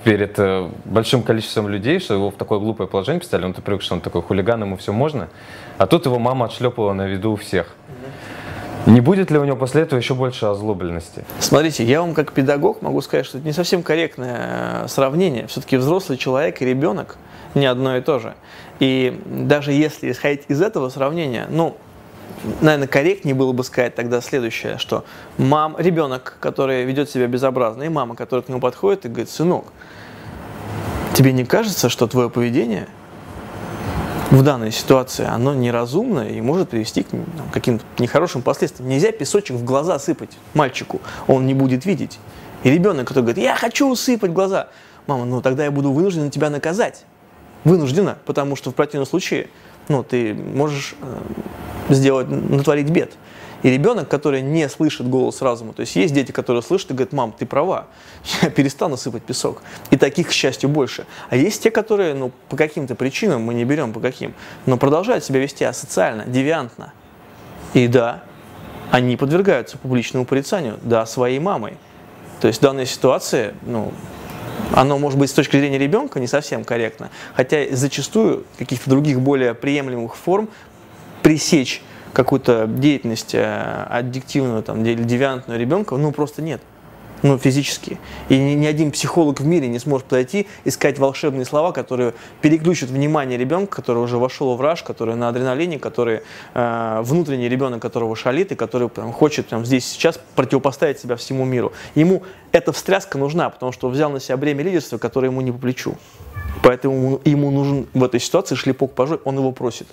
перед 0.04 0.38
э, 0.38 0.70
большим 0.86 1.24
количеством 1.24 1.70
людей, 1.70 2.00
что 2.00 2.14
его 2.14 2.32
в 2.32 2.36
такое 2.36 2.60
глупое 2.60 2.88
положение 2.88 3.22
поставили, 3.22 3.48
он-то 3.48 3.62
привык, 3.62 3.82
что 3.82 3.96
он 3.96 4.02
такой 4.02 4.22
хулиган, 4.22 4.62
ему 4.62 4.78
все 4.78 4.94
можно, 4.94 5.30
а 5.78 5.88
тут 5.88 6.06
его 6.06 6.20
мама 6.20 6.46
отшлепала 6.46 6.94
на 6.94 7.08
виду 7.08 7.34
у 7.34 7.36
всех. 7.36 7.76
Не 8.86 9.02
будет 9.02 9.30
ли 9.30 9.38
у 9.38 9.44
него 9.44 9.58
после 9.58 9.82
этого 9.82 10.00
еще 10.00 10.14
больше 10.14 10.46
озлобленности? 10.46 11.26
Смотрите, 11.40 11.84
я 11.84 12.02
вам 12.02 12.14
как 12.14 12.32
педагог 12.32 12.82
могу 12.82 13.02
сказать, 13.02 13.26
что 13.26 13.38
это 13.38 13.46
не 13.46 13.54
совсем 13.54 13.84
корректное 13.84 14.84
э, 14.84 14.88
сравнение. 14.88 15.48
Все-таки 15.48 15.78
взрослый 15.78 16.18
человек 16.18 16.62
и 16.62 16.66
ребенок 16.66 17.18
не 17.56 17.66
одно 17.66 17.98
и 17.98 18.02
то 18.02 18.20
же. 18.20 18.36
И 18.80 19.22
даже 19.26 19.74
если 19.74 20.12
исходить 20.12 20.44
из 20.48 20.62
этого 20.62 20.90
сравнения, 20.90 21.48
ну, 21.50 21.76
наверное, 22.62 22.88
корректнее 22.88 23.36
было 23.36 23.52
бы 23.52 23.64
сказать 23.64 23.96
тогда 23.96 24.22
следующее, 24.22 24.78
что 24.78 25.06
мам, 25.38 25.76
ребенок, 25.78 26.38
который 26.40 26.84
ведет 26.86 27.10
себя 27.10 27.28
безобразно, 27.28 27.84
и 27.84 27.90
мама, 27.90 28.16
которая 28.16 28.44
к 28.44 28.50
нему 28.50 28.60
подходит 28.60 29.06
и 29.06 29.10
говорит, 29.10 29.30
сынок, 29.30 29.66
тебе 31.14 31.32
не 31.34 31.46
кажется, 31.46 31.90
что 31.90 32.08
твое 32.08 32.30
поведение 32.30 32.88
в 34.32 34.44
данной 34.44 34.72
ситуации, 34.72 35.26
оно 35.26 35.54
неразумно 35.54 36.30
и 36.30 36.40
может 36.40 36.70
привести 36.70 37.04
к 37.04 37.10
каким-то 37.52 37.84
нехорошим 37.98 38.42
последствиям. 38.42 38.90
Нельзя 38.90 39.12
песочек 39.12 39.58
в 39.58 39.64
глаза 39.64 39.98
сыпать 39.98 40.38
мальчику, 40.54 41.02
он 41.28 41.46
не 41.48 41.54
будет 41.54 41.86
видеть. 41.86 42.20
И 42.64 42.70
ребенок, 42.70 43.08
который 43.08 43.24
говорит, 43.24 43.44
я 43.44 43.56
хочу 43.56 43.90
усыпать 43.90 44.32
глаза. 44.32 44.68
Мама, 45.08 45.26
ну 45.26 45.42
тогда 45.42 45.64
я 45.64 45.72
буду 45.72 45.92
вынужден 45.92 46.30
тебя 46.30 46.50
наказать. 46.50 47.06
Вынуждена, 47.64 48.18
потому 48.26 48.56
что 48.56 48.72
в 48.72 48.76
противном 48.76 49.06
случае 49.06 49.50
ну, 49.90 50.04
ты 50.04 50.34
можешь 50.34 50.96
э, 51.02 51.18
сделать, 51.90 52.28
натворить 52.30 52.90
бед. 52.90 53.14
И 53.62 53.70
ребенок, 53.70 54.08
который 54.08 54.42
не 54.42 54.70
слышит 54.70 55.10
голос 55.10 55.42
разума, 55.42 55.74
то 55.74 55.82
есть 55.82 55.96
есть 55.96 56.14
дети, 56.14 56.32
которые 56.32 56.64
слышат 56.64 56.92
и 56.92 56.94
говорят, 56.94 57.12
мам, 57.12 57.36
ты 57.38 57.46
права, 57.46 57.88
я 58.42 58.50
перестану 58.50 58.96
сыпать 58.96 59.24
песок. 59.24 59.62
И 59.90 59.98
таких, 59.98 60.30
к 60.30 60.32
счастью, 60.32 60.70
больше. 60.70 61.06
А 61.30 61.36
есть 61.36 61.62
те, 61.62 61.72
которые, 61.72 62.14
ну, 62.14 62.32
по 62.48 62.56
каким-то 62.56 62.96
причинам, 62.96 63.42
мы 63.42 63.54
не 63.54 63.66
берем 63.66 63.92
по 63.92 64.00
каким, 64.00 64.34
но 64.66 64.78
продолжают 64.78 65.26
себя 65.26 65.40
вести 65.40 65.66
асоциально, 65.66 66.26
девиантно. 66.26 66.94
И 67.74 67.88
да, 67.88 68.24
они 68.92 69.18
подвергаются 69.18 69.78
публичному 69.78 70.26
порицанию, 70.26 70.80
да, 70.82 71.06
своей 71.06 71.40
мамой. 71.40 71.78
То 72.40 72.48
есть 72.48 72.60
в 72.60 72.64
данной 72.64 72.86
ситуации, 72.86 73.54
ну, 73.64 73.92
оно 74.74 74.98
может 74.98 75.20
быть 75.20 75.30
с 75.30 75.34
точки 75.34 75.58
зрения 75.58 75.78
ребенка 75.78 76.20
не 76.20 76.28
совсем 76.28 76.64
корректно, 76.64 77.10
хотя 77.34 77.66
зачастую 77.72 78.46
каких-то 78.58 78.90
других 78.90 79.20
более 79.20 79.54
приемлемых 79.54 80.16
форм 80.16 80.50
пресечь 81.22 81.82
какую-то 82.14 82.68
деятельность 82.68 83.36
э, 83.36 83.86
аддиктивную 83.90 84.64
там, 84.64 84.84
или 84.84 85.04
девиантную 85.04 85.60
ребенка, 85.60 85.96
ну 85.96 86.12
просто 86.12 86.42
нет. 86.42 86.62
Ну, 87.22 87.38
физически. 87.38 88.00
И 88.30 88.38
ни, 88.38 88.52
ни 88.52 88.66
один 88.66 88.92
психолог 88.92 89.42
в 89.42 89.46
мире 89.46 89.68
не 89.68 89.80
сможет 89.80 90.08
подойти, 90.08 90.48
искать 90.64 91.00
волшебные 91.00 91.44
слова, 91.44 91.74
которые 91.74 92.14
переключат 92.42 92.90
внимание 92.90 93.38
ребенка, 93.38 93.76
который 93.76 94.02
уже 94.02 94.18
вошел 94.18 94.56
в 94.56 94.62
раж, 94.62 94.84
который 94.84 95.16
на 95.16 95.28
адреналине, 95.28 95.80
который 95.80 96.22
э, 96.54 97.00
внутренний 97.04 97.50
ребенок, 97.50 97.82
которого 97.82 98.16
шалит 98.16 98.54
и 98.54 98.56
который 98.56 98.88
прям, 98.88 99.12
хочет 99.12 99.48
прям, 99.48 99.66
здесь 99.66 99.86
сейчас 99.86 100.20
противопоставить 100.36 101.00
себя 101.00 101.18
всему 101.18 101.44
миру. 101.44 101.74
Ему 101.94 102.24
эта 102.54 102.72
встряска 102.72 103.18
нужна, 103.18 103.50
потому 103.50 103.74
что 103.74 103.90
взял 103.90 104.10
на 104.10 104.22
себя 104.22 104.38
бремя 104.38 104.64
лидерства, 104.64 104.98
которое 104.98 105.28
ему 105.28 105.42
не 105.42 105.52
по 105.52 105.58
плечу. 105.58 105.98
Поэтому 106.64 107.20
ему 107.26 107.52
нужен 107.52 107.88
в 107.94 108.04
этой 108.04 108.20
ситуации 108.20 108.56
шлепок 108.56 108.94
по 108.94 109.20
он 109.26 109.38
его 109.38 109.52
просит. 109.52 109.88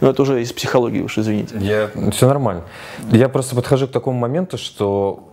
Но 0.00 0.10
это 0.10 0.22
уже 0.22 0.40
из 0.42 0.52
психологии 0.52 1.02
уж, 1.02 1.18
извините. 1.18 1.56
Я... 1.58 1.90
Все 2.12 2.28
нормально. 2.28 2.62
Я 3.10 3.28
просто 3.28 3.56
подхожу 3.56 3.88
к 3.88 3.90
такому 3.90 4.18
моменту, 4.18 4.58
что 4.58 5.28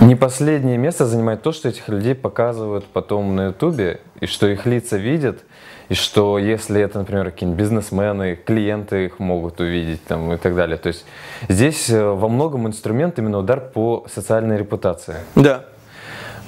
не 0.00 0.16
последнее 0.16 0.76
место 0.78 1.06
занимает 1.06 1.42
то, 1.42 1.52
что 1.52 1.68
этих 1.68 1.88
людей 1.88 2.14
показывают 2.14 2.84
потом 2.86 3.36
на 3.36 3.46
Ютубе, 3.46 4.00
и 4.20 4.26
что 4.26 4.48
их 4.48 4.66
лица 4.66 4.96
видят, 4.96 5.44
и 5.88 5.94
что 5.94 6.38
если 6.38 6.80
это, 6.80 6.98
например, 6.98 7.30
какие-нибудь 7.30 7.58
бизнесмены, 7.58 8.36
клиенты 8.36 9.06
их 9.06 9.18
могут 9.18 9.60
увидеть 9.60 10.04
там, 10.04 10.32
и 10.32 10.36
так 10.36 10.54
далее. 10.54 10.76
То 10.76 10.88
есть 10.88 11.04
здесь 11.48 11.88
э, 11.88 12.04
во 12.04 12.28
многом 12.28 12.66
инструмент 12.66 13.18
именно 13.18 13.38
удар 13.38 13.60
по 13.60 14.04
социальной 14.12 14.58
репутации. 14.58 15.16
Да. 15.34 15.64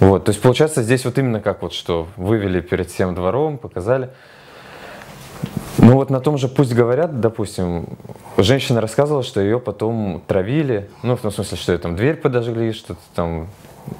Вот, 0.00 0.24
то 0.24 0.30
есть 0.30 0.40
получается 0.40 0.82
здесь 0.82 1.04
вот 1.04 1.18
именно 1.18 1.40
как 1.40 1.62
вот 1.62 1.72
что 1.72 2.08
вывели 2.16 2.60
перед 2.60 2.90
всем 2.90 3.14
двором, 3.14 3.58
показали. 3.58 4.10
Ну 5.78 5.94
вот 5.94 6.10
на 6.10 6.20
том 6.20 6.36
же 6.36 6.48
пусть 6.48 6.74
говорят, 6.74 7.20
допустим, 7.20 7.86
женщина 8.36 8.80
рассказывала, 8.80 9.22
что 9.22 9.40
ее 9.40 9.58
потом 9.58 10.22
травили, 10.26 10.90
ну 11.02 11.16
в 11.16 11.20
том 11.20 11.30
смысле, 11.30 11.56
что 11.56 11.72
ее 11.72 11.78
там 11.78 11.96
дверь 11.96 12.16
подожгли, 12.16 12.72
что-то 12.72 13.00
там, 13.14 13.48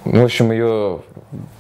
ну, 0.05 0.23
в 0.23 0.25
общем, 0.25 0.53
ее, 0.53 1.01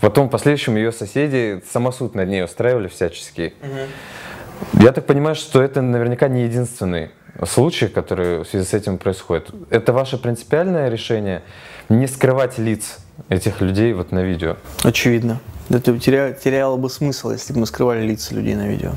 потом 0.01 0.29
в 0.29 0.31
последующем 0.31 0.77
ее 0.77 0.93
соседи 0.93 1.63
самосуд 1.71 2.15
над 2.15 2.29
ней 2.29 2.45
устраивали 2.45 2.89
всячески. 2.89 3.55
Угу. 3.63 4.83
Я 4.83 4.93
так 4.93 5.07
понимаю, 5.07 5.37
что 5.37 5.63
это 5.63 5.81
наверняка 5.81 6.29
не 6.29 6.43
единственный 6.43 7.11
случай, 7.47 7.89
который 7.89 8.41
в 8.41 8.45
связи 8.45 8.67
с 8.67 8.75
этим 8.75 8.99
происходит. 8.99 9.51
Это 9.71 9.93
ваше 9.93 10.19
принципиальное 10.19 10.89
решение 10.91 11.43
не 11.89 12.07
скрывать 12.07 12.59
лиц 12.59 12.99
этих 13.29 13.61
людей 13.61 13.93
вот 13.93 14.13
на 14.13 14.23
видео? 14.23 14.57
Очевидно. 14.85 15.41
Это 15.71 15.97
теряло, 15.99 16.33
теряло 16.33 16.77
бы 16.77 16.91
смысл, 16.91 17.31
если 17.31 17.53
бы 17.53 17.61
мы 17.61 17.67
скрывали 17.67 18.05
лица 18.05 18.35
людей 18.35 18.57
на 18.57 18.67
видео. 18.67 18.93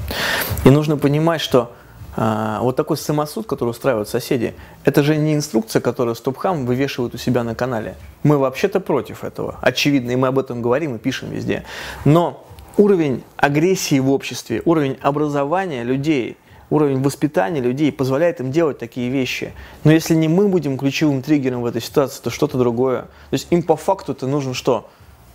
И 0.65 0.71
нужно 0.71 0.97
понимать, 0.97 1.39
что 1.39 1.71
а, 2.15 2.61
вот 2.61 2.76
такой 2.76 2.97
самосуд, 2.97 3.45
который 3.45 3.69
устраивают 3.69 4.09
соседи, 4.09 4.55
это 4.84 5.03
же 5.03 5.15
не 5.15 5.36
инструкция, 5.36 5.82
которую 5.82 6.15
Стопхам 6.15 6.65
вывешивает 6.65 7.13
у 7.13 7.17
себя 7.17 7.43
на 7.43 7.53
канале. 7.53 7.95
Мы 8.24 8.38
вообще-то 8.38 8.80
против 8.80 9.24
этого, 9.24 9.59
очевидно, 9.61 10.11
и 10.11 10.15
мы 10.15 10.28
об 10.28 10.39
этом 10.39 10.61
говорим 10.61 10.95
и 10.95 10.99
пишем 10.99 11.30
везде. 11.30 11.63
Но 12.05 12.45
уровень 12.78 13.24
агрессии 13.38 13.99
в 13.99 14.09
обществе, 14.09 14.63
уровень 14.65 14.97
образования 15.01 15.84
людей, 15.84 16.38
уровень 16.71 17.03
воспитания 17.03 17.61
людей 17.61 17.91
позволяет 17.91 18.39
им 18.39 18.51
делать 18.51 18.80
такие 18.80 19.09
вещи. 19.09 19.53
Но 19.84 19.91
если 19.91 20.15
не 20.15 20.28
мы 20.28 20.47
будем 20.47 20.78
ключевым 20.80 21.21
триггером 21.21 21.61
в 21.61 21.67
этой 21.67 21.82
ситуации, 21.82 22.21
то 22.21 22.32
что-то 22.32 22.57
другое. 22.57 23.03
То 23.03 23.34
есть 23.34 23.47
им 23.51 23.61
по 23.61 23.76
факту 23.76 24.13
это 24.13 24.26
нужен 24.26 24.55
что? 24.55 24.89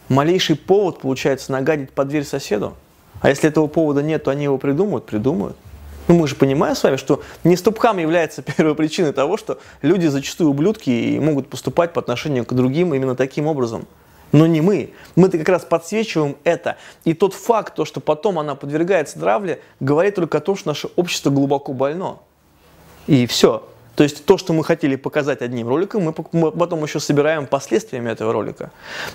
Малейший 0.09 0.57
повод, 0.57 1.01
получается, 1.01 1.53
нагадить 1.53 1.91
под 1.91 2.09
дверь 2.09 2.25
соседу. 2.25 2.75
А 3.21 3.29
если 3.29 3.49
этого 3.49 3.67
повода 3.67 4.03
нет, 4.03 4.25
то 4.25 4.31
они 4.31 4.45
его 4.45 4.59
придумают, 4.59 5.07
придумают. 5.07 5.57
Ну, 6.07 6.15
мы 6.15 6.27
же 6.27 6.37
понимаем 6.37 6.75
с 6.75 6.83
вами, 6.83 6.97
что 6.97 7.23
не 7.45 7.57
стопхам 7.57 7.99
является 7.99 8.43
первой 8.57 8.75
причиной 8.75 9.13
того, 9.13 9.37
что 9.37 9.59
люди 9.83 10.07
зачастую 10.07 10.51
ублюдки 10.51 10.91
и 10.91 11.19
могут 11.21 11.49
поступать 11.49 11.93
по 11.93 12.01
отношению 12.01 12.45
к 12.45 12.53
другим 12.55 12.95
именно 12.95 13.15
таким 13.15 13.47
образом. 13.47 13.87
Но 14.33 14.47
не 14.47 14.61
мы. 14.61 14.93
Мы-то 15.17 15.39
как 15.39 15.49
раз 15.49 15.65
подсвечиваем 15.65 16.37
это. 16.45 16.77
И 17.05 17.15
тот 17.15 17.33
факт, 17.33 17.75
то, 17.75 17.85
что 17.85 18.01
потом 18.01 18.39
она 18.39 18.55
подвергается 18.55 19.19
травле, 19.19 19.61
говорит 19.81 20.17
только 20.17 20.39
о 20.39 20.41
том, 20.41 20.57
что 20.57 20.69
наше 20.69 20.89
общество 20.97 21.31
глубоко 21.31 21.73
больно. 21.73 22.19
И 23.07 23.27
все. 23.27 23.67
То 23.99 24.05
есть 24.05 24.25
то, 24.25 24.39
что 24.39 24.53
мы 24.53 24.63
хотели 24.63 24.95
показать 24.95 25.43
одним 25.43 25.67
роликом, 25.67 26.05
мы 26.05 26.53
потом 26.53 26.85
еще 26.85 27.01
собираем 27.01 27.49
последствиями 27.49 28.09
этого 28.09 28.33
ролика. 28.33 28.71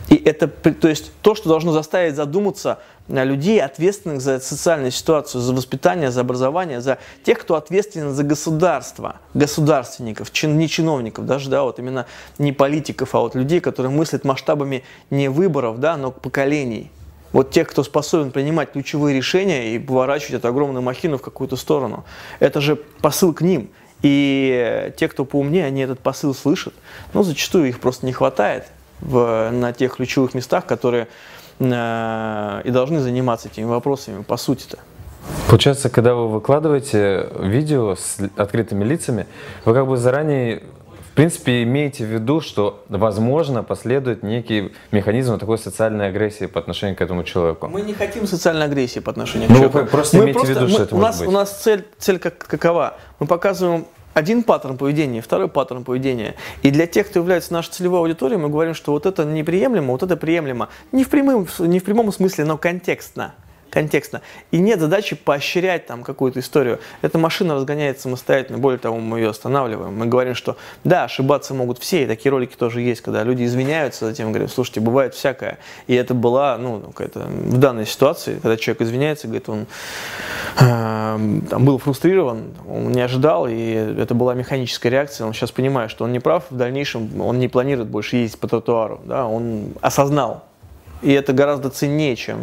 И 0.10 0.16
это 0.16 0.50
то, 0.50 0.90
есть 0.90 1.14
то, 1.22 1.36
что 1.36 1.48
должно 1.48 1.72
заставить 1.72 2.18
задуматься 2.18 2.80
людей, 3.08 3.62
ответственных 3.62 4.20
за 4.20 4.42
социальную 4.42 4.92
ситуацию, 4.92 5.40
за 5.40 5.54
воспитание, 5.54 6.12
за 6.12 6.20
образование, 6.20 6.82
за 6.82 6.98
тех, 7.24 7.40
кто 7.40 7.56
ответственен 7.56 8.12
за 8.12 8.24
государство, 8.26 9.22
государственников, 9.34 10.34
чин, 10.34 10.58
не 10.58 10.68
чиновников, 10.68 11.26
даже, 11.26 11.50
да, 11.50 11.64
вот 11.64 11.80
именно 11.80 12.06
не 12.38 12.52
политиков, 12.52 13.16
а 13.16 13.20
вот 13.20 13.36
людей, 13.36 13.62
которые 13.62 13.90
мыслят 13.90 14.26
масштабами 14.26 14.84
не 15.10 15.30
выборов, 15.30 15.80
да, 15.80 15.96
но 15.96 16.12
поколений. 16.12 16.92
Вот 17.32 17.52
тех, 17.52 17.70
кто 17.70 17.84
способен 17.84 18.32
принимать 18.32 18.74
ключевые 18.74 19.16
решения 19.16 19.76
и 19.76 19.80
поворачивать 19.80 20.34
эту 20.34 20.50
огромную 20.50 20.84
махину 20.84 21.18
в 21.18 21.22
какую-то 21.22 21.56
сторону. 21.56 22.04
Это 22.42 22.60
же 22.60 22.76
посыл 22.76 23.34
к 23.34 23.40
ним– 23.40 23.70
и 24.04 24.94
те, 24.98 25.08
кто 25.08 25.26
поумнее, 25.26 25.66
они 25.66 25.82
этот 25.82 26.00
посыл 26.00 26.36
слышат, 26.36 26.74
но 27.14 27.24
зачастую 27.24 27.70
их 27.70 27.80
просто 27.80 28.06
не 28.06 28.12
хватает 28.12 28.66
в, 29.00 29.50
на 29.52 29.74
тех 29.74 29.96
ключевых 29.96 30.34
местах, 30.34 30.66
которые 30.66 31.08
э, 31.60 32.62
и 32.66 32.70
должны 32.70 33.00
заниматься 33.00 33.48
этими 33.48 33.66
вопросами, 33.66 34.22
по 34.22 34.38
сути-то. 34.38 34.78
Получается, 35.48 35.90
когда 35.90 36.16
вы 36.16 36.28
выкладываете 36.28 37.30
видео 37.40 37.96
с 37.96 38.18
открытыми 38.36 38.84
лицами, 38.84 39.26
вы 39.64 39.74
как 39.74 39.88
бы 39.88 39.96
заранее, 39.96 40.64
в 41.14 41.16
принципе, 41.16 41.62
имеете 41.62 42.06
в 42.06 42.08
виду, 42.08 42.42
что, 42.42 42.84
возможно, 42.90 43.62
последует 43.62 44.24
некий 44.24 44.74
механизм 44.92 45.38
такой 45.38 45.60
социальной 45.60 46.08
агрессии 46.08 46.48
по 46.48 46.60
отношению 46.60 46.96
к 46.96 47.02
этому 47.02 47.24
человеку. 47.24 47.68
Мы 47.68 47.84
не 47.84 47.94
хотим 47.94 48.26
социальной 48.26 48.66
агрессии 48.66 49.00
по 49.00 49.12
отношению 49.12 49.48
к 49.48 49.52
ну, 49.52 49.58
человеку. 49.58 49.78
Вы 49.78 49.86
просто 49.86 50.18
мы 50.18 50.24
имеете 50.24 50.40
просто, 50.40 50.54
в 50.54 50.58
виду, 50.58 50.66
мы, 50.66 50.70
что 50.72 50.84
это 50.84 50.96
у 50.96 50.98
нас, 50.98 51.20
быть. 51.20 51.28
У 51.28 51.32
нас 51.32 51.62
цель, 51.62 51.86
цель 52.00 52.18
как, 52.18 52.40
какова? 52.40 52.98
Мы 53.20 53.28
показываем 53.28 53.86
один 54.16 54.42
паттерн 54.42 54.76
поведения, 54.76 55.22
второй 55.22 55.50
паттерн 55.50 55.84
поведения. 55.84 56.34
И 56.64 56.72
для 56.72 56.88
тех, 56.88 57.08
кто 57.08 57.20
является 57.20 57.54
нашей 57.54 57.70
целевой 57.70 58.00
аудиторией, 58.00 58.42
мы 58.42 58.50
говорим, 58.50 58.74
что 58.74 58.92
вот 58.92 59.06
это 59.06 59.24
неприемлемо, 59.24 59.92
вот 59.92 60.02
это 60.02 60.18
приемлемо. 60.18 60.70
Не 60.92 61.04
в, 61.04 61.10
прямом, 61.10 61.48
не 61.60 61.78
в 61.78 61.84
прямом 61.84 62.12
смысле, 62.12 62.46
но 62.46 62.58
контекстно. 62.58 63.36
Контекстно. 63.74 64.22
И 64.52 64.60
нет 64.60 64.80
задачи 64.80 65.16
поощрять 65.16 65.88
там 65.88 66.04
какую-то 66.04 66.40
историю. 66.40 66.80
Эта 67.02 67.18
машина 67.18 67.56
разгоняется 67.56 68.04
самостоятельно, 68.04 68.60
более 68.60 68.78
того, 68.78 69.00
мы 69.00 69.20
ее 69.20 69.30
останавливаем. 69.30 69.98
Мы 69.98 70.06
говорим, 70.06 70.36
что 70.36 70.58
да, 70.84 71.06
ошибаться 71.06 71.56
могут 71.56 71.80
все, 71.80 72.04
и 72.04 72.06
такие 72.06 72.32
ролики 72.32 72.56
тоже 72.56 72.82
есть, 72.82 73.02
когда 73.02 73.24
люди 73.24 73.44
извиняются, 73.44 74.06
затем 74.06 74.32
говорят, 74.32 74.52
слушайте, 74.52 74.80
бывает 74.80 75.16
всякое. 75.16 75.58
И 75.88 75.96
это 75.96 76.14
была, 76.14 76.58
ну, 76.60 76.82
какая-то 76.82 77.22
в 77.22 77.58
данной 77.58 77.88
ситуации, 77.88 78.36
когда 78.36 78.58
человек 78.58 78.84
извиняется, 78.84 79.28
говорит, 79.28 79.50
он 79.50 79.66
э, 80.60 81.40
там, 81.50 81.66
был 81.66 81.80
фрустрирован, 81.80 82.54
он 82.70 82.92
не 82.92 83.02
ожидал, 83.02 83.48
и 83.48 83.74
это 83.98 84.14
была 84.14 84.36
механическая 84.36 84.92
реакция, 84.92 85.26
он 85.26 85.34
сейчас 85.34 85.52
понимает, 85.52 85.90
что 85.90 86.04
он 86.04 86.12
не 86.12 86.20
прав, 86.20 86.44
в 86.52 86.56
дальнейшем 86.56 87.20
он 87.20 87.40
не 87.40 87.48
планирует 87.48 87.90
больше 87.90 88.18
ездить 88.18 88.40
по 88.40 88.48
тротуару, 88.48 89.02
да, 89.06 89.26
он 89.26 89.74
осознал, 89.82 90.44
и 91.04 91.12
это 91.12 91.34
гораздо 91.34 91.70
ценнее, 91.70 92.16
чем 92.16 92.40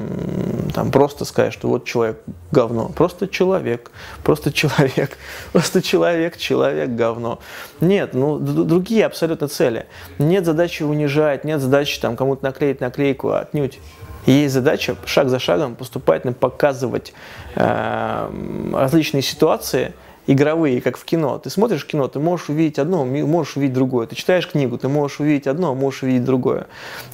там, 0.74 0.90
просто 0.90 1.24
сказать, 1.24 1.52
что 1.52 1.68
вот 1.68 1.84
человек 1.84 2.20
говно. 2.52 2.90
Просто 2.94 3.26
человек, 3.26 3.90
просто 4.22 4.52
человек, 4.52 5.16
просто 5.52 5.82
человек, 5.82 6.36
человек 6.36 6.90
говно. 6.90 7.40
Нет, 7.80 8.14
ну 8.14 8.38
другие 8.38 9.06
абсолютно 9.06 9.48
цели. 9.48 9.86
Нет 10.18 10.44
задачи 10.44 10.82
унижать, 10.82 11.44
нет 11.44 11.60
задачи 11.60 12.00
там 12.00 12.16
кому-то 12.16 12.44
наклеить 12.44 12.80
наклейку, 12.80 13.30
отнюдь. 13.32 13.78
Есть 14.26 14.52
задача 14.52 14.96
шаг 15.06 15.30
за 15.30 15.38
шагом 15.38 15.76
поступательно 15.76 16.34
показывать 16.34 17.14
э, 17.54 18.30
различные 18.74 19.22
ситуации, 19.22 19.94
игровые, 20.26 20.80
как 20.80 20.96
в 20.96 21.04
кино. 21.04 21.38
Ты 21.38 21.50
смотришь 21.50 21.86
кино, 21.86 22.08
ты 22.08 22.18
можешь 22.18 22.48
увидеть 22.48 22.78
одно, 22.78 23.04
можешь 23.04 23.56
увидеть 23.56 23.74
другое. 23.74 24.06
Ты 24.06 24.16
читаешь 24.16 24.48
книгу, 24.48 24.78
ты 24.78 24.88
можешь 24.88 25.20
увидеть 25.20 25.46
одно, 25.46 25.74
можешь 25.74 26.02
увидеть 26.02 26.24
другое. 26.24 26.66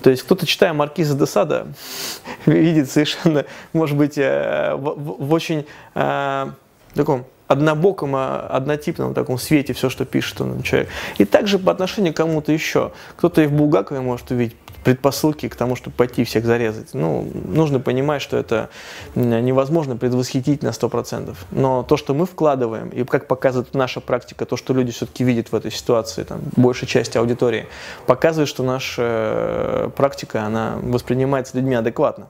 То 0.03 0.11
есть 0.11 0.23
кто-то, 0.23 0.47
читая 0.47 0.73
Маркиза 0.73 1.17
де 1.17 1.27
Сада, 1.27 1.67
видит 2.47 2.91
совершенно, 2.91 3.45
может 3.73 3.97
быть, 3.97 4.19
э, 4.19 4.75
в, 4.75 5.25
в 5.25 5.33
очень 5.33 5.67
э, 5.95 6.47
таком 6.95 7.25
однобоком, 7.49 8.17
а, 8.17 8.47
однотипном 8.51 9.15
таком 9.15 9.39
свете 9.39 9.73
все, 9.73 9.89
что 9.89 10.05
пишет 10.05 10.41
он 10.41 10.63
человек. 10.63 10.89
И 11.19 11.25
также 11.25 11.59
по 11.59 11.71
отношению 11.71 12.13
к 12.13 12.17
кому-то 12.17 12.53
еще. 12.53 12.93
Кто-то 13.17 13.43
и 13.43 13.47
в 13.47 13.53
Булгакове 13.53 14.01
может 14.01 14.31
увидеть 14.31 14.57
предпосылки 14.87 15.49
к 15.49 15.57
тому, 15.57 15.75
чтобы 15.75 15.97
пойти 15.97 16.23
всех 16.23 16.45
зарезать. 16.45 16.91
Ну, 16.95 17.29
нужно 17.45 17.81
понимать, 17.81 18.23
что 18.23 18.37
это 18.37 18.71
невозможно 19.17 19.97
предвосхитить 19.97 20.63
на 20.63 20.69
100%. 20.69 21.35
Но 21.51 21.83
то, 21.83 21.97
что 21.97 22.15
мы 22.15 22.25
вкладываем, 22.25 22.91
и 22.91 23.03
как 23.03 23.27
показывает 23.27 23.75
наша 23.75 24.01
практика, 24.01 24.47
то, 24.47 24.57
что 24.57 24.73
люди 24.73 24.93
все-таки 24.93 25.25
видят 25.25 25.51
в 25.51 25.57
этой 25.57 25.73
ситуации, 25.73 26.23
там, 26.23 26.39
большая 26.55 26.89
часть 26.89 27.17
аудитории, 27.17 27.67
показывает, 28.07 28.49
что 28.49 28.63
наша 28.63 29.03
э, 29.03 29.91
практика, 29.97 30.45
она 30.45 30.79
воспринимается 30.81 31.57
людьми 31.57 31.75
адекватно. 31.75 32.29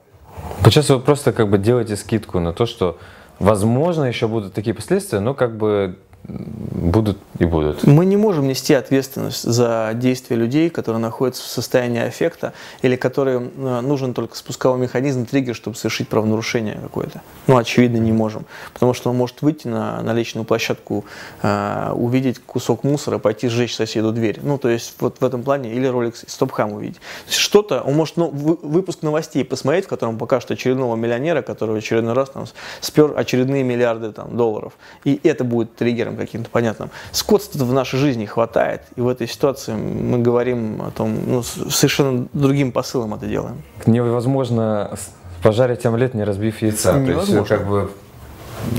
Сейчас 0.64 0.88
вы 0.88 0.98
просто 0.98 1.34
как 1.34 1.50
бы 1.50 1.58
делаете 1.58 1.94
скидку 1.94 2.40
на 2.40 2.54
то, 2.54 2.64
что 2.64 2.96
возможно 3.38 4.04
еще 4.04 4.28
будут 4.28 4.54
такие 4.54 4.72
последствия, 4.72 5.20
но 5.20 5.34
как 5.34 5.58
бы 5.58 5.98
будут 6.28 7.18
и 7.38 7.44
будут. 7.44 7.86
Мы 7.86 8.04
не 8.04 8.16
можем 8.16 8.48
нести 8.48 8.74
ответственность 8.74 9.42
за 9.42 9.92
действия 9.94 10.36
людей, 10.36 10.70
которые 10.70 11.00
находятся 11.00 11.42
в 11.42 11.46
состоянии 11.46 12.00
аффекта 12.00 12.52
или 12.82 12.96
которым 12.96 13.50
э, 13.56 13.80
нужен 13.80 14.14
только 14.14 14.36
спусковой 14.36 14.78
механизм, 14.78 15.26
триггер, 15.26 15.54
чтобы 15.54 15.76
совершить 15.76 16.08
правонарушение 16.08 16.78
какое-то. 16.82 17.22
Ну, 17.46 17.56
очевидно, 17.56 17.98
не 17.98 18.12
можем. 18.12 18.44
Потому 18.72 18.94
что 18.94 19.10
он 19.10 19.16
может 19.16 19.42
выйти 19.42 19.68
на, 19.68 20.02
на 20.02 20.12
личную 20.12 20.44
площадку, 20.44 21.04
э, 21.42 21.92
увидеть 21.94 22.40
кусок 22.40 22.84
мусора, 22.84 23.18
пойти 23.18 23.48
сжечь 23.48 23.74
соседу 23.74 24.12
дверь. 24.12 24.40
Ну, 24.42 24.58
то 24.58 24.68
есть 24.68 24.94
вот 24.98 25.20
в 25.20 25.24
этом 25.24 25.42
плане, 25.42 25.72
или 25.72 25.86
ролик 25.86 26.16
стоп-хам 26.16 26.72
увидеть. 26.72 27.00
Что-то, 27.28 27.82
он 27.82 27.94
может 27.94 28.16
ну, 28.16 28.28
выпуск 28.30 29.02
новостей 29.02 29.44
посмотреть, 29.44 29.84
в 29.84 29.88
котором 29.88 30.18
покажут 30.18 30.50
очередного 30.50 30.96
миллионера, 30.96 31.42
который 31.42 31.74
в 31.76 31.78
очередной 31.78 32.14
раз 32.14 32.30
там 32.30 32.46
спер 32.80 33.12
очередные 33.16 33.62
миллиарды 33.62 34.12
там, 34.12 34.36
долларов. 34.36 34.72
И 35.04 35.20
это 35.22 35.44
будет 35.44 35.76
триггером 35.76 36.15
каким-то 36.16 36.50
понятным. 36.50 36.90
Скотства 37.12 37.64
в 37.64 37.72
нашей 37.72 37.98
жизни 37.98 38.26
хватает, 38.26 38.82
и 38.96 39.00
в 39.00 39.08
этой 39.08 39.28
ситуации 39.28 39.72
мы 39.72 40.18
говорим 40.18 40.82
о 40.82 40.90
том, 40.90 41.18
ну, 41.26 41.42
совершенно 41.42 42.26
другим 42.32 42.72
посылом 42.72 43.14
это 43.14 43.26
делаем. 43.26 43.62
Невозможно 43.86 44.96
пожарить 45.42 45.86
омлет, 45.86 46.14
не 46.14 46.24
разбив 46.24 46.62
яйца. 46.62 46.98
Невозможно. 46.98 47.26
То 47.26 47.38
есть, 47.38 47.48
как 47.48 47.68
бы 47.68 47.90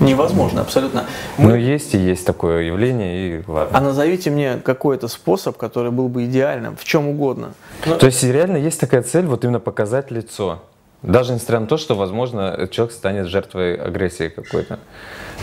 Невозможно, 0.02 0.62
абсолютно. 0.62 1.06
Мы... 1.38 1.50
Но 1.50 1.56
есть 1.56 1.94
и 1.94 1.98
есть 1.98 2.26
такое 2.26 2.64
явление, 2.64 3.40
и 3.40 3.44
ладно. 3.48 3.78
А 3.78 3.82
назовите 3.82 4.30
мне 4.30 4.58
какой-то 4.58 5.08
способ, 5.08 5.58
который 5.58 5.92
был 5.92 6.10
бы 6.10 6.26
идеальным, 6.26 6.76
в 6.76 6.84
чем 6.84 7.08
угодно. 7.08 7.54
Но... 7.86 7.96
То 7.96 8.08
есть 8.08 8.24
реально 8.24 8.58
есть 8.58 8.80
такая 8.80 9.02
цель, 9.02 9.26
вот 9.26 9.44
именно 9.44 9.60
показать 9.60 10.12
лицо. 10.12 10.62
Даже 11.04 11.34
несмотря 11.34 11.60
на 11.60 11.68
то, 11.68 11.78
что, 11.78 11.95
возможно, 11.95 12.68
человек 12.72 12.93
станет 12.93 13.28
жертвой 13.28 13.76
агрессии 13.76 14.30
какой-то 14.30 14.80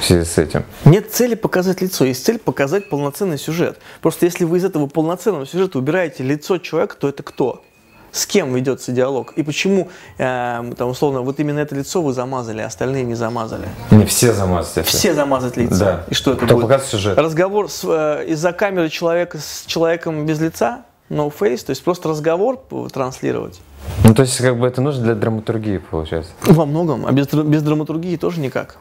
в 0.00 0.04
связи 0.04 0.24
с 0.24 0.36
этим. 0.38 0.64
Нет 0.84 1.12
цели 1.12 1.36
показать 1.36 1.80
лицо, 1.80 2.04
есть 2.04 2.24
цель 2.24 2.38
показать 2.38 2.88
полноценный 2.88 3.38
сюжет. 3.38 3.78
Просто 4.02 4.26
если 4.26 4.44
вы 4.44 4.58
из 4.58 4.64
этого 4.64 4.86
полноценного 4.88 5.46
сюжета 5.46 5.78
убираете 5.78 6.24
лицо 6.24 6.58
человека, 6.58 6.96
то 6.98 7.08
это 7.08 7.22
кто? 7.22 7.62
С 8.10 8.26
кем 8.26 8.54
ведется 8.54 8.92
диалог? 8.92 9.32
И 9.34 9.42
почему, 9.42 9.88
э, 10.18 10.72
там, 10.76 10.88
условно, 10.88 11.22
вот 11.22 11.40
именно 11.40 11.58
это 11.58 11.74
лицо 11.74 12.00
вы 12.00 12.12
замазали, 12.12 12.60
а 12.60 12.66
остальные 12.66 13.04
не 13.04 13.14
замазали? 13.14 13.68
Не 13.90 14.06
все 14.06 14.32
замазать. 14.32 14.86
Все 14.86 15.14
замазать 15.14 15.56
лица. 15.56 15.78
Да. 15.78 16.04
И 16.08 16.14
что 16.14 16.32
это 16.32 16.46
Кто 16.46 16.54
будет? 16.54 16.64
показывает 16.64 16.90
сюжет. 16.90 17.18
Разговор 17.18 17.68
с, 17.68 17.82
э, 17.84 18.24
из-за 18.28 18.52
камеры 18.52 18.88
человека 18.88 19.38
с 19.38 19.64
человеком 19.66 20.26
без 20.26 20.40
лица? 20.40 20.84
No 21.10 21.32
face? 21.32 21.64
То 21.64 21.70
есть 21.70 21.82
просто 21.82 22.08
разговор 22.08 22.60
транслировать? 22.92 23.60
Ну, 24.04 24.14
то 24.14 24.22
есть, 24.22 24.36
как 24.38 24.58
бы 24.58 24.66
это 24.66 24.80
нужно 24.80 25.02
для 25.02 25.14
драматургии, 25.14 25.78
получается? 25.78 26.32
Во 26.42 26.66
многом. 26.66 27.06
А 27.06 27.12
без, 27.12 27.26
без 27.26 27.62
драматургии 27.62 28.16
тоже 28.16 28.40
никак. 28.40 28.76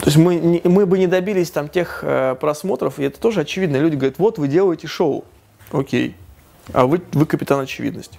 То 0.00 0.06
есть 0.06 0.16
мы, 0.16 0.60
мы 0.64 0.86
бы 0.86 0.98
не 0.98 1.06
добились 1.06 1.50
там 1.50 1.68
тех 1.68 2.00
э, 2.02 2.36
просмотров, 2.38 2.98
и 2.98 3.04
это 3.04 3.18
тоже 3.18 3.40
очевидно. 3.40 3.78
Люди 3.78 3.96
говорят, 3.96 4.18
вот 4.18 4.38
вы 4.38 4.48
делаете 4.48 4.86
шоу. 4.86 5.24
Окей. 5.72 6.14
А 6.72 6.86
вы, 6.86 7.00
вы 7.12 7.26
капитан 7.26 7.60
очевидность. 7.60 8.18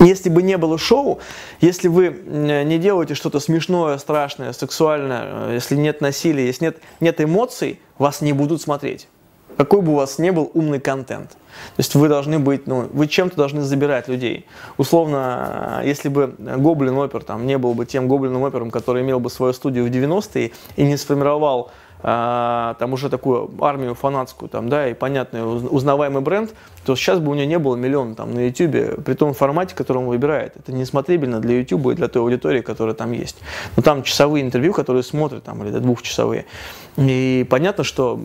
Если 0.00 0.30
бы 0.30 0.42
не 0.42 0.56
было 0.56 0.78
шоу, 0.78 1.18
если 1.60 1.88
вы 1.88 2.16
не 2.26 2.78
делаете 2.78 3.14
что-то 3.14 3.40
смешное, 3.40 3.98
страшное, 3.98 4.52
сексуальное, 4.52 5.50
э, 5.50 5.54
если 5.54 5.76
нет 5.76 6.00
насилия, 6.00 6.46
если 6.46 6.66
нет, 6.66 6.78
нет 7.00 7.20
эмоций, 7.20 7.80
вас 7.98 8.20
не 8.22 8.32
будут 8.32 8.62
смотреть 8.62 9.08
какой 9.58 9.82
бы 9.82 9.92
у 9.92 9.96
вас 9.96 10.18
ни 10.18 10.30
был 10.30 10.50
умный 10.54 10.78
контент. 10.78 11.30
То 11.30 11.78
есть 11.78 11.96
вы 11.96 12.08
должны 12.08 12.38
быть, 12.38 12.68
ну, 12.68 12.88
вы 12.92 13.08
чем-то 13.08 13.36
должны 13.36 13.62
забирать 13.62 14.06
людей. 14.06 14.46
Условно, 14.76 15.82
если 15.84 16.08
бы 16.08 16.32
Гоблин 16.38 16.96
Опер 16.96 17.24
там 17.24 17.44
не 17.44 17.58
был 17.58 17.74
бы 17.74 17.84
тем 17.84 18.06
Гоблином 18.06 18.44
Опером, 18.44 18.70
который 18.70 19.02
имел 19.02 19.18
бы 19.18 19.28
свою 19.30 19.52
студию 19.52 19.84
в 19.84 19.88
90-е 19.88 20.52
и 20.76 20.82
не 20.84 20.96
сформировал 20.96 21.72
а, 22.02 22.74
там 22.78 22.92
уже 22.92 23.08
такую 23.08 23.50
армию 23.60 23.94
фанатскую, 23.94 24.48
там, 24.48 24.68
да, 24.68 24.88
и 24.88 24.94
понятный, 24.94 25.42
узнаваемый 25.42 26.22
бренд, 26.22 26.54
то 26.84 26.94
сейчас 26.94 27.18
бы 27.18 27.32
у 27.32 27.34
него 27.34 27.46
не 27.46 27.58
было 27.58 27.76
миллиона 27.76 28.14
там 28.14 28.34
на 28.34 28.46
YouTube, 28.46 29.02
при 29.04 29.14
том 29.14 29.34
формате, 29.34 29.74
который 29.74 29.98
он 29.98 30.06
выбирает. 30.06 30.56
Это 30.56 30.72
не 30.72 30.84
смотрибельно 30.84 31.40
для 31.40 31.58
YouTube 31.58 31.88
и 31.88 31.94
для 31.94 32.08
той 32.08 32.22
аудитории, 32.22 32.60
которая 32.60 32.94
там 32.94 33.12
есть. 33.12 33.36
Но 33.76 33.82
там 33.82 34.02
часовые 34.02 34.44
интервью, 34.44 34.72
которые 34.72 35.02
смотрят, 35.02 35.44
там, 35.44 35.64
или 35.64 35.76
двухчасовые. 35.78 36.46
И 36.96 37.46
понятно, 37.50 37.84
что 37.84 38.18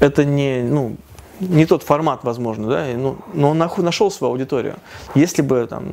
это 0.00 0.24
не, 0.24 0.62
ну, 0.62 0.96
не 1.40 1.66
тот 1.66 1.82
формат, 1.82 2.20
возможно, 2.22 2.68
да, 2.68 2.86
ну, 2.96 3.16
но 3.32 3.50
он 3.50 3.58
нашел 3.58 4.10
свою 4.10 4.32
аудиторию. 4.32 4.76
Если 5.14 5.42
бы 5.42 5.66
там 5.68 5.84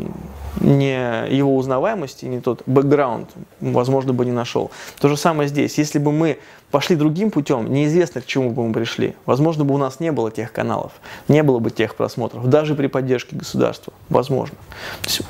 не 0.60 1.28
его 1.30 1.56
узнаваемость 1.56 2.24
и 2.24 2.28
не 2.28 2.40
тот 2.40 2.62
бэкграунд, 2.66 3.30
возможно, 3.60 4.14
бы 4.14 4.26
не 4.26 4.32
нашел. 4.32 4.72
То 5.00 5.10
же 5.10 5.18
самое 5.18 5.50
здесь. 5.50 5.78
Если 5.78 6.00
бы 6.00 6.12
мы 6.12 6.40
пошли 6.72 6.96
другим 6.96 7.32
путем, 7.32 7.72
неизвестно, 7.72 8.22
к 8.22 8.26
чему 8.26 8.52
бы 8.52 8.68
мы 8.68 8.74
пришли. 8.74 9.16
Возможно, 9.26 9.66
бы 9.66 9.74
у 9.76 9.78
нас 9.78 10.00
не 10.00 10.12
было 10.12 10.32
тех 10.32 10.52
каналов, 10.52 10.94
не 11.28 11.44
было 11.44 11.60
бы 11.60 11.72
тех 11.72 11.96
просмотров, 11.96 12.48
даже 12.48 12.76
при 12.76 12.88
поддержке 12.88 13.36
государства. 13.36 13.94
Возможно. 14.10 14.58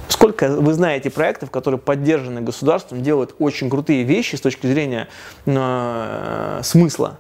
сколько 0.07 0.49
вы 0.49 0.73
знаете 0.73 1.09
проектов, 1.09 1.51
которые 1.51 1.79
поддержаны 1.79 2.41
государством, 2.41 3.03
делают 3.03 3.35
очень 3.39 3.69
крутые 3.69 4.03
вещи 4.03 4.35
с 4.35 4.41
точки 4.41 4.67
зрения 4.67 5.07
э, 5.45 6.61
смысла, 6.63 7.17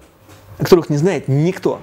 о 0.57 0.63
которых 0.63 0.89
не 0.89 0.97
знает 0.97 1.27
никто. 1.27 1.81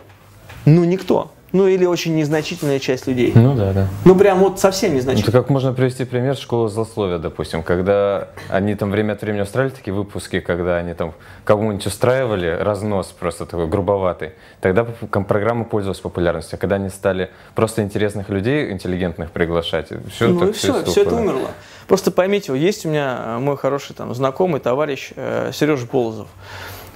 Ну, 0.64 0.84
никто. 0.84 1.32
Ну, 1.57 1.66
или 1.66 1.84
очень 1.86 2.14
незначительная 2.14 2.78
часть 2.78 3.07
людей. 3.07 3.32
Ну, 3.34 3.54
да, 3.54 3.72
да. 3.72 3.88
Ну, 4.04 4.14
прям 4.14 4.40
вот 4.40 4.61
совсем 4.61 4.94
незначительная. 4.94 5.30
Это 5.30 5.38
как 5.38 5.50
можно 5.50 5.72
привести 5.72 6.04
пример 6.04 6.36
школы 6.36 6.68
злословия, 6.68 7.18
допустим, 7.18 7.62
когда 7.62 8.28
они 8.48 8.74
там 8.74 8.90
время 8.90 9.14
от 9.14 9.22
времени 9.22 9.40
устраивали 9.40 9.74
такие 9.74 9.94
выпуски, 9.94 10.40
когда 10.40 10.76
они 10.76 10.94
там 10.94 11.14
кому-нибудь 11.44 11.86
устраивали 11.86 12.59
разнос 12.61 13.07
просто 13.18 13.46
такой 13.46 13.66
грубоватый, 13.66 14.32
тогда 14.61 14.84
программа 14.84 15.64
пользовалась 15.64 16.00
популярностью. 16.00 16.57
А 16.57 16.61
когда 16.61 16.76
они 16.76 16.90
стали 16.90 17.30
просто 17.54 17.82
интересных 17.82 18.28
людей, 18.28 18.70
интеллигентных 18.70 19.30
приглашать, 19.30 19.88
все 20.12 20.28
ну, 20.28 20.40
так 20.40 20.48
и 20.50 20.52
все, 20.52 20.82
все, 20.82 20.90
все 20.90 21.02
это 21.02 21.14
умерло. 21.16 21.50
Просто 21.86 22.11
поймите, 22.11 22.57
есть 22.57 22.84
у 22.84 22.88
меня 22.88 23.22
э, 23.24 23.38
мой 23.38 23.57
хороший 23.57 23.94
там 23.94 24.14
знакомый 24.14 24.61
товарищ 24.61 25.12
э, 25.14 25.50
Сережа 25.52 25.86
Полозов. 25.86 26.28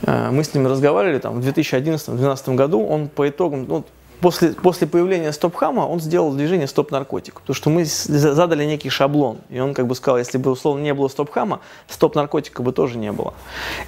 Э, 0.03 0.31
мы 0.31 0.43
с 0.43 0.53
ним 0.53 0.67
разговаривали 0.67 1.19
там 1.19 1.41
в 1.41 1.47
2011-2012 1.47 2.55
году, 2.57 2.85
он 2.85 3.09
по 3.09 3.29
итогам, 3.29 3.67
ну, 3.69 3.85
после, 4.21 4.51
после 4.53 4.87
появления 4.87 5.33
стоп-хама 5.33 5.81
он 5.81 6.01
сделал 6.01 6.33
движение 6.33 6.67
стоп-наркотик. 6.67 7.41
Потому 7.41 7.55
что 7.55 7.71
мы 7.71 7.85
задали 7.85 8.65
некий 8.65 8.91
шаблон. 8.91 9.39
И 9.49 9.59
он 9.61 9.75
как 9.75 9.87
бы 9.87 9.95
сказал, 9.95 10.19
если 10.19 10.39
бы, 10.39 10.51
условно, 10.51 10.83
не 10.83 10.95
было 10.95 11.09
стоп-хама, 11.09 11.61
стоп-наркотика 11.89 12.63
бы 12.63 12.73
тоже 12.73 12.99
не 12.99 13.13
было. 13.13 13.35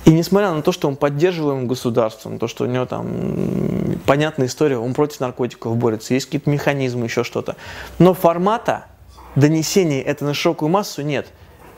И 0.05 0.11
несмотря 0.11 0.53
на 0.53 0.63
то, 0.63 0.73
что 0.73 0.89
он 0.89 0.97
поддерживаем 0.97 1.67
государством, 1.67 2.39
то, 2.39 2.49
что 2.49 2.65
у 2.65 2.67
него 2.67 2.87
там 2.87 3.99
понятная 4.07 4.47
история, 4.47 4.79
он 4.79 4.95
против 4.95 5.21
наркотиков 5.21 5.77
борется, 5.77 6.15
есть 6.15 6.27
какие-то 6.27 6.51
механизмы, 6.51 7.07
еще 7.07 7.25
что-то. 7.25 7.57
Но 7.99 8.15
формата 8.15 8.87
донесения 9.37 10.03
это 10.03 10.25
на 10.25 10.35
широкую 10.35 10.69
массу 10.69 11.03
нет. 11.03 11.29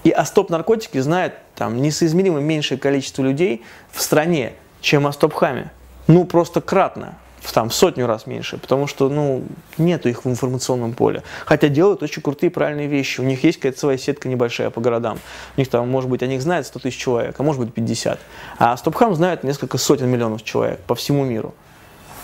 И 0.04 0.10
о 0.10 0.24
стоп-наркотике 0.24 1.02
знает 1.02 1.34
там 1.54 1.80
несоизмеримо 1.80 2.40
меньшее 2.40 2.78
количество 2.78 3.22
людей 3.22 3.64
в 3.90 4.02
стране, 4.02 4.52
чем 4.80 5.06
о 5.06 5.12
стоп-хаме. 5.12 5.72
Ну, 6.06 6.24
просто 6.26 6.60
кратно 6.60 7.16
в, 7.44 7.52
там, 7.52 7.68
в 7.68 7.74
сотню 7.74 8.06
раз 8.06 8.26
меньше, 8.26 8.56
потому 8.56 8.86
что 8.86 9.08
ну, 9.10 9.44
нету 9.76 10.08
их 10.08 10.24
в 10.24 10.28
информационном 10.28 10.94
поле. 10.94 11.22
Хотя 11.44 11.68
делают 11.68 12.02
очень 12.02 12.22
крутые 12.22 12.50
правильные 12.50 12.86
вещи. 12.86 13.20
У 13.20 13.24
них 13.24 13.44
есть 13.44 13.58
какая-то 13.58 13.78
своя 13.78 13.98
сетка 13.98 14.28
небольшая 14.28 14.70
по 14.70 14.80
городам. 14.80 15.18
У 15.56 15.60
них 15.60 15.68
там, 15.68 15.88
может 15.88 16.08
быть, 16.08 16.22
о 16.22 16.26
них 16.26 16.40
знает 16.40 16.66
100 16.66 16.78
тысяч 16.80 16.96
человек, 16.96 17.36
а 17.38 17.42
может 17.42 17.60
быть 17.60 17.74
50. 17.74 18.18
А 18.58 18.76
Стопхам 18.76 19.14
знает 19.14 19.44
несколько 19.44 19.76
сотен 19.76 20.08
миллионов 20.08 20.42
человек 20.42 20.80
по 20.80 20.94
всему 20.94 21.24
миру. 21.24 21.54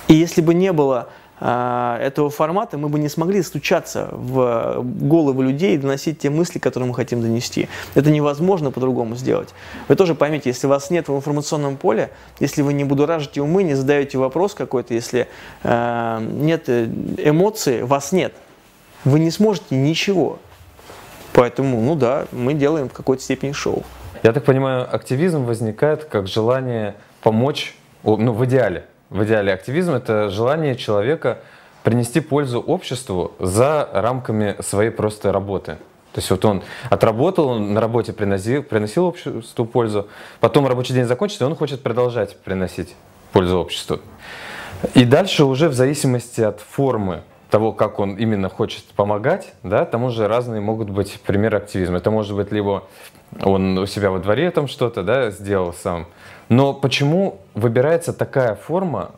И 0.08 0.14
если 0.14 0.40
бы 0.40 0.54
не 0.54 0.72
было 0.72 1.08
этого 1.40 2.28
формата, 2.28 2.76
мы 2.76 2.88
бы 2.90 2.98
не 2.98 3.08
смогли 3.08 3.42
стучаться 3.42 4.08
в 4.12 4.82
головы 4.82 5.44
людей 5.44 5.74
и 5.74 5.78
доносить 5.78 6.18
те 6.18 6.28
мысли, 6.28 6.58
которые 6.58 6.88
мы 6.88 6.94
хотим 6.94 7.22
донести. 7.22 7.68
Это 7.94 8.10
невозможно 8.10 8.70
по-другому 8.70 9.16
сделать. 9.16 9.48
Вы 9.88 9.96
тоже 9.96 10.14
поймите, 10.14 10.50
если 10.50 10.66
вас 10.66 10.90
нет 10.90 11.08
в 11.08 11.16
информационном 11.16 11.78
поле, 11.78 12.10
если 12.40 12.60
вы 12.60 12.74
не 12.74 12.84
будоражите 12.84 13.40
умы, 13.40 13.62
не 13.62 13.74
задаете 13.74 14.18
вопрос 14.18 14.54
какой-то, 14.54 14.92
если 14.92 15.28
э, 15.62 16.18
нет 16.20 16.68
эмоций, 16.68 17.84
вас 17.84 18.12
нет, 18.12 18.34
вы 19.04 19.18
не 19.20 19.30
сможете 19.30 19.76
ничего. 19.76 20.38
Поэтому, 21.32 21.80
ну 21.80 21.94
да, 21.94 22.26
мы 22.32 22.54
делаем 22.54 22.88
в 22.88 22.92
какой-то 22.92 23.22
степени 23.22 23.52
шоу. 23.52 23.82
Я 24.22 24.32
так 24.32 24.44
понимаю, 24.44 24.86
активизм 24.94 25.44
возникает 25.44 26.04
как 26.04 26.26
желание 26.26 26.96
помочь, 27.22 27.74
ну, 28.02 28.32
в 28.32 28.44
идеале, 28.44 28.84
в 29.10 29.24
идеале 29.24 29.52
активизм– 29.52 29.92
это 29.94 30.30
желание 30.30 30.76
человека 30.76 31.38
принести 31.82 32.20
пользу 32.20 32.60
обществу 32.60 33.32
за 33.38 33.88
рамками 33.92 34.56
своей 34.60 34.90
просто 34.90 35.32
работы. 35.32 35.76
То 36.12 36.18
есть 36.18 36.30
вот 36.30 36.44
он 36.44 36.62
отработал, 36.88 37.48
он 37.48 37.74
на 37.74 37.80
работе 37.80 38.12
приносил, 38.12 38.62
приносил 38.62 39.06
обществу 39.06 39.64
пользу, 39.64 40.08
потом 40.40 40.66
рабочий 40.66 40.94
день 40.94 41.04
закончится, 41.04 41.44
и 41.44 41.46
он 41.46 41.54
хочет 41.54 41.82
продолжать 41.82 42.36
приносить 42.36 42.94
пользу 43.32 43.58
обществу. 43.58 44.00
И 44.94 45.04
дальше 45.04 45.44
уже 45.44 45.68
в 45.68 45.74
зависимости 45.74 46.40
от 46.40 46.60
формы 46.60 47.22
того, 47.50 47.72
как 47.72 47.98
он 47.98 48.14
именно 48.14 48.48
хочет 48.48 48.84
помогать, 48.96 49.52
да, 49.62 49.84
там 49.84 50.04
уже 50.04 50.28
разные 50.28 50.60
могут 50.60 50.90
быть 50.90 51.20
примеры 51.20 51.58
активизма. 51.58 51.98
Это 51.98 52.10
может 52.10 52.36
быть 52.36 52.52
либо 52.52 52.84
он 53.42 53.78
у 53.78 53.86
себя 53.86 54.10
во 54.10 54.18
дворе 54.18 54.50
там 54.50 54.66
что-то 54.68 55.02
да, 55.02 55.30
сделал 55.30 55.72
сам, 55.72 56.06
но 56.48 56.72
почему 56.72 57.40
выбирается 57.54 58.12
такая 58.12 58.54
форма 58.54 59.12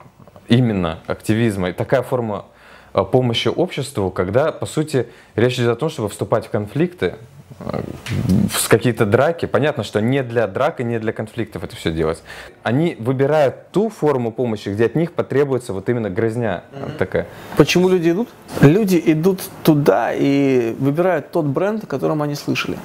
именно 0.48 0.98
активизма 1.06 1.70
и 1.70 1.72
такая 1.72 2.02
форма 2.02 2.44
э, 2.92 3.02
помощи 3.04 3.48
обществу, 3.48 4.10
когда, 4.10 4.52
по 4.52 4.66
сути, 4.66 5.08
речь 5.34 5.54
идет 5.54 5.70
о 5.70 5.76
том, 5.76 5.88
чтобы 5.88 6.08
вступать 6.08 6.46
в 6.46 6.50
конфликты, 6.50 7.14
в 7.58 8.68
какие-то 8.68 9.06
драки. 9.06 9.46
Понятно, 9.46 9.84
что 9.84 10.00
не 10.00 10.22
для 10.22 10.46
драк 10.46 10.80
и 10.80 10.84
не 10.84 10.98
для 10.98 11.12
конфликтов 11.12 11.64
это 11.64 11.76
все 11.76 11.92
делать. 11.92 12.22
Они 12.62 12.96
выбирают 12.98 13.70
ту 13.70 13.88
форму 13.88 14.32
помощи, 14.32 14.68
где 14.68 14.86
от 14.86 14.94
них 14.94 15.12
потребуется 15.12 15.72
вот 15.72 15.88
именно 15.88 16.10
грызня 16.10 16.64
mm-hmm. 16.72 16.96
такая. 16.96 17.26
Почему 17.56 17.88
люди 17.88 18.10
идут? 18.10 18.28
Люди 18.60 19.02
идут 19.06 19.40
туда 19.62 20.12
и 20.12 20.74
выбирают 20.78 21.30
тот 21.30 21.46
бренд, 21.46 21.84
о 21.84 21.86
котором 21.86 22.22
они 22.22 22.34
слышали. 22.34 22.78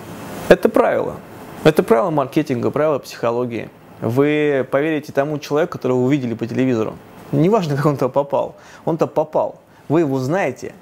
Это 0.50 0.70
правило. 0.70 1.16
Это 1.64 1.84
правило 1.84 2.10
маркетинга, 2.10 2.72
правило 2.72 3.00
психологии 3.00 3.70
вы 4.02 4.68
поверите 4.70 5.12
тому 5.12 5.40
человеку, 5.40 5.74
которого 5.74 6.06
вы 6.06 6.12
видели 6.12 6.34
по 6.34 6.46
телевизору. 6.46 6.96
Неважно, 7.32 7.76
как 7.76 7.86
он 7.86 7.96
туда 7.96 8.10
попал. 8.10 8.56
Он-то 8.86 9.08
попал. 9.08 9.60
Вы 9.90 10.02
его 10.02 10.20
знаете. 10.20 10.74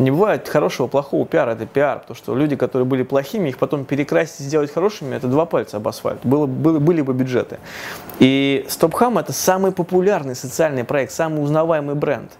Не 0.00 0.10
бывает 0.10 0.48
хорошего, 0.48 0.86
плохого 0.86 1.26
пиара, 1.26 1.50
это 1.50 1.66
пиар. 1.66 2.00
Потому 2.00 2.16
что 2.16 2.34
люди, 2.34 2.56
которые 2.56 2.86
были 2.86 3.02
плохими, 3.02 3.50
их 3.50 3.58
потом 3.58 3.84
перекрасить 3.84 4.40
и 4.40 4.42
сделать 4.44 4.72
хорошими, 4.72 5.14
это 5.14 5.28
два 5.28 5.44
пальца 5.44 5.76
об 5.76 5.86
асфальт. 5.86 6.20
Было, 6.24 6.46
было, 6.46 6.78
были 6.78 7.02
бы 7.02 7.12
бюджеты. 7.12 7.58
И 8.18 8.64
Стопхам 8.68 9.18
это 9.18 9.32
самый 9.32 9.72
популярный 9.72 10.34
социальный 10.34 10.84
проект, 10.84 11.12
самый 11.12 11.42
узнаваемый 11.42 11.94
бренд. 11.94 12.30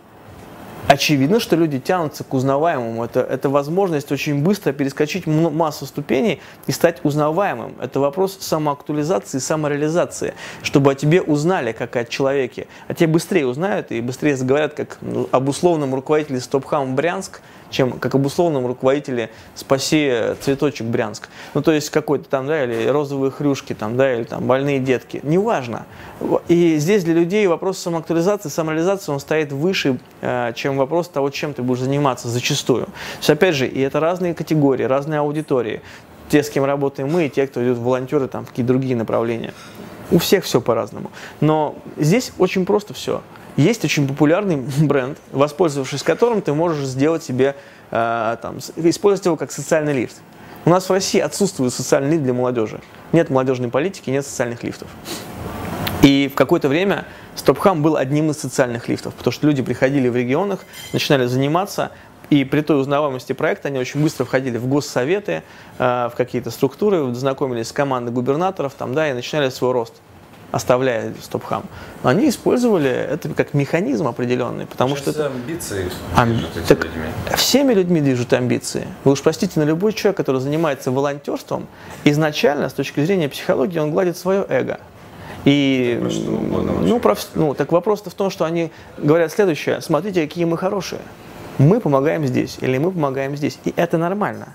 Очевидно, 0.91 1.39
что 1.39 1.55
люди 1.55 1.79
тянутся 1.79 2.25
к 2.25 2.35
узнаваемому. 2.35 3.05
Это, 3.05 3.21
это 3.21 3.49
возможность 3.49 4.11
очень 4.11 4.43
быстро 4.43 4.73
перескочить 4.73 5.25
массу 5.25 5.87
ступеней 5.87 6.41
и 6.67 6.73
стать 6.73 7.05
узнаваемым. 7.05 7.77
Это 7.81 8.01
вопрос 8.01 8.39
самоактуализации, 8.41 9.39
самореализации, 9.39 10.35
чтобы 10.65 10.91
о 10.91 10.95
тебе 10.97 11.23
узнали, 11.23 11.71
как 11.71 11.95
о 11.95 12.05
человеке. 12.05 12.67
А 12.89 12.95
тебе 12.95 13.07
быстрее 13.07 13.47
узнают 13.47 13.93
и 13.93 14.01
быстрее 14.01 14.35
заговорят, 14.35 14.75
как 14.75 14.99
ну, 15.01 15.29
об 15.31 15.49
условном 15.49 15.95
руководителе 15.95 16.41
Стопхам 16.41 16.97
Брянск, 16.97 17.41
чем 17.71 17.93
как 17.93 18.15
об 18.15 18.27
условном 18.27 18.67
руководителе 18.67 19.31
«Спаси 19.55 20.13
цветочек 20.41 20.87
Брянск». 20.87 21.29
Ну, 21.55 21.63
то 21.63 21.73
есть 21.73 21.91
какой-то 21.91 22.29
там, 22.29 22.47
да, 22.47 22.65
или 22.65 22.87
розовые 22.89 23.31
хрюшки, 23.31 23.75
там, 23.75 23.97
да, 23.97 24.15
или 24.15 24.25
там 24.25 24.47
больные 24.47 24.79
детки. 24.79 25.21
Неважно. 25.23 25.87
И 26.49 26.77
здесь 26.79 27.05
для 27.05 27.15
людей 27.15 27.47
вопрос 27.47 27.79
самоактуализации, 27.79 28.49
самореализации, 28.49 29.13
он 29.13 29.21
стоит 29.21 29.53
выше, 29.53 29.99
э, 30.21 30.53
чем 30.55 30.77
вопрос 30.77 31.09
того, 31.09 31.31
чем 31.31 31.55
ты 31.55 31.63
будешь 31.63 31.81
заниматься 31.81 32.29
зачастую. 32.29 32.87
То 32.87 32.93
есть, 33.19 33.31
опять 33.31 33.55
же, 33.55 33.67
и 33.67 33.81
это 33.81 34.01
разные 34.01 34.35
категории, 34.35 34.85
разные 34.85 35.21
аудитории. 35.21 35.81
Те, 36.29 36.43
с 36.43 36.51
кем 36.51 36.65
работаем 36.65 37.11
мы, 37.11 37.27
и 37.27 37.29
те, 37.29 37.47
кто 37.47 37.63
идет 37.63 37.79
волонтеры, 37.79 38.29
там, 38.29 38.45
в 38.45 38.51
какие-то 38.51 38.69
другие 38.69 38.97
направления. 38.97 39.53
У 40.11 40.19
всех 40.19 40.45
все 40.45 40.61
по-разному. 40.61 41.11
Но 41.41 41.77
здесь 41.97 42.33
очень 42.39 42.67
просто 42.67 42.95
все. 42.95 43.23
Есть 43.61 43.85
очень 43.85 44.09
популярный 44.09 44.57
бренд, 44.81 45.19
воспользовавшись 45.33 46.03
которым 46.03 46.41
ты 46.41 46.55
можешь 46.55 46.87
сделать 46.87 47.23
себе, 47.23 47.55
э, 47.91 48.37
там, 48.41 48.59
использовать 48.77 49.27
его 49.27 49.37
как 49.37 49.53
социальный 49.53 49.93
лифт. 49.93 50.17
У 50.65 50.71
нас 50.71 50.89
в 50.89 50.93
России 50.93 51.21
отсутствует 51.21 51.75
социальный 51.75 52.13
лифт 52.13 52.23
для 52.23 52.33
молодежи. 52.33 52.81
Нет 53.13 53.29
молодежной 53.29 53.69
политики, 53.69 54.09
нет 54.09 54.25
социальных 54.25 54.63
лифтов. 54.63 54.89
И 56.03 56.31
в 56.33 56.37
какое-то 56.37 56.69
время 56.69 57.05
Стопхам 57.35 57.83
был 57.83 57.97
одним 57.97 58.31
из 58.31 58.39
социальных 58.39 58.89
лифтов, 58.89 59.13
потому 59.15 59.33
что 59.33 59.47
люди 59.47 59.63
приходили 59.63 60.09
в 60.09 60.17
регионах, 60.17 60.61
начинали 60.95 61.27
заниматься, 61.27 61.91
и 62.31 62.45
при 62.45 62.63
той 62.63 62.81
узнаваемости 62.81 63.35
проекта 63.35 63.69
они 63.69 63.79
очень 63.79 64.03
быстро 64.03 64.25
входили 64.25 64.57
в 64.57 64.69
госсоветы, 64.69 65.43
э, 65.79 66.09
в 66.11 66.17
какие-то 66.17 66.51
структуры, 66.51 67.13
знакомились 67.13 67.69
с 67.69 67.73
командой 67.73 68.11
губернаторов 68.11 68.73
там, 68.73 68.95
да, 68.95 69.11
и 69.11 69.13
начинали 69.13 69.51
свой 69.51 69.73
рост 69.73 70.01
оставляя 70.53 71.13
стопхам. 71.23 71.65
Но 72.03 72.11
они 72.11 72.29
использовали 72.29 72.91
это 72.91 73.29
как 73.31 73.55
механизм 73.55 74.09
определенный, 74.09 74.67
потому 74.67 74.97
Сейчас 74.97 75.15
что... 75.15 75.27
амбиции 75.27 75.91
Ам... 76.17 76.41
так 76.67 76.85
людьми. 76.85 77.05
Всеми 77.37 77.75
людьми 77.75 78.01
движут 78.01 78.33
амбиции. 78.33 78.87
Вы 79.05 79.13
уж 79.13 79.23
простите, 79.23 79.59
на 79.61 79.65
любой 79.65 79.93
человек, 79.93 80.17
который 80.17 80.41
занимается 80.41 80.91
волонтерством, 80.91 81.67
изначально, 82.05 82.69
с 82.69 82.73
точки 82.73 83.05
зрения 83.05 83.29
психологии, 83.29 83.79
он 83.79 83.91
гладит 83.91 84.17
свое 84.17 84.45
эго. 84.49 84.81
И, 85.45 85.99
ну, 86.83 87.01
про, 87.01 87.17
ну, 87.35 87.55
так 87.55 87.73
вопрос-то 87.73 88.11
в 88.11 88.15
том, 88.15 88.31
что 88.31 88.45
они 88.45 88.71
говорят 88.99 89.33
следующее, 89.33 89.81
смотрите, 89.81 90.23
какие 90.23 90.45
мы 90.45 90.59
хорошие. 90.59 91.01
Мы 91.59 91.81
помогаем 91.81 92.27
здесь, 92.27 92.59
или 92.61 92.79
мы 92.79 92.91
помогаем 92.91 93.37
здесь. 93.37 93.59
И 93.65 93.73
это 93.77 93.99
нормально 93.99 94.55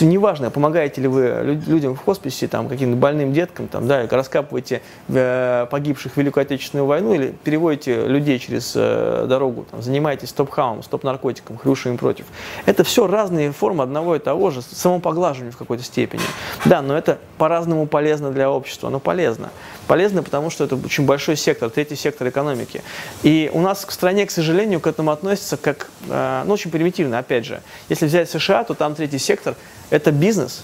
неважно, 0.00 0.50
помогаете 0.50 1.00
ли 1.00 1.08
вы 1.08 1.60
людям 1.66 1.94
в 1.94 2.04
хосписе, 2.04 2.48
там, 2.48 2.68
каким-то 2.68 2.96
больным 2.96 3.32
деткам, 3.32 3.68
там, 3.68 3.86
да, 3.86 4.06
раскапываете 4.10 4.82
э, 5.08 5.66
погибших 5.70 6.12
в 6.12 6.16
Великую 6.16 6.42
Отечественную 6.42 6.86
войну 6.86 7.14
или 7.14 7.34
переводите 7.44 8.06
людей 8.06 8.38
через 8.38 8.72
э, 8.76 9.26
дорогу, 9.28 9.66
там, 9.70 9.82
занимаетесь 9.82 10.30
стоп-хаумом, 10.30 10.82
стоп-наркотиком, 10.82 11.58
хрюшами 11.58 11.96
против. 11.96 12.26
Это 12.66 12.84
все 12.84 13.06
разные 13.06 13.52
формы 13.52 13.82
одного 13.82 14.16
и 14.16 14.18
того 14.18 14.50
же, 14.50 14.62
самопоглаживания 14.62 15.52
в 15.52 15.56
какой-то 15.56 15.82
степени. 15.82 16.22
Да, 16.64 16.82
но 16.82 16.96
это 16.96 17.18
по-разному 17.38 17.86
полезно 17.86 18.30
для 18.30 18.50
общества, 18.50 18.88
оно 18.88 19.00
полезно. 19.00 19.50
Полезно, 19.90 20.22
потому 20.22 20.50
что 20.50 20.62
это 20.62 20.76
очень 20.76 21.04
большой 21.04 21.34
сектор, 21.36 21.68
третий 21.68 21.96
сектор 21.96 22.28
экономики. 22.28 22.80
И 23.24 23.50
у 23.52 23.60
нас 23.60 23.84
в 23.84 23.92
стране, 23.92 24.24
к 24.24 24.30
сожалению, 24.30 24.78
к 24.78 24.86
этому 24.86 25.10
относятся 25.10 25.56
как, 25.56 25.90
э, 26.08 26.44
ну, 26.46 26.52
очень 26.52 26.70
примитивно, 26.70 27.18
опять 27.18 27.44
же. 27.44 27.60
Если 27.88 28.06
взять 28.06 28.30
США, 28.30 28.62
то 28.62 28.74
там 28.74 28.94
третий 28.94 29.18
сектор– 29.18 29.56
это 29.90 30.12
бизнес. 30.12 30.62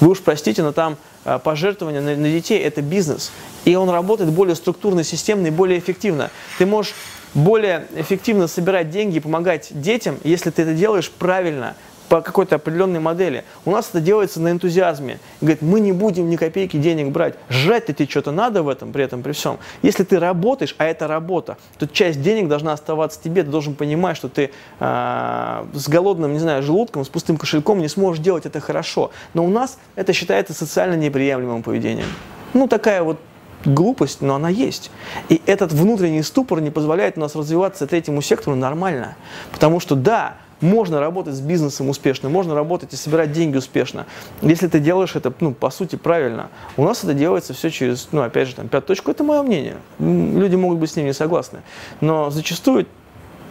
Вы 0.00 0.08
уж 0.08 0.18
простите, 0.18 0.64
но 0.64 0.72
там 0.72 0.96
э, 1.24 1.38
пожертвования 1.38 2.00
на, 2.00 2.16
на 2.16 2.28
детей– 2.28 2.58
это 2.64 2.82
бизнес. 2.82 3.30
И 3.64 3.76
он 3.76 3.88
работает 3.90 4.30
более 4.30 4.56
структурно, 4.56 5.04
системно 5.04 5.46
и 5.46 5.50
более 5.50 5.78
эффективно. 5.78 6.32
Ты 6.58 6.66
можешь 6.66 6.96
более 7.32 7.86
эффективно 7.94 8.48
собирать 8.48 8.90
деньги 8.90 9.18
и 9.18 9.20
помогать 9.20 9.68
детям, 9.70 10.18
если 10.24 10.50
ты 10.50 10.62
это 10.62 10.74
делаешь 10.74 11.12
правильно, 11.12 11.76
по 12.14 12.20
какой-то 12.20 12.54
определенной 12.54 13.00
модели. 13.00 13.42
У 13.64 13.72
нас 13.72 13.88
это 13.90 14.00
делается 14.00 14.40
на 14.40 14.52
энтузиазме. 14.52 15.18
Говорит, 15.40 15.62
мы 15.62 15.80
не 15.80 15.90
будем 15.90 16.30
ни 16.30 16.36
копейки 16.36 16.76
денег 16.76 17.08
брать. 17.08 17.34
Жрать-то 17.50 17.92
тебе 17.92 18.08
что-то 18.08 18.30
надо 18.30 18.62
в 18.62 18.68
этом, 18.68 18.92
при 18.92 19.02
этом, 19.02 19.20
при 19.20 19.32
всем. 19.32 19.58
Если 19.82 20.04
ты 20.04 20.20
работаешь, 20.20 20.76
а 20.78 20.84
это 20.84 21.08
работа, 21.08 21.56
то 21.76 21.88
часть 21.88 22.22
денег 22.22 22.46
должна 22.46 22.72
оставаться 22.72 23.20
тебе. 23.20 23.42
Ты 23.42 23.50
должен 23.50 23.74
понимать, 23.74 24.16
что 24.16 24.28
ты 24.28 24.52
э, 24.78 25.64
с 25.74 25.88
голодным, 25.88 26.34
не 26.34 26.38
знаю, 26.38 26.62
желудком, 26.62 27.04
с 27.04 27.08
пустым 27.08 27.36
кошельком 27.36 27.80
не 27.80 27.88
сможешь 27.88 28.22
делать 28.22 28.46
это 28.46 28.60
хорошо. 28.60 29.10
Но 29.32 29.44
у 29.44 29.48
нас 29.48 29.76
это 29.96 30.12
считается 30.12 30.54
социально 30.54 30.94
неприемлемым 30.94 31.64
поведением. 31.64 32.06
Ну, 32.52 32.68
такая 32.68 33.02
вот 33.02 33.18
глупость, 33.64 34.20
но 34.20 34.36
она 34.36 34.50
есть. 34.50 34.92
И 35.28 35.42
этот 35.46 35.72
внутренний 35.72 36.22
ступор 36.22 36.60
не 36.60 36.70
позволяет 36.70 37.16
у 37.16 37.20
нас 37.20 37.34
развиваться 37.34 37.88
третьему 37.88 38.22
сектору 38.22 38.54
нормально. 38.54 39.16
Потому 39.50 39.80
что 39.80 39.96
да, 39.96 40.36
можно 40.64 40.98
работать 40.98 41.34
с 41.34 41.40
бизнесом 41.40 41.88
успешно, 41.88 42.28
можно 42.28 42.54
работать 42.54 42.92
и 42.92 42.96
собирать 42.96 43.32
деньги 43.32 43.56
успешно. 43.56 44.06
Если 44.42 44.66
ты 44.66 44.80
делаешь 44.80 45.14
это, 45.14 45.32
ну, 45.40 45.52
по 45.52 45.70
сути, 45.70 45.96
правильно. 45.96 46.48
У 46.76 46.84
нас 46.84 47.04
это 47.04 47.14
делается 47.14 47.52
все 47.52 47.70
через, 47.70 48.08
ну, 48.12 48.22
опять 48.22 48.48
же, 48.48 48.54
там, 48.54 48.68
пятую 48.68 48.96
точку. 48.96 49.10
Это 49.10 49.22
мое 49.22 49.42
мнение. 49.42 49.76
Люди 49.98 50.56
могут 50.56 50.78
быть 50.78 50.90
с 50.90 50.96
ним 50.96 51.06
не 51.06 51.12
согласны. 51.12 51.60
Но 52.00 52.30
зачастую 52.30 52.86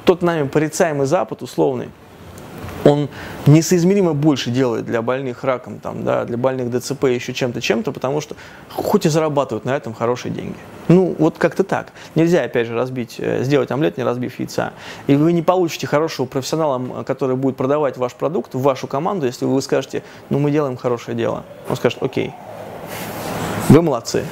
тот 0.06 0.22
нами 0.22 0.48
порицаемый 0.48 1.06
Запад, 1.06 1.42
условный, 1.42 1.90
он 2.84 3.08
несоизмеримо 3.46 4.14
больше 4.14 4.50
делает 4.50 4.86
для 4.86 5.02
больных 5.02 5.44
раком, 5.44 5.80
там, 5.80 6.04
да, 6.04 6.26
для 6.26 6.38
больных 6.38 6.70
ДЦП 6.72 7.06
еще 7.06 7.34
чем-то, 7.34 7.62
чем-то, 7.62 7.92
потому 7.92 8.20
что 8.20 8.36
хоть 8.70 9.06
и 9.06 9.10
зарабатывают 9.10 9.66
на 9.66 9.76
этом 9.76 9.94
хорошие 9.94 10.34
деньги. 10.34 10.58
Ну, 10.88 11.16
вот 11.18 11.38
как-то 11.38 11.64
так. 11.64 11.94
Нельзя, 12.16 12.44
опять 12.44 12.68
же, 12.68 12.76
разбить, 12.76 13.16
э, 13.20 13.44
сделать 13.44 13.72
омлет, 13.72 13.98
не 13.98 14.04
разбив 14.04 14.40
яйца. 14.40 14.74
И 15.08 15.16
вы 15.16 15.32
не 15.34 15.42
получите 15.42 15.88
хорошего 15.88 16.26
профессионала, 16.26 17.04
который 17.04 17.36
будет 17.36 17.56
продавать 17.56 17.98
ваш 17.98 18.14
продукт 18.14 18.54
в 18.54 18.62
вашу 18.62 18.88
команду, 18.88 19.26
если 19.26 19.46
вы 19.46 19.62
скажете, 19.62 20.04
ну, 20.30 20.40
мы 20.40 20.52
делаем 20.52 20.78
хорошее 20.78 21.16
дело. 21.16 21.44
Он 21.70 21.76
скажет, 21.76 22.02
окей, 22.02 22.34
вы 23.70 23.82
молодцы, 23.82 24.26